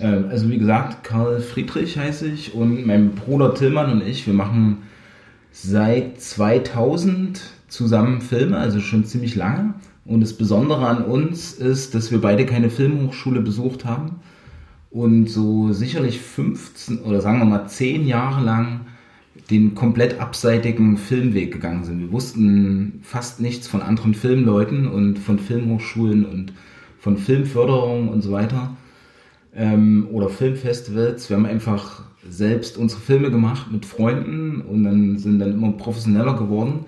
[0.00, 4.78] also wie gesagt, Karl Friedrich heiße ich und mein Bruder Tillmann und ich, wir machen
[5.52, 9.74] seit 2000 zusammen Filme, also schon ziemlich lange.
[10.04, 14.16] Und das Besondere an uns ist, dass wir beide keine Filmhochschule besucht haben
[14.90, 18.80] und so sicherlich 15 oder sagen wir mal 10 Jahre lang
[19.50, 22.00] den komplett abseitigen Filmweg gegangen sind.
[22.00, 26.52] Wir wussten fast nichts von anderen Filmleuten und von Filmhochschulen und
[26.98, 28.76] von Filmförderung und so weiter
[29.54, 31.28] ähm, oder Filmfestivals.
[31.28, 36.34] Wir haben einfach selbst unsere Filme gemacht mit Freunden und dann sind dann immer professioneller
[36.34, 36.86] geworden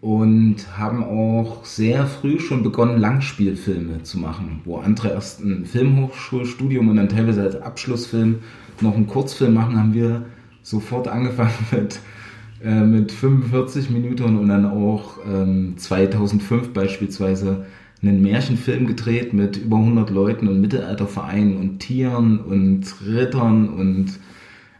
[0.00, 6.88] und haben auch sehr früh schon begonnen, Langspielfilme zu machen, wo andere erst ein Filmhochschulstudium
[6.88, 8.40] und dann teilweise als Abschlussfilm
[8.80, 10.24] noch einen Kurzfilm machen, haben wir
[10.62, 12.00] sofort angefangen mit,
[12.64, 17.64] äh, mit 45 Minuten und dann auch ähm, 2005 beispielsweise
[18.02, 24.18] einen Märchenfilm gedreht mit über 100 Leuten und Mittelaltervereinen und Tieren und Rittern und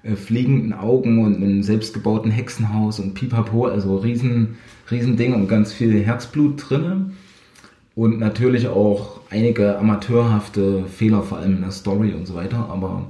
[0.02, 4.56] äh, fliegenden Augen und einem selbstgebauten Hexenhaus und Pipapo, also riesen
[4.90, 7.12] Riesending und ganz viel Herzblut drin.
[7.94, 12.68] Und natürlich auch einige amateurhafte Fehler, vor allem in der Story und so weiter.
[12.70, 13.06] Aber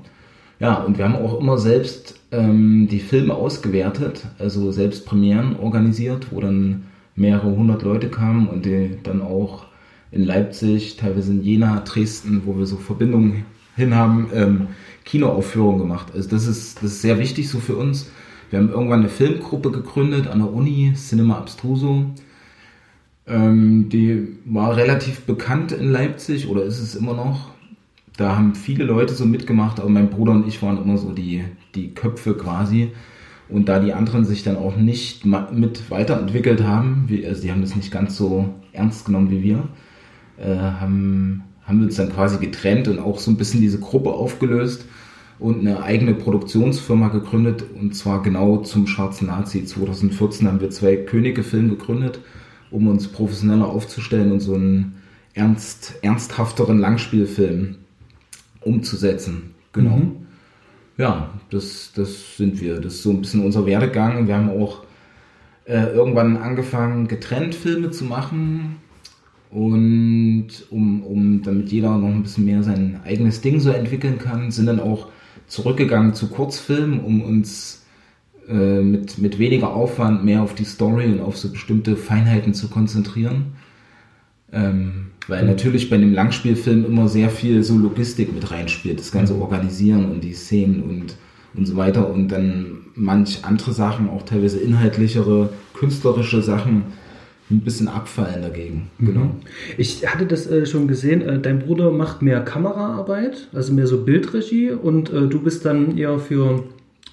[0.59, 6.29] ja, und wir haben auch immer selbst ähm, die Filme ausgewertet, also selbst Premieren organisiert,
[6.31, 6.85] wo dann
[7.15, 9.67] mehrere hundert Leute kamen und die dann auch
[10.13, 13.45] in Leipzig, teilweise in Jena, Dresden, wo wir so Verbindungen
[13.75, 14.69] hin haben, ähm,
[15.05, 16.09] Kinoaufführungen gemacht.
[16.15, 18.11] Also das ist, das ist sehr wichtig so für uns,
[18.53, 22.05] wir haben irgendwann eine Filmgruppe gegründet an der Uni, Cinema Abstruso.
[23.27, 27.49] Ähm, die war relativ bekannt in Leipzig oder ist es immer noch.
[28.19, 31.45] Da haben viele Leute so mitgemacht, aber mein Bruder und ich waren immer so die,
[31.75, 32.91] die Köpfe quasi.
[33.49, 37.75] Und da die anderen sich dann auch nicht mit weiterentwickelt haben, also die haben das
[37.75, 39.67] nicht ganz so ernst genommen wie wir,
[40.43, 44.11] äh, haben, haben wir uns dann quasi getrennt und auch so ein bisschen diese Gruppe
[44.11, 44.85] aufgelöst
[45.39, 49.65] und eine eigene Produktionsfirma gegründet und zwar genau zum Schwarzen Nazi.
[49.65, 52.21] 2014 haben wir zwei Könige-Film gegründet,
[52.71, 54.97] um uns professioneller aufzustellen und so einen
[55.35, 57.77] ernst, ernsthafteren Langspielfilm
[58.61, 59.55] umzusetzen.
[59.73, 59.97] Genau.
[59.97, 60.17] Mhm.
[60.99, 62.81] Ja, das, das sind wir.
[62.81, 64.27] Das ist so ein bisschen unser Werdegang.
[64.27, 64.85] Wir haben auch
[65.65, 68.77] äh, irgendwann angefangen, getrennt Filme zu machen.
[69.53, 74.51] Und um, um damit jeder noch ein bisschen mehr sein eigenes Ding so entwickeln kann,
[74.51, 75.09] sind dann auch
[75.47, 77.85] zurückgegangen zu Kurzfilmen, um uns
[78.49, 82.69] äh, mit, mit weniger Aufwand mehr auf die Story und auf so bestimmte Feinheiten zu
[82.69, 83.53] konzentrieren.
[84.53, 89.35] Ähm, weil natürlich bei einem Langspielfilm immer sehr viel so Logistik mit reinspielt, das ganze
[89.35, 91.17] Organisieren und die Szenen und,
[91.55, 96.85] und so weiter und dann manch andere Sachen, auch teilweise inhaltlichere, künstlerische Sachen
[97.53, 98.91] ein bisschen abfallen dagegen.
[98.99, 99.07] Mhm.
[99.07, 99.31] Genau.
[99.79, 104.05] Ich hatte das äh, schon gesehen, äh, dein Bruder macht mehr Kameraarbeit, also mehr so
[104.05, 106.65] Bildregie und äh, du bist dann eher für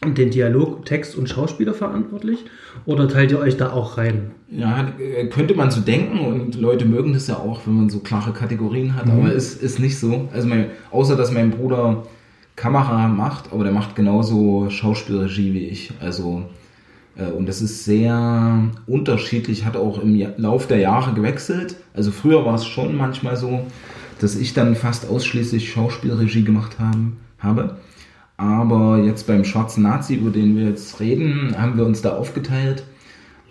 [0.05, 2.45] den Dialog, Text und Schauspieler verantwortlich
[2.85, 4.31] oder teilt ihr euch da auch rein?
[4.49, 7.99] Ja, äh, könnte man so denken und Leute mögen das ja auch, wenn man so
[7.99, 10.29] klare Kategorien hat, aber es ist nicht so.
[10.33, 12.03] Also mein, außer dass mein Bruder
[12.55, 15.91] Kamera macht, aber der macht genauso Schauspielregie wie ich.
[16.01, 16.43] Also
[17.25, 21.75] und das ist sehr unterschiedlich, hat auch im Lauf der Jahre gewechselt.
[21.93, 23.65] Also früher war es schon manchmal so,
[24.19, 27.77] dass ich dann fast ausschließlich Schauspielregie gemacht haben, habe.
[28.37, 32.83] Aber jetzt beim Schwarzen Nazi, über den wir jetzt reden, haben wir uns da aufgeteilt,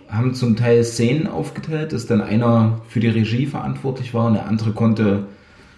[0.08, 4.46] haben zum Teil Szenen aufgeteilt, dass dann einer für die Regie verantwortlich war und der
[4.46, 5.26] andere konnte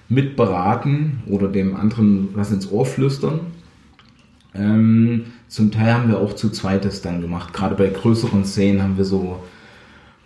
[0.09, 3.41] mitberaten oder dem anderen was ins Ohr flüstern.
[4.55, 7.53] Ähm, zum Teil haben wir auch zu zweites dann gemacht.
[7.53, 9.41] Gerade bei größeren Szenen haben wir so,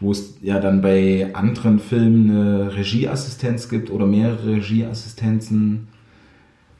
[0.00, 5.88] wo es ja dann bei anderen Filmen eine Regieassistenz gibt oder mehrere Regieassistenzen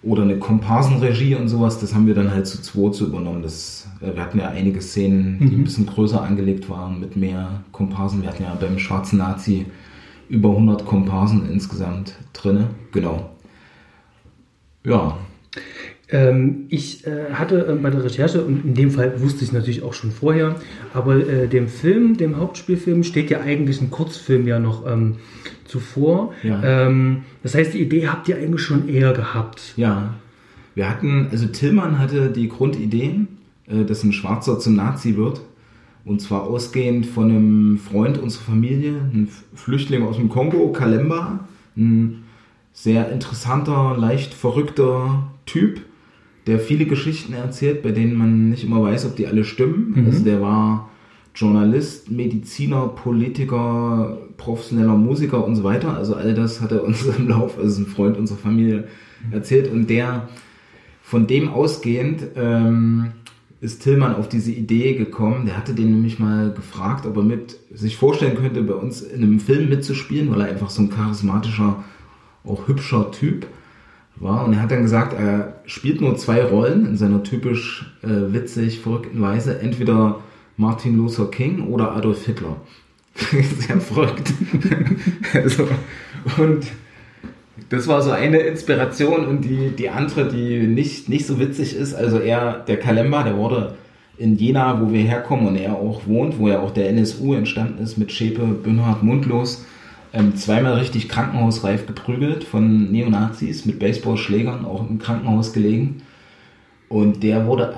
[0.03, 3.43] oder eine Komparsenregie und sowas, das haben wir dann halt zu zweit so übernommen.
[3.43, 7.63] Das, äh, wir hatten ja einige Szenen, die ein bisschen größer angelegt waren mit mehr
[7.73, 8.23] Komparsen.
[8.23, 9.67] Wir hatten ja beim Schwarzen Nazi
[10.29, 12.69] über 100 Komparsen insgesamt drinne.
[12.93, 13.31] Genau.
[14.85, 15.17] Ja,
[16.69, 19.95] ich äh, hatte äh, bei der Recherche, und in dem Fall wusste ich natürlich auch
[19.95, 20.57] schon vorher,
[20.93, 25.17] aber äh, dem Film, dem Hauptspielfilm, steht ja eigentlich ein Kurzfilm ja noch ähm,
[25.65, 26.33] zuvor.
[26.43, 26.63] Ja.
[26.63, 29.75] Ähm, das heißt, die Idee habt ihr eigentlich schon eher gehabt.
[29.77, 30.15] Ja,
[30.75, 33.21] wir hatten, also Tillmann hatte die Grundidee,
[33.67, 35.41] dass ein Schwarzer zum Nazi wird.
[36.05, 41.49] Und zwar ausgehend von einem Freund unserer Familie, ein F- Flüchtling aus dem Kongo, Kalemba.
[41.77, 42.25] Ein
[42.75, 45.81] sehr interessanter, leicht verrückter Typ,
[46.47, 50.05] der viele Geschichten erzählt, bei denen man nicht immer weiß, ob die alle stimmen.
[50.07, 50.91] Also der war
[51.35, 55.97] Journalist, Mediziner, Politiker, professioneller Musiker und so weiter.
[55.97, 58.85] Also all das hat er uns im Lauf, also ein Freund unserer Familie
[59.31, 60.29] erzählt und der
[61.03, 63.13] von dem ausgehend ähm,
[63.61, 65.47] ist Tillmann auf diese Idee gekommen.
[65.47, 69.23] Der hatte den nämlich mal gefragt, ob er mit sich vorstellen könnte, bei uns in
[69.23, 71.83] einem Film mitzuspielen, weil er einfach so ein charismatischer,
[72.45, 73.47] auch hübscher Typ
[74.17, 74.45] war.
[74.45, 78.81] Und er hat dann gesagt, er spielt nur zwei Rollen in seiner typisch äh, witzig,
[78.81, 79.61] verrückten Weise.
[79.61, 80.21] Entweder
[80.57, 82.57] Martin Luther King oder Adolf Hitler.
[83.15, 84.33] Sehr verrückt.
[85.35, 85.69] also,
[86.39, 86.67] und
[87.69, 91.95] das war so eine Inspiration und die, die andere, die nicht, nicht so witzig ist.
[91.95, 93.75] Also er, der Kalemba, der wurde
[94.17, 97.83] in Jena, wo wir herkommen und er auch wohnt, wo ja auch der NSU entstanden
[97.83, 99.65] ist mit Schäpe, Bünhardt, Mundlos,
[100.15, 106.03] ähm, zweimal richtig krankenhausreif geprügelt von Neonazis mit Baseballschlägern, auch im Krankenhaus gelegen.
[106.89, 107.75] Und der wurde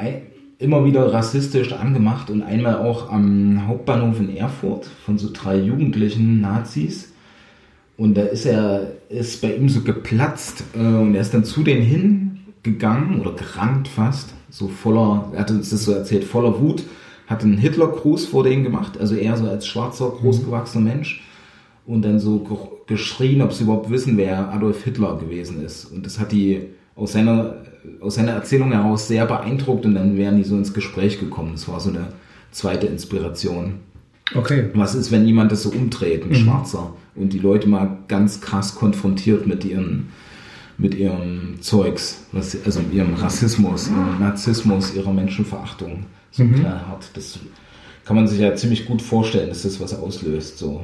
[0.59, 6.43] immer wieder rassistisch angemacht und einmal auch am Hauptbahnhof in Erfurt von so drei jugendlichen
[6.43, 7.13] Nazis.
[7.97, 11.63] Und da ist er, ist bei ihm so geplatzt äh, und er ist dann zu
[11.63, 11.83] denen
[12.63, 16.85] hingegangen oder gerannt fast, so voller, er hat uns das so erzählt, voller Wut,
[17.27, 21.26] hat einen Hitlergruß vor denen gemacht, also er so als schwarzer, großgewachsener Mensch
[21.87, 22.57] und dann so ge
[22.87, 25.87] geschrien, ob sie überhaupt wissen, wer Adolf Hitler gewesen ist.
[25.87, 27.57] Und das hat die aus seiner,
[28.01, 31.53] aus seiner Erzählung heraus sehr beeindruckt und dann wären die so ins Gespräch gekommen.
[31.53, 32.09] Das war so eine
[32.53, 33.81] zweite Inspiration.
[34.35, 34.71] Okay.
[34.75, 38.75] Was ist, wenn jemand das so umdreht, ein Schwarzer, und die Leute mal ganz krass
[38.75, 40.09] konfrontiert mit ihren,
[40.79, 47.11] mit ihrem Zeugs, was, also mit ihrem Rassismus, ihrem Narzissmus, ihrer Menschenverachtung, so knallhart.
[47.15, 47.39] Das
[48.05, 50.83] kann man sich ja ziemlich gut vorstellen, dass das was auslöst, so.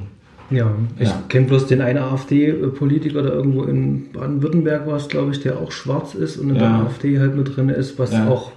[0.53, 1.23] Ja, ich Ja.
[1.29, 5.73] kenne bloß den einen AfD-Politiker, der irgendwo in Baden-Württemberg war es, glaube ich, der auch
[5.73, 6.83] schwarz ist und in der Ja.
[6.83, 8.29] AfD halt mit drin ist, was Ja.
[8.29, 8.53] auch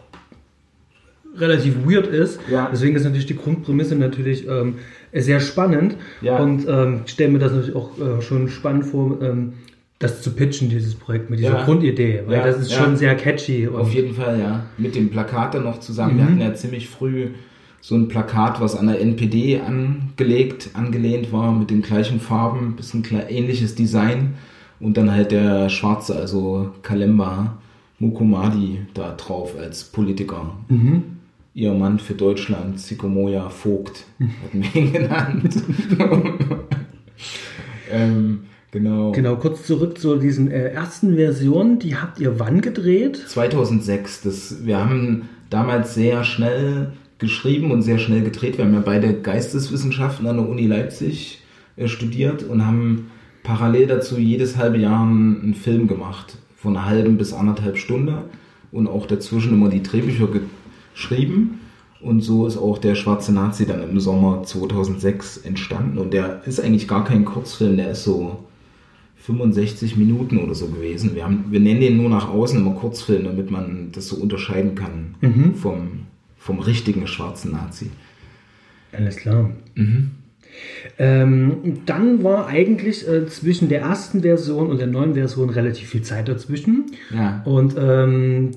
[1.38, 2.40] relativ weird ist.
[2.50, 2.70] Ja.
[2.72, 4.76] Deswegen ist natürlich die Grundprämisse natürlich ähm,
[5.14, 6.38] sehr spannend Ja.
[6.38, 9.54] und ähm, ich stelle mir das natürlich auch äh, schon spannend vor, ähm,
[10.00, 11.64] das zu pitchen, dieses Projekt mit dieser Ja.
[11.64, 13.68] Grundidee, weil das ist schon sehr catchy.
[13.68, 14.66] Auf jeden Fall, ja.
[14.78, 16.18] Mit dem Plakat dann noch zusammen.
[16.18, 17.28] Wir hatten ja ziemlich früh
[17.86, 23.06] so ein Plakat, was an der NPD angelegt, angelehnt war, mit den gleichen Farben, bisschen
[23.30, 24.34] ähnliches Design.
[24.80, 27.60] Und dann halt der Schwarze, also Kalemba
[28.00, 30.56] Mukumadi da drauf als Politiker.
[31.54, 34.06] Ihr Mann für Deutschland, Sikomoya Vogt,
[34.44, 35.56] hatten wir ihn genannt.
[37.92, 38.40] ähm,
[38.72, 39.12] genau.
[39.12, 43.16] Genau, kurz zurück zu diesen äh, ersten Versionen, die habt ihr wann gedreht?
[43.28, 44.24] 2006.
[44.24, 48.58] Das, wir haben damals sehr schnell geschrieben und sehr schnell gedreht.
[48.58, 51.42] Wir haben ja beide Geisteswissenschaften an der Uni Leipzig
[51.78, 53.12] äh, studiert und haben
[53.44, 56.38] parallel dazu jedes halbe Jahr einen, einen Film gemacht.
[56.58, 58.24] Von einer halben bis anderthalb Stunde
[58.72, 60.28] und auch dazwischen immer die Drehbücher
[60.94, 61.60] geschrieben.
[62.02, 65.98] Und so ist auch der Schwarze Nazi dann im Sommer 2006 entstanden.
[65.98, 68.44] Und der ist eigentlich gar kein Kurzfilm, der ist so
[69.18, 71.16] 65 Minuten oder so gewesen.
[71.16, 74.76] Wir, haben, wir nennen den nur nach außen immer Kurzfilm, damit man das so unterscheiden
[74.76, 75.56] kann Mhm.
[75.56, 75.88] vom,
[76.46, 77.90] vom richtigen Schwarzen Nazi.
[78.92, 79.50] Alles klar.
[81.00, 86.04] Ähm, dann war eigentlich äh, zwischen der ersten Version und der neuen Version relativ viel
[86.04, 86.92] Zeit dazwischen.
[87.12, 87.42] Ja.
[87.46, 88.52] Und ähm,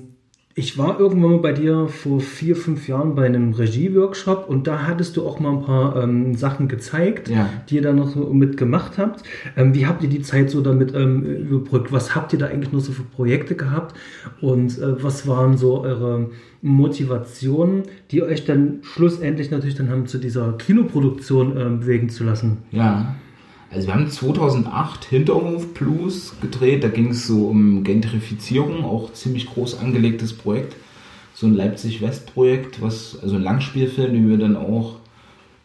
[0.55, 4.87] ich war irgendwann mal bei dir vor vier, fünf Jahren bei einem Regie-Workshop und da
[4.87, 7.49] hattest du auch mal ein paar ähm, Sachen gezeigt, Ja.
[7.69, 9.23] die ihr da noch so mitgemacht habt.
[9.55, 11.91] Ähm, wie habt ihr die Zeit so damit ähm, überbrückt?
[11.93, 13.95] Was habt ihr da eigentlich noch so für Projekte gehabt?
[14.41, 16.29] Und äh, was waren so eure
[16.61, 22.57] Motivationen, die euch dann schlussendlich natürlich dann haben zu dieser Kinoproduktion ähm, bewegen zu lassen?
[22.71, 23.15] Ja.
[23.71, 26.83] Also wir haben 2008 Hinterhof Blues gedreht.
[26.83, 30.75] Da ging es so um Gentrifizierung, auch ziemlich groß angelegtes Projekt.
[31.33, 34.95] So ein Leipzig-West-Projekt, was, also ein Langspielfilm, den wir dann auch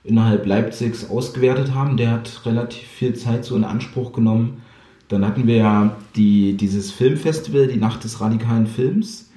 [0.05, 1.97] innerhalb Leipzigs ausgewertet haben.
[1.97, 4.63] Der hat relativ viel Zeit so in Anspruch genommen.
[5.09, 9.31] Dann hatten wir ja die, dieses Filmfestival, die Nacht des radikalen Films,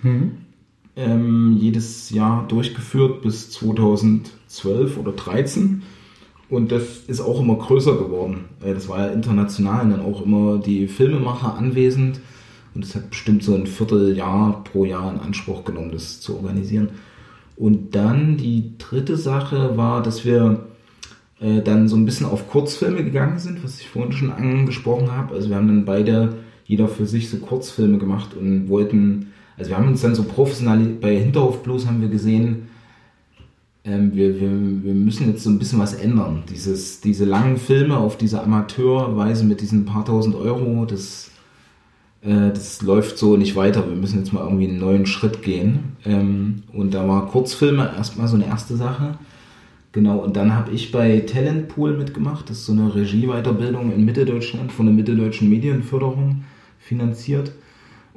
[0.95, 5.83] ähm, jedes Jahr durchgeführt bis 2012 oder 2013.
[6.49, 8.45] Und das ist auch immer größer geworden.
[8.63, 12.19] Äh, Das war ja international und dann auch immer die Filmemacher anwesend.
[12.73, 16.89] Und es hat bestimmt so ein Vierteljahr pro Jahr in Anspruch genommen, das zu organisieren.
[17.55, 20.67] Und dann die dritte Sache war, dass wir
[21.39, 25.33] äh, dann so ein bisschen auf Kurzfilme gegangen sind, was ich vorhin schon angesprochen habe.
[25.35, 29.77] Also wir haben dann beide, jeder für sich so Kurzfilme gemacht und wollten, also wir
[29.77, 32.69] haben uns dann so professionell, bei Hinterhof Blues haben wir gesehen,
[33.87, 36.43] ähm, wir, wir, wir müssen jetzt so ein bisschen was ändern.
[36.49, 41.31] Dieses, diese langen Filme auf diese Amateurweise mit diesen paar tausend Euro, das,
[42.21, 43.87] äh, das läuft so nicht weiter.
[43.87, 45.95] Wir müssen jetzt mal irgendwie einen neuen Schritt gehen.
[46.05, 49.17] Ähm, und da war Kurzfilme erstmal so eine erste Sache.
[49.93, 52.49] Genau, und dann habe ich bei Talentpool mitgemacht.
[52.49, 56.43] Das ist so eine Regieweiterbildung in Mitteldeutschland von der Mitteldeutschen Medienförderung
[56.77, 57.53] finanziert.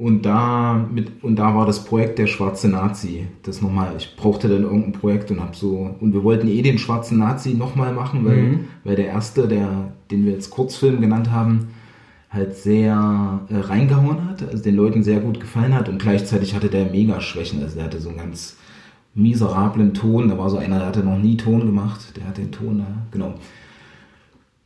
[0.01, 3.27] Und da, mit, und da war das Projekt der schwarze Nazi.
[3.43, 6.79] Das nochmal, ich brauchte dann irgendein Projekt und habe so, und wir wollten eh den
[6.79, 11.69] schwarzen Nazi nochmal machen, weil, weil der erste, der, den wir jetzt Kurzfilm genannt haben,
[12.31, 16.69] halt sehr äh, reingehauen hat, also den Leuten sehr gut gefallen hat und gleichzeitig hatte
[16.69, 18.57] der mega Schwächen, also der hatte so einen ganz
[19.15, 22.53] miserablen Ton, da war so einer, der hatte noch nie Ton gemacht, der hat den
[22.53, 23.35] Ton da, genau.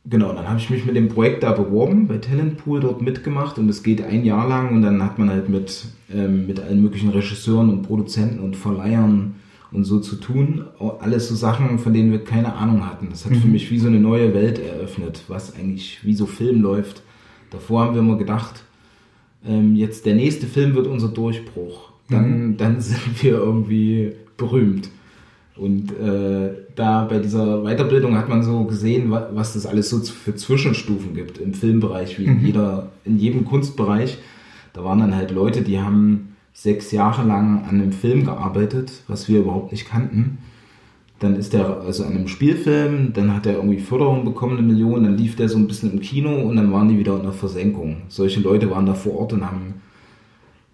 [0.07, 3.67] Genau, dann habe ich mich mit dem Projekt da beworben, bei Talentpool dort mitgemacht und
[3.69, 7.09] es geht ein Jahr lang und dann hat man halt mit, ähm, mit allen möglichen
[7.09, 9.35] Regisseuren und Produzenten und Verleihern
[9.71, 10.65] und so zu tun.
[10.99, 13.07] Alles so Sachen, von denen wir keine Ahnung hatten.
[13.09, 16.61] Das hat für mich wie so eine neue Welt eröffnet, was eigentlich wie so Film
[16.61, 17.01] läuft.
[17.49, 18.63] Davor haben wir immer gedacht,
[19.43, 21.91] ähm, jetzt der nächste Film wird unser Durchbruch.
[22.09, 24.89] Dann, dann sind wir irgendwie berühmt.
[25.55, 29.99] Und äh, da bei dieser Weiterbildung hat man so gesehen, wa- was das alles so
[29.99, 34.17] für Zwischenstufen gibt im Filmbereich, wie in, jeder, in jedem Kunstbereich.
[34.73, 39.27] Da waren dann halt Leute, die haben sechs Jahre lang an einem Film gearbeitet, was
[39.29, 40.37] wir überhaupt nicht kannten.
[41.19, 45.03] Dann ist der also an einem Spielfilm, dann hat er irgendwie Förderung bekommen, eine Million,
[45.03, 47.31] dann lief der so ein bisschen im Kino und dann waren die wieder in der
[47.31, 47.97] Versenkung.
[48.09, 49.75] Solche Leute waren da vor Ort und haben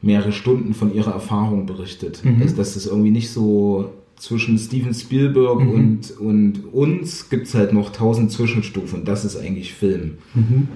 [0.02, 2.24] mehrere Stunden von ihrer Erfahrung berichtet.
[2.42, 3.92] Also, dass das irgendwie nicht so
[4.22, 9.04] zwischen Steven Spielberg und, und uns gibt es halt noch tausend Zwischenstufen.
[9.04, 10.20] Das ist eigentlich Film.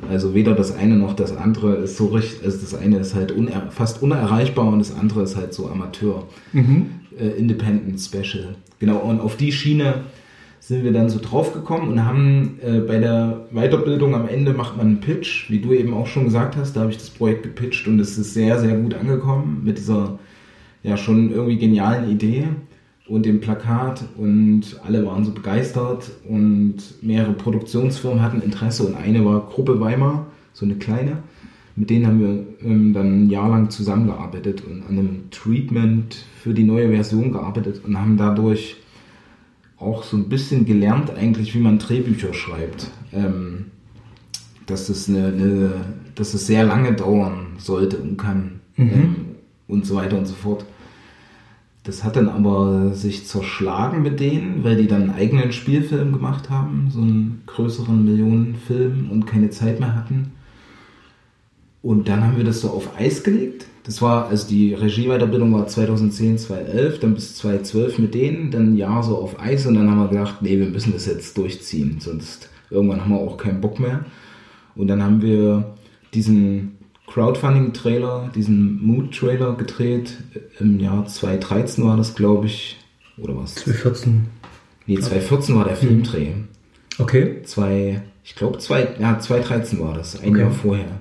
[0.10, 3.32] Also weder das eine noch das andere ist so richtig, also das eine ist halt
[3.32, 6.24] uner fast unerreichbar und das andere ist halt so Amateur.
[7.20, 8.56] Äh, Independent Special.
[8.80, 10.06] Genau, und auf die Schiene
[10.60, 14.88] sind wir dann so draufgekommen und haben äh, bei der Weiterbildung am Ende macht man
[14.88, 17.88] einen Pitch, wie du eben auch schon gesagt hast, da habe ich das Projekt gepitcht
[17.88, 20.18] und es ist sehr, sehr gut angekommen mit dieser
[20.82, 22.48] ja schon irgendwie genialen Idee
[23.08, 29.24] und dem Plakat und alle waren so begeistert und mehrere Produktionsfirmen hatten Interesse und eine
[29.24, 31.18] war Gruppe Weimar, so eine kleine.
[31.76, 36.54] Mit denen haben wir ähm, dann ein Jahr lang zusammengearbeitet und an einem Treatment für
[36.54, 38.78] die neue Version gearbeitet und haben dadurch
[39.78, 42.92] auch so ein bisschen gelernt eigentlich, wie man Drehbücher schreibt.
[43.12, 43.66] Ähm,
[44.66, 45.72] dass, es eine, eine,
[46.16, 49.16] dass es sehr lange dauern sollte und kann ähm,
[49.68, 50.66] und so weiter und so fort.
[51.86, 56.50] Das hat dann aber sich zerschlagen mit denen, weil die dann einen eigenen Spielfilm gemacht
[56.50, 60.32] haben, so einen größeren Millionenfilm und keine Zeit mehr hatten.
[61.84, 63.68] Und dann haben wir das so auf Eis gelegt.
[63.84, 68.78] Das war, also die Regieweiterbildung war 2010, 2011, dann bis 2012 mit denen, dann ein
[68.78, 71.98] Jahr so auf Eis und dann haben wir gedacht, nee, wir müssen das jetzt durchziehen,
[72.00, 74.06] sonst irgendwann haben wir auch keinen Bock mehr.
[74.76, 75.76] Und dann haben wir
[76.16, 76.75] diesen
[77.08, 80.18] Crowdfunding-Trailer, diesen Mood-Trailer gedreht.
[80.60, 82.78] Im Jahr 2013 war das, glaube ich.
[83.18, 83.56] Oder was?
[83.56, 84.28] 2014.
[84.88, 86.28] Nee, 2014 war der Filmdreh.
[87.00, 87.42] Okay.
[87.44, 90.42] Zwei, ich glaube, zwei, ja, 2013 war das, ein Okay.
[90.42, 91.00] Jahr vorher.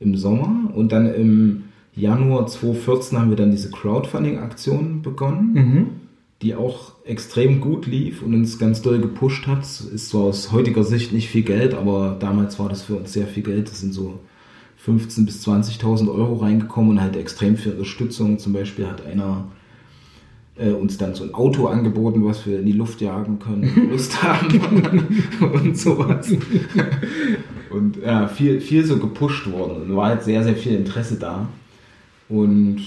[0.00, 1.64] Im Sommer und dann im
[1.94, 5.86] Januar 2014 haben wir dann diese Crowdfunding-Aktion begonnen, Mhm.
[6.42, 9.60] die auch extrem gut lief und uns ganz doll gepusht hat.
[9.62, 13.26] Ist zwar aus heutiger Sicht nicht viel Geld, aber damals war das für uns sehr
[13.26, 13.68] viel Geld.
[13.70, 14.18] Das sind so
[14.86, 18.38] 15.000 bis 20.000 Euro reingekommen und halt extrem viel Unterstützung.
[18.38, 19.44] Zum Beispiel hat einer
[20.56, 24.22] äh, uns dann so ein Auto angeboten, was wir in die Luft jagen können, Lust
[24.22, 24.60] haben
[25.52, 26.30] und sowas.
[27.70, 31.48] Und ja, viel, viel so gepusht worden und war halt sehr, sehr viel Interesse da.
[32.28, 32.80] Und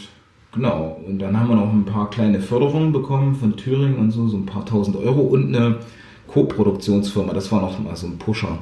[0.53, 4.27] genau, und dann haben wir noch ein paar kleine Förderungen bekommen von Thüringen und so,
[4.27, 5.79] so ein paar tausend Euro und eine
[6.27, 8.59] Co-Produktionsfirma, das war noch mal so ein Pusher.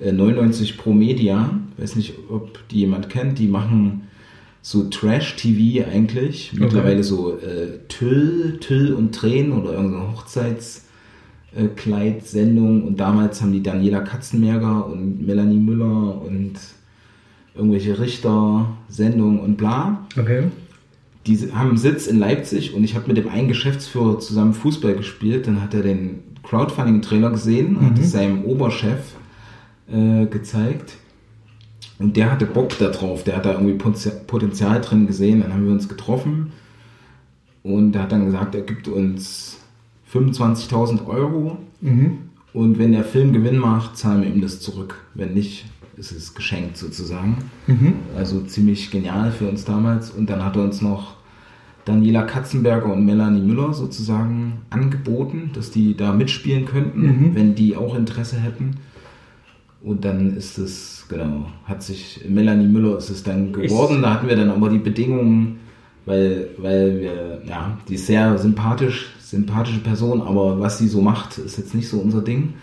[0.00, 4.02] Äh, 99 Pro Media, weiß nicht, ob die jemand kennt, die machen
[4.62, 6.52] so Trash-TV eigentlich.
[6.54, 12.84] Mittlerweile so äh, Tüll, Tüll und Tränen oder irgendeine Hochzeitskleidsendung.
[12.84, 16.54] Und damals haben die Daniela Katzenberger und Melanie Müller und
[17.54, 20.06] irgendwelche Richter-Sendungen und bla.
[20.18, 20.44] Okay.
[21.26, 24.94] Die haben einen Sitz in Leipzig und ich habe mit dem einen Geschäftsführer zusammen Fußball
[24.94, 25.46] gespielt.
[25.46, 29.14] Dann hat er den Crowdfunding-Trailer gesehen und hat es seinem Oberchef
[29.92, 30.94] äh, gezeigt.
[31.98, 35.40] Und der hatte Bock da drauf, der hat da irgendwie Potenzial- drin gesehen.
[35.40, 36.52] Dann haben wir uns getroffen
[37.64, 39.58] und er hat dann gesagt, er gibt uns
[40.12, 42.18] 25.000 Euro Mhm.
[42.52, 44.96] und wenn der Film Gewinn macht, zahlen wir ihm das zurück.
[45.14, 45.66] Wenn nicht,
[45.96, 47.38] ist es geschenkt sozusagen.
[47.66, 47.94] Mhm.
[48.16, 50.10] Also ziemlich genial für uns damals.
[50.10, 51.16] Und dann hat er uns noch
[51.84, 57.34] Daniela Katzenberger und Melanie Müller sozusagen angeboten, dass die da mitspielen könnten, Mhm.
[57.34, 58.76] wenn die auch Interesse hätten.
[59.80, 64.02] Und dann ist es, genau, hat sich Melanie Müller ist es dann geworden.
[64.02, 65.60] da hatten wir dann aber die Bedingungen,
[66.04, 71.38] weil, weil wir, ja, die ist sehr sympathisch, sympathische Person, aber was sie so macht,
[71.38, 72.54] ist jetzt nicht so unser Ding.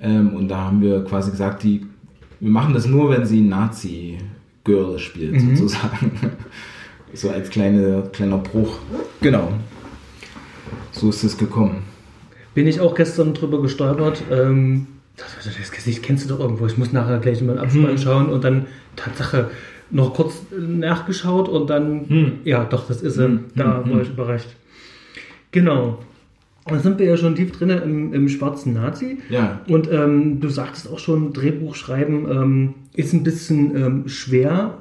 [0.00, 1.86] Ähm, und da haben wir quasi gesagt, die,
[2.38, 6.12] wir machen das nur, wenn sie Nazi-Girl spielt, sozusagen.
[7.14, 8.78] so als kleine, kleiner Bruch.
[9.20, 9.52] Genau.
[10.92, 11.82] So ist es gekommen.
[12.54, 14.22] Bin ich auch gestern drüber gestolpert.
[14.30, 14.86] Ähm,
[15.16, 16.66] das, das Gesicht kennst du doch irgendwo.
[16.66, 17.98] Ich muss nachher gleich mal Abspann Hm.
[17.98, 18.66] schauen und dann
[18.96, 19.50] Tatsache
[19.90, 22.32] noch kurz nachgeschaut und dann, Hm.
[22.44, 23.26] ja, doch, das ist er.
[23.26, 24.48] Hm, Da hm, war ich überrascht.
[25.52, 25.98] Genau.
[26.66, 29.18] Da sind wir ja schon tief drin im, im schwarzen Nazi.
[29.30, 29.60] Ja.
[29.68, 34.76] Und ähm, du sagtest auch schon, Drehbuch schreiben ähm, ist ein bisschen ähm, schwer,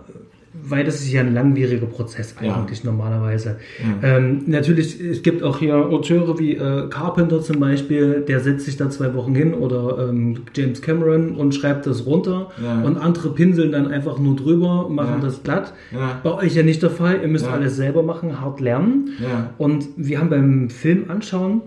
[0.69, 2.55] weil das ist ja ein langwieriger Prozess Ja.
[2.55, 3.57] eigentlich normalerweise.
[4.01, 4.17] Ja.
[4.17, 8.77] Ähm, natürlich, es gibt auch hier Auteure wie äh, Carpenter zum Beispiel, der setzt sich
[8.77, 12.81] da zwei Wochen hin oder ähm, James Cameron und schreibt das runter Ja.
[12.81, 15.25] und andere pinseln dann einfach nur drüber, machen Ja.
[15.25, 15.73] das glatt.
[15.91, 16.19] Ja.
[16.23, 17.51] Bei euch ja nicht der Fall, ihr müsst Ja.
[17.51, 19.09] alles selber machen, hart lernen.
[19.21, 19.51] Ja.
[19.57, 21.61] Und wir haben beim Film anschauen,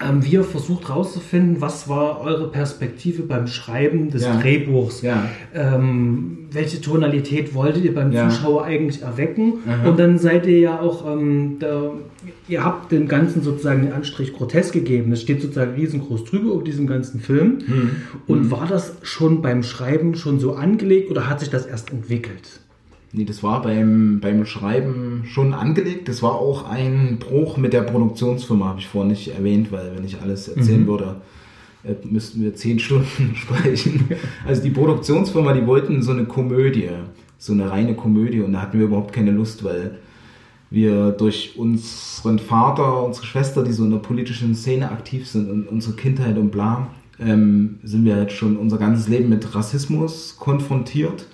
[0.00, 4.40] haben wir versucht herauszufinden, was war eure Perspektive beim Schreiben des Ja.
[4.40, 5.02] Drehbuchs.
[5.02, 5.28] Ja.
[5.54, 8.28] Ähm, welche Tonalität wolltet ihr beim Ja.
[8.28, 9.54] Zuschauer eigentlich erwecken?
[9.66, 9.88] Aha.
[9.88, 11.92] Und dann seid ihr ja auch, ähm, da,
[12.48, 15.12] ihr habt dem Ganzen sozusagen den Anstrich grotesk gegeben.
[15.12, 17.58] Es steht sozusagen riesengroß drüber auf diesem ganzen Film.
[17.64, 17.90] Hm.
[18.26, 22.60] Und war das schon beim Schreiben schon so angelegt oder hat sich das erst entwickelt?
[23.16, 26.08] Nee, das war beim, beim Schreiben schon angelegt.
[26.08, 30.04] Das war auch ein Bruch mit der Produktionsfirma, habe ich vorhin nicht erwähnt, weil wenn
[30.04, 30.86] ich alles erzählen Mhm.
[30.88, 31.16] würde,
[31.84, 34.08] äh, müssten wir zehn Stunden sprechen.
[34.44, 36.88] Also die Produktionsfirma, die wollten so eine Komödie,
[37.38, 39.98] so eine reine Komödie und da hatten wir überhaupt keine Lust, weil
[40.70, 45.68] wir durch unseren Vater, unsere Schwester, die so in der politischen Szene aktiv sind und
[45.68, 46.88] unsere Kindheit und bla,
[47.20, 51.26] ähm, sind wir halt schon unser ganzes Leben mit Rassismus konfrontiert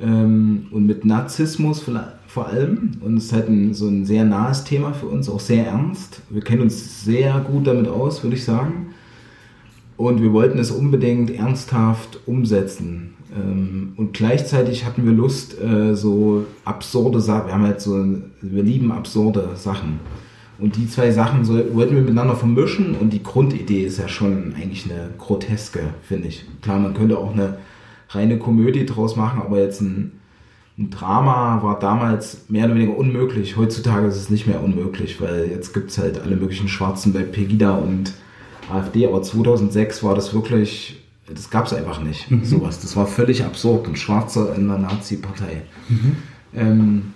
[0.00, 1.84] ähm, und mit Narzissmus
[2.26, 2.92] vor allem.
[3.00, 6.22] Und es ist halt ein, so ein sehr nahes Thema für uns, auch sehr ernst.
[6.30, 8.94] Wir kennen uns sehr gut damit aus, würde ich sagen.
[9.96, 13.14] Und wir wollten es unbedingt ernsthaft umsetzen.
[13.34, 18.04] Ähm, und gleichzeitig hatten wir Lust, äh, so absurde Sachen, wir haben halt so,
[18.42, 20.00] wir lieben absurde Sachen.
[20.58, 24.54] Und die zwei Sachen so, wollten wir miteinander vermischen und die Grundidee ist ja schon
[24.54, 26.44] eigentlich eine groteske, finde ich.
[26.62, 27.58] Klar, man könnte auch eine
[28.10, 30.12] reine Komödie draus machen, aber jetzt ein,
[30.78, 33.56] ein Drama war damals mehr oder weniger unmöglich.
[33.56, 37.22] Heutzutage ist es nicht mehr unmöglich, weil jetzt gibt es halt alle möglichen Schwarzen bei
[37.22, 38.12] Pegida und
[38.70, 41.02] AfD, aber 2006 war das wirklich,
[41.32, 42.80] das gab es einfach nicht, sowas.
[42.80, 45.62] Das war völlig absurd, ein Schwarzer in einer Nazi-Partei.
[46.54, 47.12] Ähm,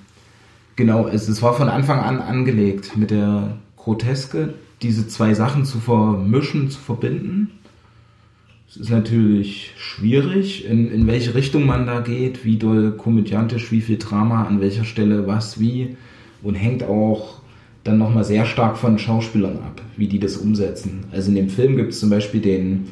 [0.76, 5.78] genau, es, es war von Anfang an angelegt mit der Groteske, diese zwei Sachen zu
[5.78, 7.50] vermischen, zu verbinden.
[8.70, 13.80] Es ist natürlich schwierig, in, in welche Richtung man da geht, wie doll komödiantisch, wie
[13.80, 15.96] viel Drama, an welcher Stelle, was, wie.
[16.40, 17.40] Und hängt auch
[17.82, 21.00] dann nochmal sehr stark von Schauspielern ab, wie die das umsetzen.
[21.10, 22.86] Also in dem Film gibt es zum Beispiel den,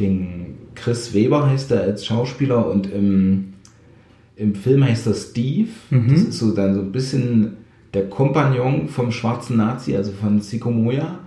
[0.00, 3.52] den Chris Weber heißt er als Schauspieler und im,
[4.34, 5.68] im Film heißt er Steve.
[5.90, 6.08] Mhm.
[6.08, 7.52] Das ist so dann so ein bisschen
[7.94, 11.19] der Kompagnon vom schwarzen Nazi, also von Siko Moya.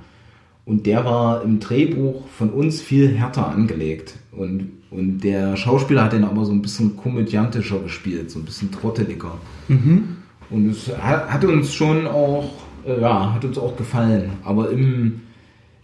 [0.65, 4.15] Und der war im Drehbuch von uns viel härter angelegt.
[4.31, 8.72] Und, und der Schauspieler hat den aber so ein bisschen komödiantischer gespielt, so ein bisschen
[8.72, 9.38] trotteliger.
[10.49, 12.52] Und es hat, hat uns schon auch,
[12.85, 14.31] äh, ja, hat uns auch gefallen.
[14.44, 15.22] Aber im,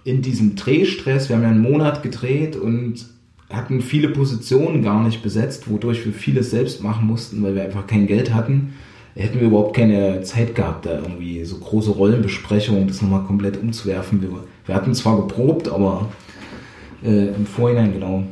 [0.04, 3.06] in diesem Drehstress, wir haben ja einen Monat gedreht und
[3.50, 7.88] hatten viele Positionen gar nicht besetzt, wodurch wir vieles selbst machen mussten, weil wir einfach
[7.88, 8.74] kein Geld hatten.
[9.16, 14.22] Hätten wir überhaupt keine Zeit gehabt, da irgendwie so große Rollenbesprechungen, das nochmal komplett umzuwerfen.
[14.22, 14.30] Wir,
[14.66, 16.08] wir hatten zwar geprobt, aber
[17.04, 18.24] äh, im Vorhinein genau.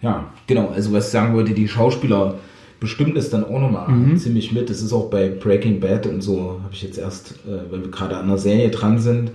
[0.00, 0.68] Ja, genau.
[0.68, 2.36] Also was ich sagen wollte, die Schauspieler
[2.80, 4.70] bestimmt es dann auch nochmal ziemlich mit.
[4.70, 7.90] Das ist auch bei Breaking Bad und so, habe ich jetzt erst, äh, weil wir
[7.90, 9.32] gerade an der Serie dran sind,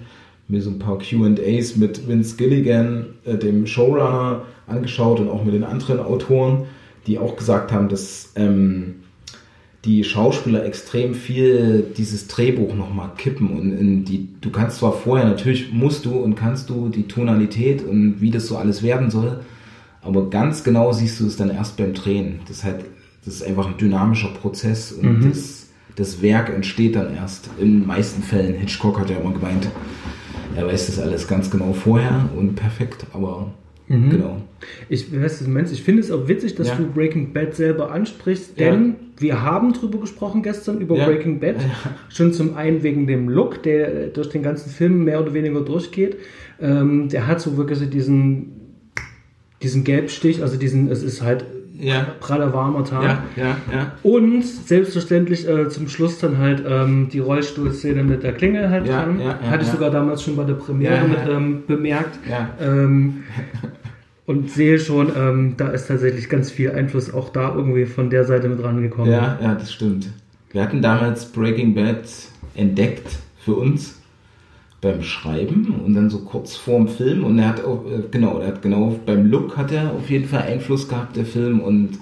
[0.48, 5.54] mir so ein paar QAs mit Vince Gilligan, äh, dem Showrunner, angeschaut und auch mit
[5.54, 6.66] den anderen Autoren,
[7.06, 9.03] die auch gesagt haben, dass ähm,
[9.86, 15.28] die Schauspieler extrem viel dieses Drehbuch nochmal kippen und in die, du kannst zwar vorher,
[15.28, 19.42] natürlich musst du und kannst du die Tonalität und wie das so alles werden soll,
[20.02, 22.40] aber ganz genau siehst du es dann erst beim Drehen.
[22.48, 22.86] Das ist halt,
[23.26, 27.88] das ist einfach ein dynamischer Prozess und das, das Werk entsteht dann erst in den
[27.88, 28.54] meisten Fällen.
[28.54, 29.68] Hitchcock hat ja immer gemeint,
[30.56, 33.52] er weiß das alles ganz genau vorher und perfekt, aber
[33.88, 34.42] genau.
[34.90, 35.18] Ich du
[35.50, 35.74] meinst.
[35.74, 36.76] Ich finde es auch witzig, dass Ja.
[36.76, 38.72] du Breaking Bad selber ansprichst, Ja.
[38.72, 41.06] denn wir haben drüber gesprochen gestern über Ja.
[41.06, 41.58] Breaking Bad.
[42.10, 46.18] Schon zum einen wegen dem Look, der durch den ganzen Film mehr oder weniger durchgeht.
[46.62, 48.54] Ähm, der hat so wirklich diesen,
[49.62, 51.46] diesen Gelbstich, also diesen, es ist halt
[51.84, 53.04] Ja, praller warmer Tag.
[53.04, 53.92] ja, ja, ja.
[54.04, 59.04] Und selbstverständlich äh, zum Schluss dann halt ähm, die Rollstuhlszene mit der Klingel halt Ja,
[59.04, 59.20] dran.
[59.20, 62.20] ja, ja, Hatte ich sogar damals schon bei der Premiere mit ähm, bemerkt.
[62.30, 62.50] Ja.
[62.62, 63.24] Ähm,
[64.26, 68.24] und sehe schon, ähm, da ist tatsächlich ganz viel Einfluss auch da irgendwie von der
[68.24, 69.12] Seite mit rangekommen.
[69.12, 70.10] Ja, ja, das stimmt.
[70.52, 72.04] Wir hatten damals Breaking Bad
[72.56, 73.08] entdeckt
[73.40, 74.00] für uns
[74.84, 78.50] beim Schreiben und dann so kurz vorm Film und er hat auch, äh, genau, er
[78.50, 81.98] hat genau beim Look hat er auf jeden Fall Einfluss gehabt, der Film und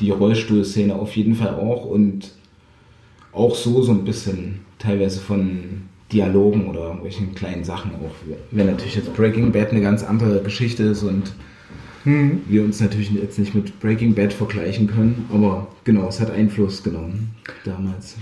[0.00, 2.32] die Rollstuhlszene auf jeden Fall auch und
[3.32, 5.82] auch so so ein bisschen teilweise von
[6.12, 8.14] Dialogen oder irgendwelchen kleinen Sachen auch.
[8.50, 11.32] Wenn natürlich jetzt Breaking Bad eine ganz andere Geschichte ist und
[12.04, 16.82] wir uns natürlich jetzt nicht mit Breaking Bad vergleichen können, aber genau, es hat Einfluss
[16.82, 17.34] genommen
[17.64, 18.16] damals.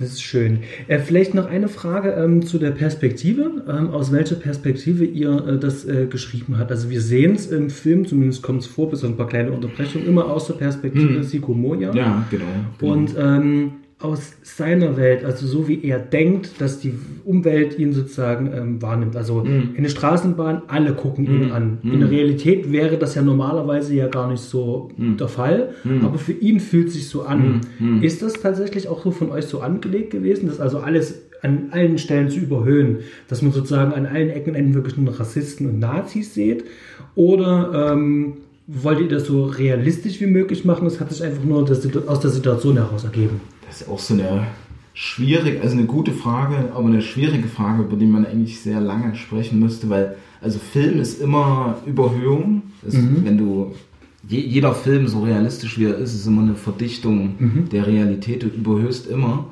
[0.00, 0.60] Das ist schön.
[0.88, 5.58] Äh, vielleicht noch eine Frage ähm, zu der Perspektive, ähm, aus welcher Perspektive ihr äh,
[5.58, 6.70] das äh, geschrieben habt.
[6.70, 9.52] Also wir sehen es im Film, zumindest kommt es vor, bis auf ein paar kleine
[9.52, 11.90] Unterbrechungen, immer aus der Perspektive Siko Moya.
[11.90, 11.96] Hm.
[11.96, 12.44] Ja, genau.
[12.78, 12.92] genau.
[12.92, 16.92] Und ähm, aus seiner Welt, also so wie er denkt, dass die
[17.24, 19.16] Umwelt ihn sozusagen ähm, wahrnimmt.
[19.16, 19.70] Also Hm.
[19.76, 21.78] in der Straßenbahn, alle gucken ihn an.
[21.82, 25.16] In der Realität wäre das ja normalerweise ja gar nicht so Hm.
[25.16, 25.70] der Fall,
[26.02, 27.60] aber für ihn fühlt sich so an.
[28.02, 31.98] Ist das tatsächlich auch so von euch so angelegt gewesen, dass also alles an allen
[31.98, 32.98] Stellen zu überhöhen,
[33.28, 36.64] dass man sozusagen an allen Ecken und Enden wirklich nur Rassisten und Nazis seht?
[37.14, 38.34] Oder ähm,
[38.66, 40.86] wollt ihr das so realistisch wie möglich machen?
[40.86, 41.62] Es hat sich einfach nur
[42.06, 43.40] aus der Situation heraus ergeben.
[43.66, 44.46] Das ist auch so eine
[44.94, 49.16] schwierige, also eine gute Frage, aber eine schwierige Frage, über die man eigentlich sehr lange
[49.16, 52.62] sprechen müsste, weil also Film ist immer Überhöhung.
[52.86, 53.74] Es, Wenn du
[54.28, 57.34] je, jeder Film so realistisch wie er ist, ist immer eine Verdichtung
[57.72, 58.42] der Realität.
[58.42, 59.46] Du überhöhst immer.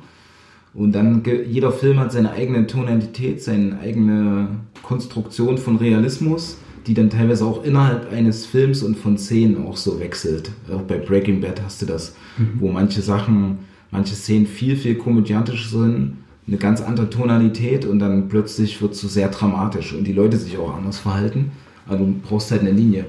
[0.73, 4.47] Und dann jeder Film hat seine eigene Tonalität, seine eigene
[4.81, 6.57] Konstruktion von Realismus,
[6.87, 10.51] die dann teilweise auch innerhalb eines Films und von Szenen auch so wechselt.
[10.71, 12.15] Auch bei Breaking Bad hast du das,
[12.59, 13.59] wo manche Sachen,
[13.93, 18.99] manche Szenen viel, viel komödiantisch sind, eine ganz andere Tonalität und dann plötzlich wird es
[19.01, 21.51] so sehr dramatisch und die Leute sich auch anders verhalten.
[21.87, 23.05] Also du brauchst halt eine Linie.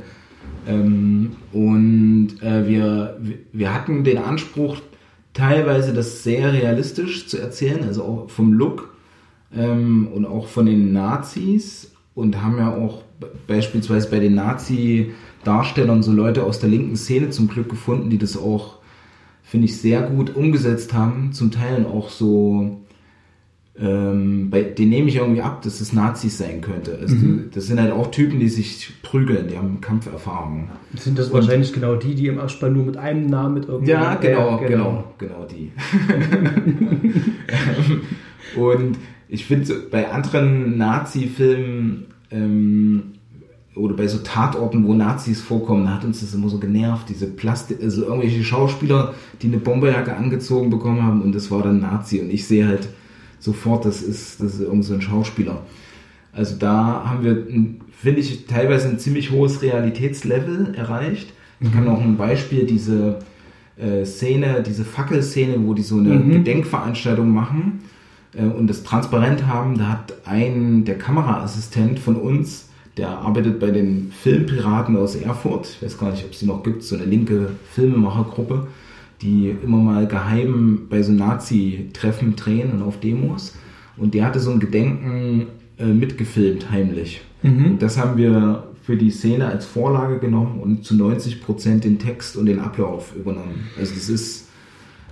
[0.69, 3.19] Ähm, und äh, wir,
[3.52, 4.77] wir- hatten den Anspruch,
[5.32, 8.94] teilweise das sehr realistisch zu erzählen, also auch vom Look
[9.56, 16.02] ähm, und auch von den Nazis und haben ja auch be- beispielsweise bei den Nazi-Darstellern
[16.02, 18.77] so Leute aus der linken Szene zum Glück gefunden, die das auch,
[19.55, 22.81] finde ich, sehr gut umgesetzt haben, zum Teil auch so
[23.78, 26.98] ähm, bei, den nehme ich irgendwie ab, dass es Nazis sein könnte.
[27.01, 30.70] Also die, das sind halt auch Typen, die sich prügeln, die haben Kampferfahrung.
[30.97, 33.93] Sind das wahrscheinlich genau die, die im Abspann nur mit einem Namen mit irgendwie.
[33.93, 35.70] Ja, genau, Ja, genau, genau die.
[38.60, 38.98] Und
[39.28, 43.02] ich finde, bei anderen Nazi-Filmen ähm,
[43.75, 47.27] oder bei so Tatorten, wo Nazis vorkommen, da hat uns das immer so genervt, diese
[47.27, 52.21] Plastik, also irgendwelche Schauspieler, die eine Bomberjacke angezogen bekommen haben und das war dann Nazi.
[52.21, 52.89] Und ich sehe halt
[53.41, 55.63] sofort, das ist, das ist irgend so ein Schauspieler.
[56.33, 57.47] Also da haben wir,
[58.01, 61.33] finde ich, teilweise ein ziemlich hohes Realitätslevel erreicht.
[61.61, 63.21] Ich kann auch ein Beispiel, diese
[63.77, 66.31] äh, Szene, diese Fackelszene, wo die so eine Mhm.
[66.33, 67.81] Gedenkveranstaltung machen
[68.35, 73.71] äh, und das transparent haben, da hat ein, der Kameraassistent von uns, der arbeitet bei
[73.71, 77.05] den Filmpiraten aus Erfurt, ich weiß gar nicht, ob es die noch gibt, so eine
[77.05, 78.69] linke Filmemachergruppe,
[79.21, 83.55] die immer mal geheim bei so Nazi-Treffen drehen und auf Demos.
[83.97, 85.47] Und der hatte so ein Gedenken
[85.79, 87.23] äh, mitgefilmt, heimlich.
[87.66, 91.99] Und das haben wir für die Szene als Vorlage genommen und zu 90 Prozent den
[91.99, 93.69] Text und den Ablauf übernommen.
[93.79, 94.49] Also es ist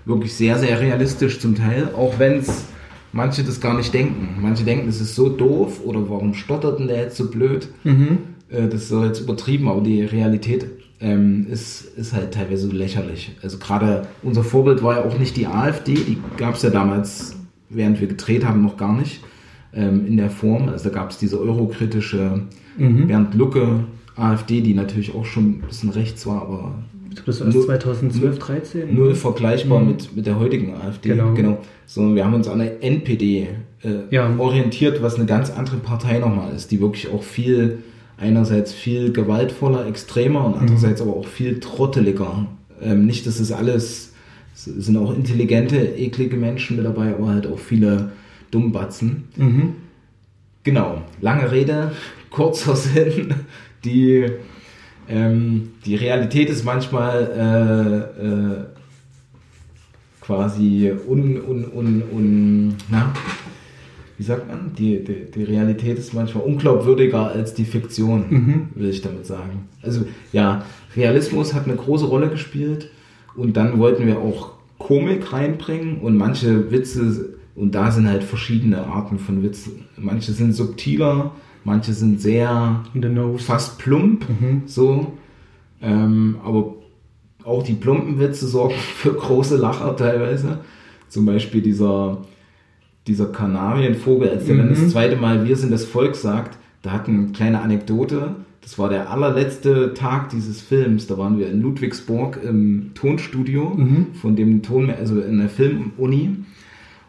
[0.05, 2.65] wirklich sehr, sehr realistisch zum Teil, auch wenn es
[3.13, 4.41] manche das gar nicht denken.
[4.41, 7.69] Manche denken, es ist so doof oder warum stottert denn der jetzt so blöd?
[8.49, 10.67] Äh, das ist jetzt übertrieben, aber die Realität
[11.01, 13.37] ähm, ist, ist halt teilweise so lächerlich.
[13.43, 17.37] Also gerade unser Vorbild war ja auch nicht die AfD, die gab es ja damals,
[17.69, 19.23] während wir gedreht haben, noch gar nicht
[19.75, 20.69] ähm, in der Form.
[20.69, 22.43] Also da gab es diese eurokritische
[23.07, 23.85] Bernd Lucke
[24.17, 26.75] AfD, die natürlich auch schon ein bisschen rechts war, aber
[27.27, 28.95] Das war erst Null- 2012, 13.
[28.95, 31.11] null vergleichbar mit, mit der heutigen AfD.
[31.11, 31.59] Genau.
[31.87, 33.49] So, wir haben uns an der NPD
[33.83, 34.35] äh, Ja.
[34.39, 37.79] orientiert, was eine ganz andere Partei nochmal ist, die wirklich auch viel,
[38.19, 42.47] einerseits viel gewaltvoller, extremer und andererseits aber auch viel trotteliger.
[42.81, 44.13] Ähm, nicht, dass es alles,
[44.55, 48.13] es sind auch intelligente, eklige Menschen mit dabei, aber halt auch viele
[48.51, 49.25] Dummbatzen.
[49.37, 49.73] Mhm.
[50.65, 51.93] Genau, lange Rede,
[52.31, 53.35] kurzer Sinn.
[53.85, 54.27] Die,
[55.13, 58.65] ähm, die Realität ist manchmal äh, äh,
[60.23, 63.13] quasi un, un, un, un, na,
[64.17, 64.73] wie sagt man?
[64.79, 69.69] Die, die, die Realität ist manchmal unglaubwürdiger als die Fiktion, will ich damit sagen.
[69.83, 70.65] Also ja,
[70.97, 72.91] Realismus hat eine große Rolle gespielt
[73.37, 78.87] und dann wollten wir auch Komik reinbringen und manche Witze, und da sind halt verschiedene
[78.87, 79.85] Arten von Witzen.
[79.97, 81.33] Manche sind subtiler,
[81.65, 82.83] manche sind sehr
[83.39, 84.27] fast plump,
[84.67, 85.13] so.
[85.81, 86.75] Ähm, aber
[87.45, 90.59] auch die plumpen Witze sorgen für große Lacher teilweise.
[91.09, 92.19] Zum Beispiel dieser,
[93.07, 97.09] dieser Kanarienvogel, als der dann das zweite Mal Wir sind das Volk sagt, da hat
[97.09, 98.37] eine kleine Anekdote.
[98.63, 101.09] Das war der allerletzte Tag dieses Films.
[101.09, 103.77] Da waren wir in Ludwigsburg im Tonstudio
[104.21, 106.37] von dem Ton, also in der Filmuni.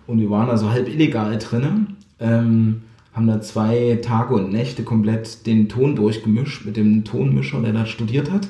[0.08, 1.98] Und wir waren also halb illegal drinnen.
[2.20, 2.82] Ähm,
[3.14, 7.86] haben da zwei Tage und Nächte komplett den Ton durchgemischt mit dem Tonmischer, der da
[7.86, 8.48] studiert hat.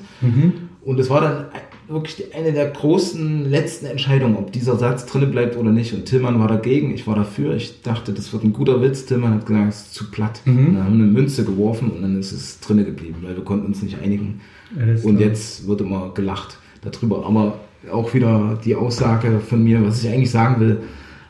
[0.85, 1.45] Und es war dann
[1.87, 5.93] wirklich eine der großen letzten Entscheidungen, ob dieser Satz drinne bleibt oder nicht.
[5.93, 7.55] Und Tillmann war dagegen, ich war dafür.
[7.55, 9.05] Ich dachte, das wird ein guter Witz.
[9.05, 10.41] Tillmann hat gesagt, es ist zu platt.
[10.45, 13.43] Und dann haben wir eine Münze geworfen und dann ist es drinne geblieben, weil wir
[13.43, 14.39] konnten uns nicht einigen.
[14.79, 15.29] Alles Und klar.
[15.29, 17.25] jetzt wird immer gelacht darüber.
[17.25, 17.59] Aber
[17.91, 20.81] auch wieder die Aussage von mir, was ich eigentlich sagen will,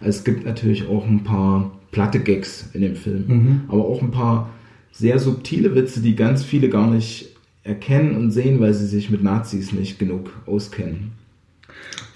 [0.01, 4.49] es gibt natürlich auch ein paar platte Gags in dem Film, aber auch ein paar
[4.91, 7.29] sehr subtile Witze, die ganz viele gar nicht
[7.63, 11.13] erkennen und sehen, weil sie sich mit Nazis nicht genug auskennen.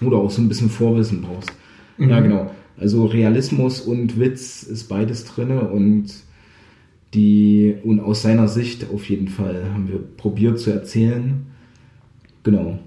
[0.01, 1.51] Oder auch so ein bisschen Vorwissen brauchst.
[1.97, 2.51] Ja, genau.
[2.77, 6.13] Also Realismus und Witz ist beides drinne und
[7.13, 11.47] die und aus seiner Sicht auf jeden Fall haben wir probiert zu erzählen.
[12.43, 12.79] Genau.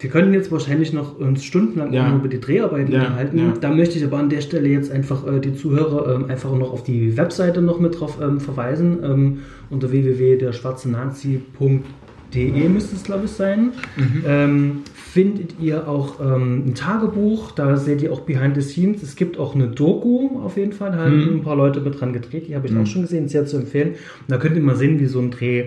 [0.00, 2.12] Wir können jetzt wahrscheinlich noch uns stundenlang Ja.
[2.14, 3.38] über die Dreharbeiten Ja, unterhalten.
[3.38, 3.54] ja.
[3.60, 6.72] Da möchte ich aber an der Stelle jetzt einfach äh, die Zuhörer ähm, einfach noch
[6.72, 8.98] auf die Webseite noch mit drauf ähm, verweisen.
[9.04, 9.38] Ähm,
[9.70, 13.70] unter www.derschwarzenazi.de müsste es, glaube ich, sein.
[14.26, 19.00] Ähm, findet ihr auch ähm, ein Tagebuch, da seht ihr auch Behind the Scenes.
[19.02, 22.12] Es gibt auch eine Doku auf jeden Fall, da haben ein paar Leute mit dran
[22.12, 23.90] gedreht, die habe ich auch schon gesehen, sehr zu empfehlen.
[23.90, 23.96] Und
[24.28, 25.66] da könnt ihr mal sehen, wie so ein Dreh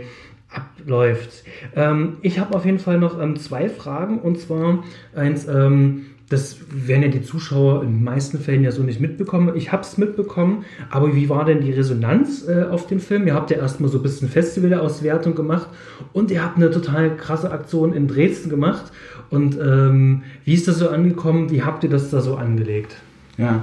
[0.57, 1.43] abläuft.
[1.75, 4.83] Ähm, ich habe auf jeden Fall noch ähm, zwei Fragen und zwar
[5.15, 9.55] eins, ähm, das werden ja die Zuschauer in den meisten Fällen ja so nicht mitbekommen.
[9.55, 13.27] Ich habe es mitbekommen, aber wie war denn die Resonanz äh, auf den Film?
[13.27, 15.69] Ihr habt ja erstmal so ein bisschen Festivalauswertung gemacht
[16.11, 18.91] und ihr habt eine total krasse Aktion in Dresden gemacht.
[19.29, 21.49] Und ähm, wie ist das so angekommen?
[21.49, 22.97] Wie habt ihr das da so angelegt?
[23.37, 23.61] Ja,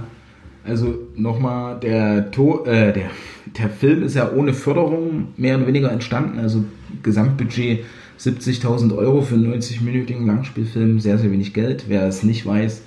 [0.67, 3.11] also nochmal, der, äh, der,
[3.59, 6.39] der Film ist ja ohne Förderung mehr oder weniger entstanden.
[6.39, 6.65] Also
[7.03, 7.85] Gesamtbudget
[8.19, 11.85] 70.000 Euro für einen 90-minütigen Langspielfilm, sehr, sehr wenig Geld.
[11.89, 12.83] Wer es nicht weiß,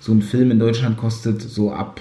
[0.00, 2.00] so ein Film in Deutschland kostet so ab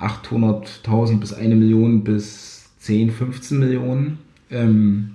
[0.00, 4.18] 800.000 bis 1 Million bis 10, 15 Millionen.
[4.50, 5.12] Ähm,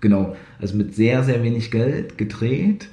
[0.00, 2.88] genau, also mit sehr, sehr wenig Geld gedreht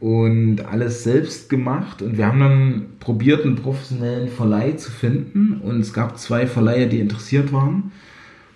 [0.00, 2.02] und alles selbst gemacht.
[2.02, 5.60] Und wir haben dann probiert, einen professionellen Verleih zu finden.
[5.62, 7.92] Und es gab zwei Verleiher, die interessiert waren.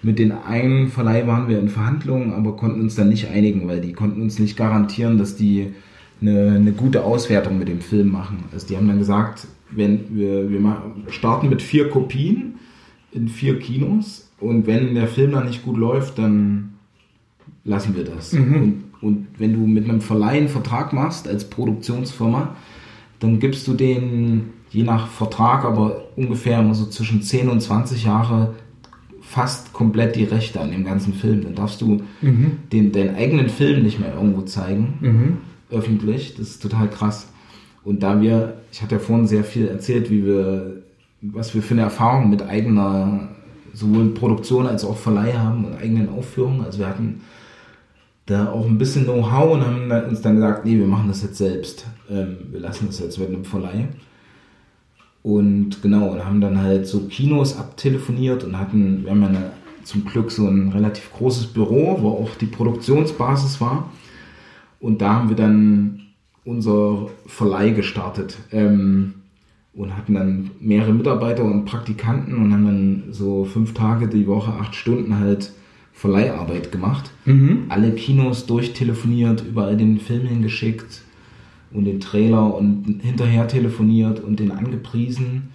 [0.02, 3.80] Mit den einen Verleih waren wir in Verhandlungen, aber konnten uns dann nicht einigen, weil
[3.80, 5.74] die konnten uns nicht garantieren, dass die
[6.22, 8.44] eine, eine gute Auswertung mit dem Film machen.
[8.52, 10.60] Also die haben dann gesagt, wenn wir, wir
[11.08, 12.54] starten mit vier Kopien
[13.12, 16.74] in vier Kinos und wenn der Film dann nicht gut läuft, dann
[17.64, 18.32] lassen wir das.
[18.34, 22.54] Und, und wenn du mit einem Verleih einen Vertrag machst als Produktionsfirma,
[23.18, 28.04] dann gibst du den je nach Vertrag, aber ungefähr immer so zwischen 10 und 20
[28.04, 28.54] Jahre
[29.30, 31.44] fast komplett die Rechte an dem ganzen Film.
[31.44, 32.02] Dann darfst du
[32.72, 35.38] den, deinen eigenen Film nicht mehr irgendwo zeigen,
[35.70, 36.34] öffentlich.
[36.34, 37.28] Das ist total krass.
[37.84, 40.82] Und da wir, ich hatte ja vorhin sehr viel erzählt, wie wir,
[41.22, 43.28] was wir für eine Erfahrung mit eigener
[43.72, 46.64] sowohl Produktion als auch Verleih haben und eigenen Aufführungen.
[46.64, 47.20] Also wir hatten
[48.26, 51.38] da auch ein bisschen Know-how und haben uns dann gesagt, nee, wir machen das jetzt
[51.38, 51.86] selbst.
[52.10, 53.86] Ähm, wir lassen das jetzt mit einem Verleih.
[55.22, 59.50] Und genau, und haben dann halt so Kinos abtelefoniert und hatten, wir haben ja eine,
[59.84, 63.90] zum Glück so ein relativ großes Büro, wo auch die Produktionsbasis war.
[64.78, 66.00] Und da haben wir dann
[66.44, 69.14] unser Verleih gestartet ähm,
[69.74, 74.52] und hatten dann mehrere Mitarbeiter und Praktikanten und haben dann so fünf Tage die Woche,
[74.52, 75.52] acht Stunden halt
[75.92, 77.10] Verleiharbeit gemacht.
[77.68, 81.02] Alle Kinos durchtelefoniert, überall den Film hingeschickt
[81.72, 85.50] und den Trailer und hinterher telefoniert und den angepriesen.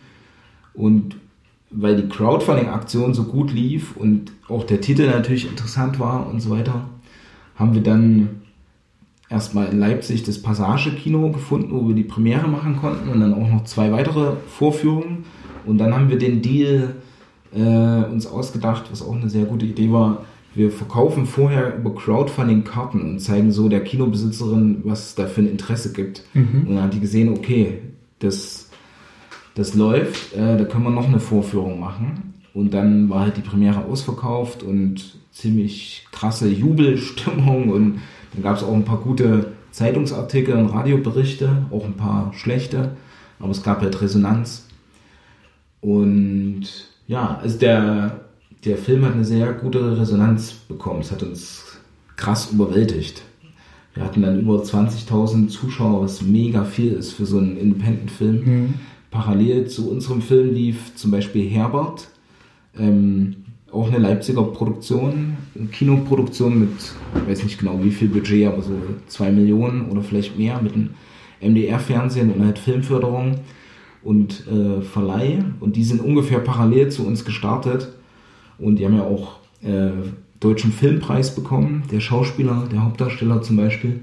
[0.73, 1.15] Und
[1.71, 6.51] weil die Crowdfunding-Aktion so gut lief und auch der Titel natürlich interessant war und so
[6.51, 6.85] weiter,
[7.55, 8.41] haben wir dann
[9.29, 13.49] erstmal in Leipzig das Passage-Kino gefunden, wo wir die Premiere machen konnten und dann auch
[13.49, 15.25] noch zwei weitere Vorführungen.
[15.65, 16.95] Und dann haben wir den Deal
[17.53, 20.25] äh, uns ausgedacht, was auch eine sehr gute Idee war.
[20.55, 25.41] Wir verkaufen vorher über Crowdfunding Karten und zeigen so der Kinobesitzerin, was es da für
[25.41, 26.23] ein Interesse gibt.
[26.67, 27.79] Und dann hat die gesehen, okay,
[28.19, 28.69] das,
[29.53, 32.33] das läuft, äh, da können wir noch eine Vorführung machen.
[32.53, 37.99] Und dann war halt die Premiere ausverkauft und ziemlich krasse Jubelstimmung und
[38.33, 42.95] dann gab es auch ein paar gute Zeitungsartikel und Radioberichte, auch ein paar schlechte,
[43.39, 44.69] aber es gab halt Resonanz.
[45.81, 46.63] Und
[47.07, 48.21] ja, also der,
[48.65, 51.01] der Film hat eine sehr gute Resonanz bekommen.
[51.01, 51.77] Es hat uns
[52.15, 53.21] krass überwältigt.
[53.93, 58.73] Wir hatten dann über 20.000 Zuschauer, was mega viel ist für so einen Independent-Film.
[59.11, 62.09] Parallel zu unserem Film lief zum Beispiel Herbert,
[62.77, 63.37] ähm,
[63.71, 66.71] auch eine Leipziger Produktion, eine Kinoproduktion mit,
[67.15, 68.73] ich weiß nicht genau wie viel Budget, aber so
[69.07, 70.89] zwei Millionen oder vielleicht mehr mit dem
[71.41, 73.35] MDR-Fernsehen und halt Filmförderung
[74.03, 75.45] und äh, Verleih.
[75.61, 77.93] Und die sind ungefähr parallel zu uns gestartet.
[78.57, 79.91] Und die haben ja auch äh,
[80.39, 84.01] Deutschen Filmpreis bekommen, der Schauspieler, der Hauptdarsteller zum Beispiel.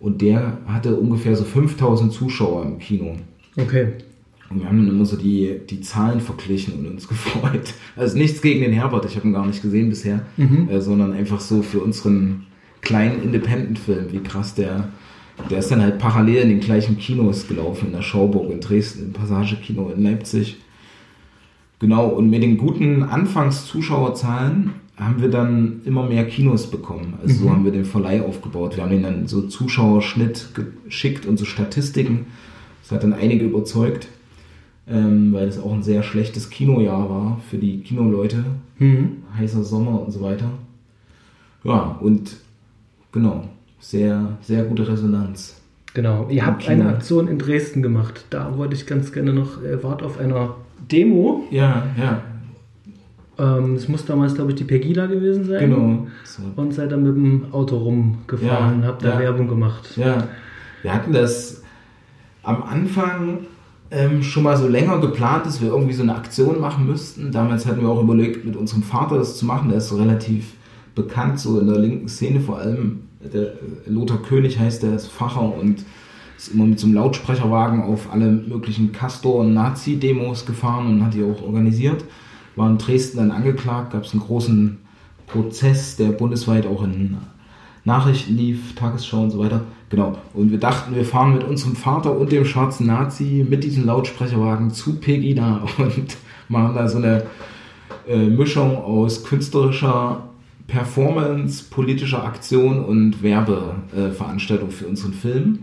[0.00, 3.16] Und der hatte ungefähr so 5000 Zuschauer im Kino.
[3.56, 3.88] Okay.
[4.50, 7.74] Und wir haben dann immer so die, die Zahlen verglichen und uns gefreut.
[7.96, 10.26] Also nichts gegen den Herbert, ich habe ihn gar nicht gesehen bisher,
[10.68, 12.46] äh, sondern einfach so für unseren
[12.80, 14.88] kleinen Independent-Film, wie krass der,
[15.50, 19.06] der ist dann halt parallel in den gleichen Kinos gelaufen, in der Schauburg in Dresden,
[19.06, 20.58] im Passagekino in Leipzig.
[21.84, 27.12] Genau, und mit den guten Anfangszuschauerzahlen haben wir dann immer mehr Kinos bekommen.
[27.20, 28.76] Also so haben wir den Verleih aufgebaut.
[28.76, 32.24] Wir haben ihnen dann so Zuschauerschnitt geschickt und so Statistiken.
[32.82, 34.08] Das hat dann einige überzeugt,
[34.88, 38.46] ähm, weil es auch ein sehr schlechtes Kinojahr war für die Kinoleute.
[39.38, 40.48] Heißer Sommer und so weiter.
[41.64, 42.38] Ja, und
[43.12, 43.44] genau,
[43.78, 45.60] sehr, sehr gute Resonanz.
[45.92, 46.28] Genau.
[46.30, 46.72] Ihr habt Kino.
[46.72, 48.24] eine Aktion in Dresden gemacht.
[48.30, 50.56] Da wollte ich ganz gerne noch, ihr wart auf einer
[50.90, 51.44] Demo.
[51.50, 52.22] Ja, ja,
[53.38, 55.70] Ähm, Es muss damals, glaube ich, die Pegida gewesen sein.
[55.70, 56.06] genau.
[56.24, 59.18] So, Und seid dann mit dem Auto rumgefahren, Ja, habt da ja.
[59.20, 59.96] Werbung gemacht.
[59.96, 60.28] Ja,
[60.82, 61.62] wir hatten das
[62.42, 63.38] am Anfang
[63.90, 67.32] ähm, schon mal so länger geplant, dass wir irgendwie so eine Aktion machen müssten.
[67.32, 69.68] Damals hatten wir auch überlegt, mit unserem Vater das zu machen.
[69.68, 70.52] Der ist so relativ
[70.94, 73.00] bekannt, so in der linken Szene vor allem.
[73.32, 73.56] Der äh,
[73.86, 75.84] Lothar König heißt, der ist Facher und
[76.48, 81.14] ist immer mit so einem Lautsprecherwagen auf alle möglichen Castor- und Nazi-Demos gefahren und hat
[81.14, 82.04] die auch organisiert.
[82.56, 84.78] War in Dresden dann angeklagt, gab es einen großen
[85.26, 87.16] Prozess, der bundesweit auch in
[87.84, 89.62] Nachrichten lief, Tagesschau und so weiter.
[89.88, 90.16] Genau.
[90.34, 94.70] Und wir dachten, wir fahren mit unserem Vater und dem schwarzen Nazi mit diesem Lautsprecherwagen
[94.70, 96.16] zu Pegida und
[96.48, 97.24] machen da so eine
[98.06, 100.28] äh, Mischung aus künstlerischer
[100.66, 105.60] Performance, politischer Aktion und Werbeveranstaltung äh, für unseren Film.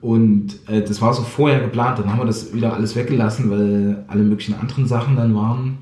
[0.00, 4.04] Und äh, das war so vorher geplant, dann haben wir das wieder alles weggelassen, weil
[4.08, 5.78] alle möglichen anderen Sachen dann waren.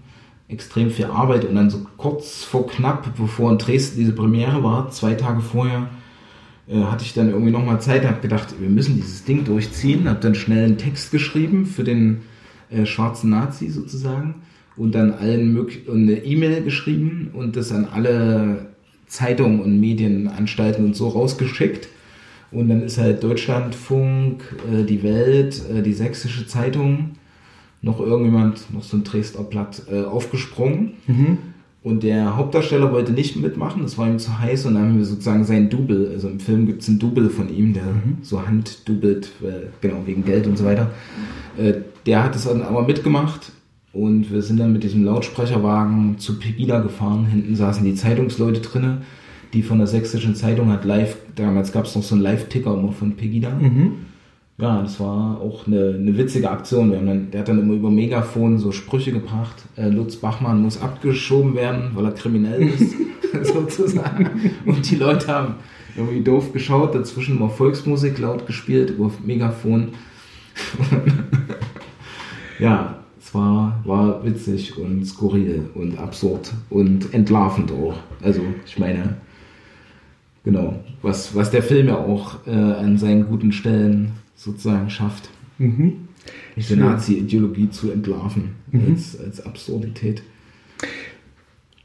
[0.49, 4.91] Extrem viel Arbeit und dann so kurz vor knapp, bevor in Dresden diese Premiere war,
[4.91, 5.89] zwei Tage vorher,
[6.67, 10.21] äh, hatte ich dann irgendwie nochmal Zeit, habe gedacht, wir müssen dieses Ding durchziehen, habe
[10.21, 12.23] dann schnell einen Text geschrieben für den
[12.71, 14.37] äh, schwarzen Nazi sozusagen
[14.77, 18.69] und dann allen möglichen und eine E-Mail geschrieben und das an alle
[19.07, 21.89] Zeitungen und Medienanstalten und so rausgeschickt
[22.51, 24.43] Und dann ist halt Deutschlandfunk,
[24.73, 27.11] äh, die Welt, äh, die Sächsische Zeitung,
[27.83, 30.95] noch irgendjemand, noch so ein Dresdner Blatt, äh, aufgesprungen.
[31.85, 35.05] Und der Hauptdarsteller wollte nicht mitmachen, das war ihm zu heiß und dann haben wir
[35.05, 37.85] sozusagen sein Double, also im Film gibt es ein Double von ihm, der
[38.23, 40.91] so handdubelt, weil- genau, wegen Geld und so weiter.
[41.57, 43.53] Äh, der hat es dann aber mitgemacht
[43.93, 47.27] und wir sind dann mit diesem Lautsprecherwagen zu Pegida gefahren.
[47.27, 49.03] Hinten saßen die Zeitungsleute drinne,
[49.53, 52.93] die von der Sächsischen Zeitung hat live, damals gab es noch so einen Live-Ticker immer
[52.93, 53.59] von Pegida.
[54.61, 56.91] Ja, das war auch eine, eine witzige Aktion.
[56.91, 59.55] Dann, der hat dann immer über Megafon so Sprüche gebracht.
[59.77, 62.97] Äh, Lutz Bachmann muss abgeschoben werden, weil er kriminell ist,
[63.43, 64.53] sozusagen.
[64.67, 65.55] Und die Leute haben
[65.97, 69.89] irgendwie doof geschaut, dazwischen immer Volksmusik laut gespielt über Megafon.
[72.59, 77.95] ja, es war, war witzig und skurril und absurd und entlarvend auch.
[78.23, 79.17] Also, ich meine,
[80.49, 85.29] genau, was, was der Film ja auch äh, an seinen guten Stellen sozusagen schafft.
[86.57, 86.79] Diese Schön.
[86.79, 90.23] Nazi-Ideologie zu entlarven als, als Absurdität.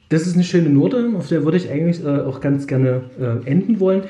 [0.08, 3.46] Das ist eine schöne Note, auf der würde ich eigentlich äh, auch ganz gerne äh,
[3.46, 4.04] enden wollen.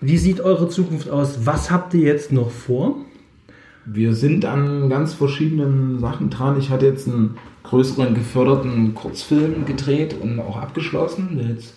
[0.00, 1.46] Wie sieht eure Zukunft aus?
[1.46, 2.96] Was habt ihr jetzt noch vor?
[3.84, 6.58] Wir sind an ganz verschiedenen Sachen dran.
[6.58, 11.74] Ich hatte jetzt einen größeren geförderten Kurzfilm gedreht und auch abgeschlossen, der jetzt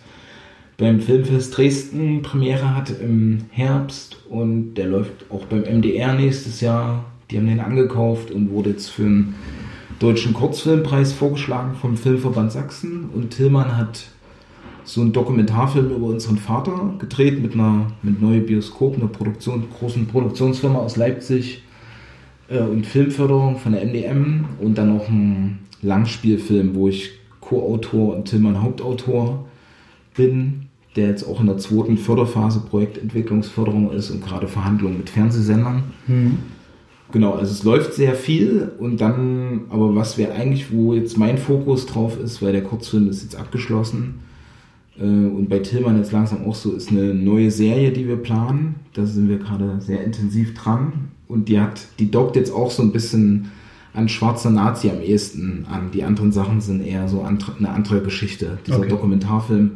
[0.77, 7.05] beim Filmfest Dresden Premiere hat im Herbst und der läuft auch beim MDR nächstes Jahr.
[7.29, 9.35] Die haben den angekauft und wurde jetzt für einen
[9.99, 14.07] deutschen Kurzfilmpreis vorgeschlagen vom Filmverband Sachsen und Tillmann hat
[14.83, 20.07] so einen Dokumentarfilm über unseren Vater gedreht mit einer mit Neue Bioskop, einer Produktion, großen
[20.07, 21.63] Produktionsfirma aus Leipzig
[22.49, 28.25] äh, und Filmförderung von der MDM und dann noch ein Langspielfilm, wo ich Co-Autor und
[28.25, 29.45] Tillmann Hauptautor
[30.13, 35.83] bin, der jetzt auch in der zweiten Förderphase Projektentwicklungsförderung ist und gerade Verhandlungen mit Fernsehsendern.
[37.11, 41.37] Genau, also es läuft sehr viel und dann, aber was wäre eigentlich, wo jetzt mein
[41.37, 44.15] Fokus drauf ist, weil der Kurzfilm ist jetzt abgeschlossen
[44.99, 48.75] äh, und bei Tillmann jetzt langsam auch so, ist eine neue Serie, die wir planen.
[48.93, 52.81] Da sind wir gerade sehr intensiv dran und die hat, die dockt jetzt auch so
[52.81, 53.51] ein bisschen
[53.93, 55.91] an schwarzer Nazi am ehesten an.
[55.91, 58.57] Die anderen Sachen sind eher so eine andere Geschichte.
[58.65, 58.89] Dieser Okay.
[58.89, 59.71] Dokumentarfilm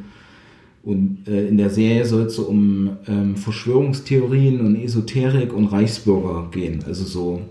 [0.88, 6.47] und äh, in der Serie soll es so um ähm, Verschwörungstheorien und Esoterik und Reichsbürger
[6.49, 6.81] gehen.
[6.88, 7.41] Also so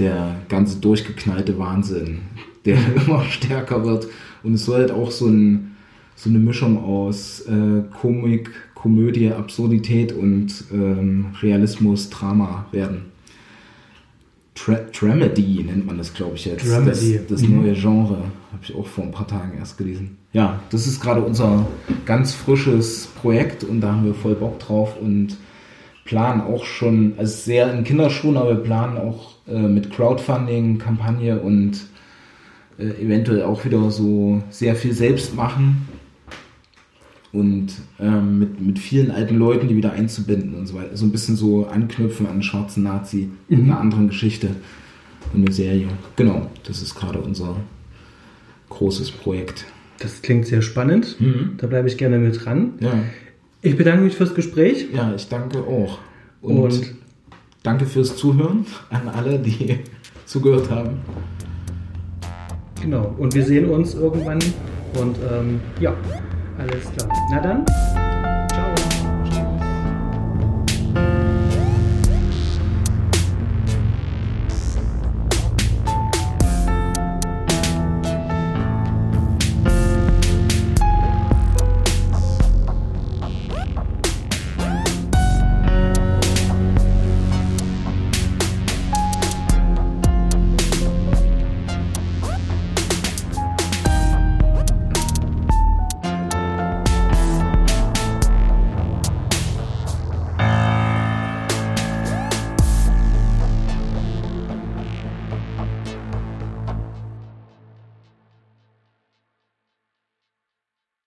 [0.00, 2.22] der ganze durchgeknallte Wahnsinn,
[2.64, 2.76] der
[3.06, 4.08] immer stärker wird.
[4.42, 5.76] Und es soll halt auch so, ein,
[6.16, 13.02] so eine Mischung aus äh, Komik, Komödie, Absurdität und ähm, Realismus, Drama werden.
[14.56, 16.66] Tra Dramedy nennt man das, glaube ich, jetzt.
[16.66, 17.20] Dramedy.
[17.28, 18.16] Das, das neue Genre.
[18.52, 20.16] Habe ich auch vor ein paar Tagen erst gelesen.
[20.32, 21.66] Ja, das ist gerade unser
[22.06, 25.36] ganz frisches Projekt und da haben wir voll Bock drauf und
[26.04, 31.38] planen auch schon, also sehr in Kinderschuhen, aber wir planen auch äh, mit Crowdfunding, Kampagne
[31.40, 31.86] und
[32.78, 35.86] äh, eventuell auch wieder so sehr viel selbst machen
[37.32, 37.68] und
[38.00, 40.96] ähm, mit, mit vielen alten Leuten, die wieder einzubinden und so weiter.
[40.96, 44.48] So ein bisschen so anknüpfen an einen schwarzen Nazi mit einer anderen Geschichte
[45.34, 45.88] und eine Serie.
[46.16, 47.56] Genau, das ist gerade unser
[48.70, 49.64] großes Projekt.
[49.98, 51.16] Das klingt sehr spannend.
[51.58, 52.74] Da bleibe ich gerne mit dran.
[52.80, 52.92] Ja,
[53.62, 54.86] Ich bedanke mich fürs Gespräch.
[54.94, 55.98] ja ich danke auch.
[56.42, 56.94] Und, Und-
[57.62, 59.78] danke fürs Zuhören an alle, die
[60.26, 60.98] zugehört haben.
[62.82, 63.14] Genau.
[63.18, 64.38] Und wir sehen uns irgendwann.
[65.00, 65.94] Und ähm, ja,
[66.58, 67.08] alles klar.
[67.30, 67.64] Na dann,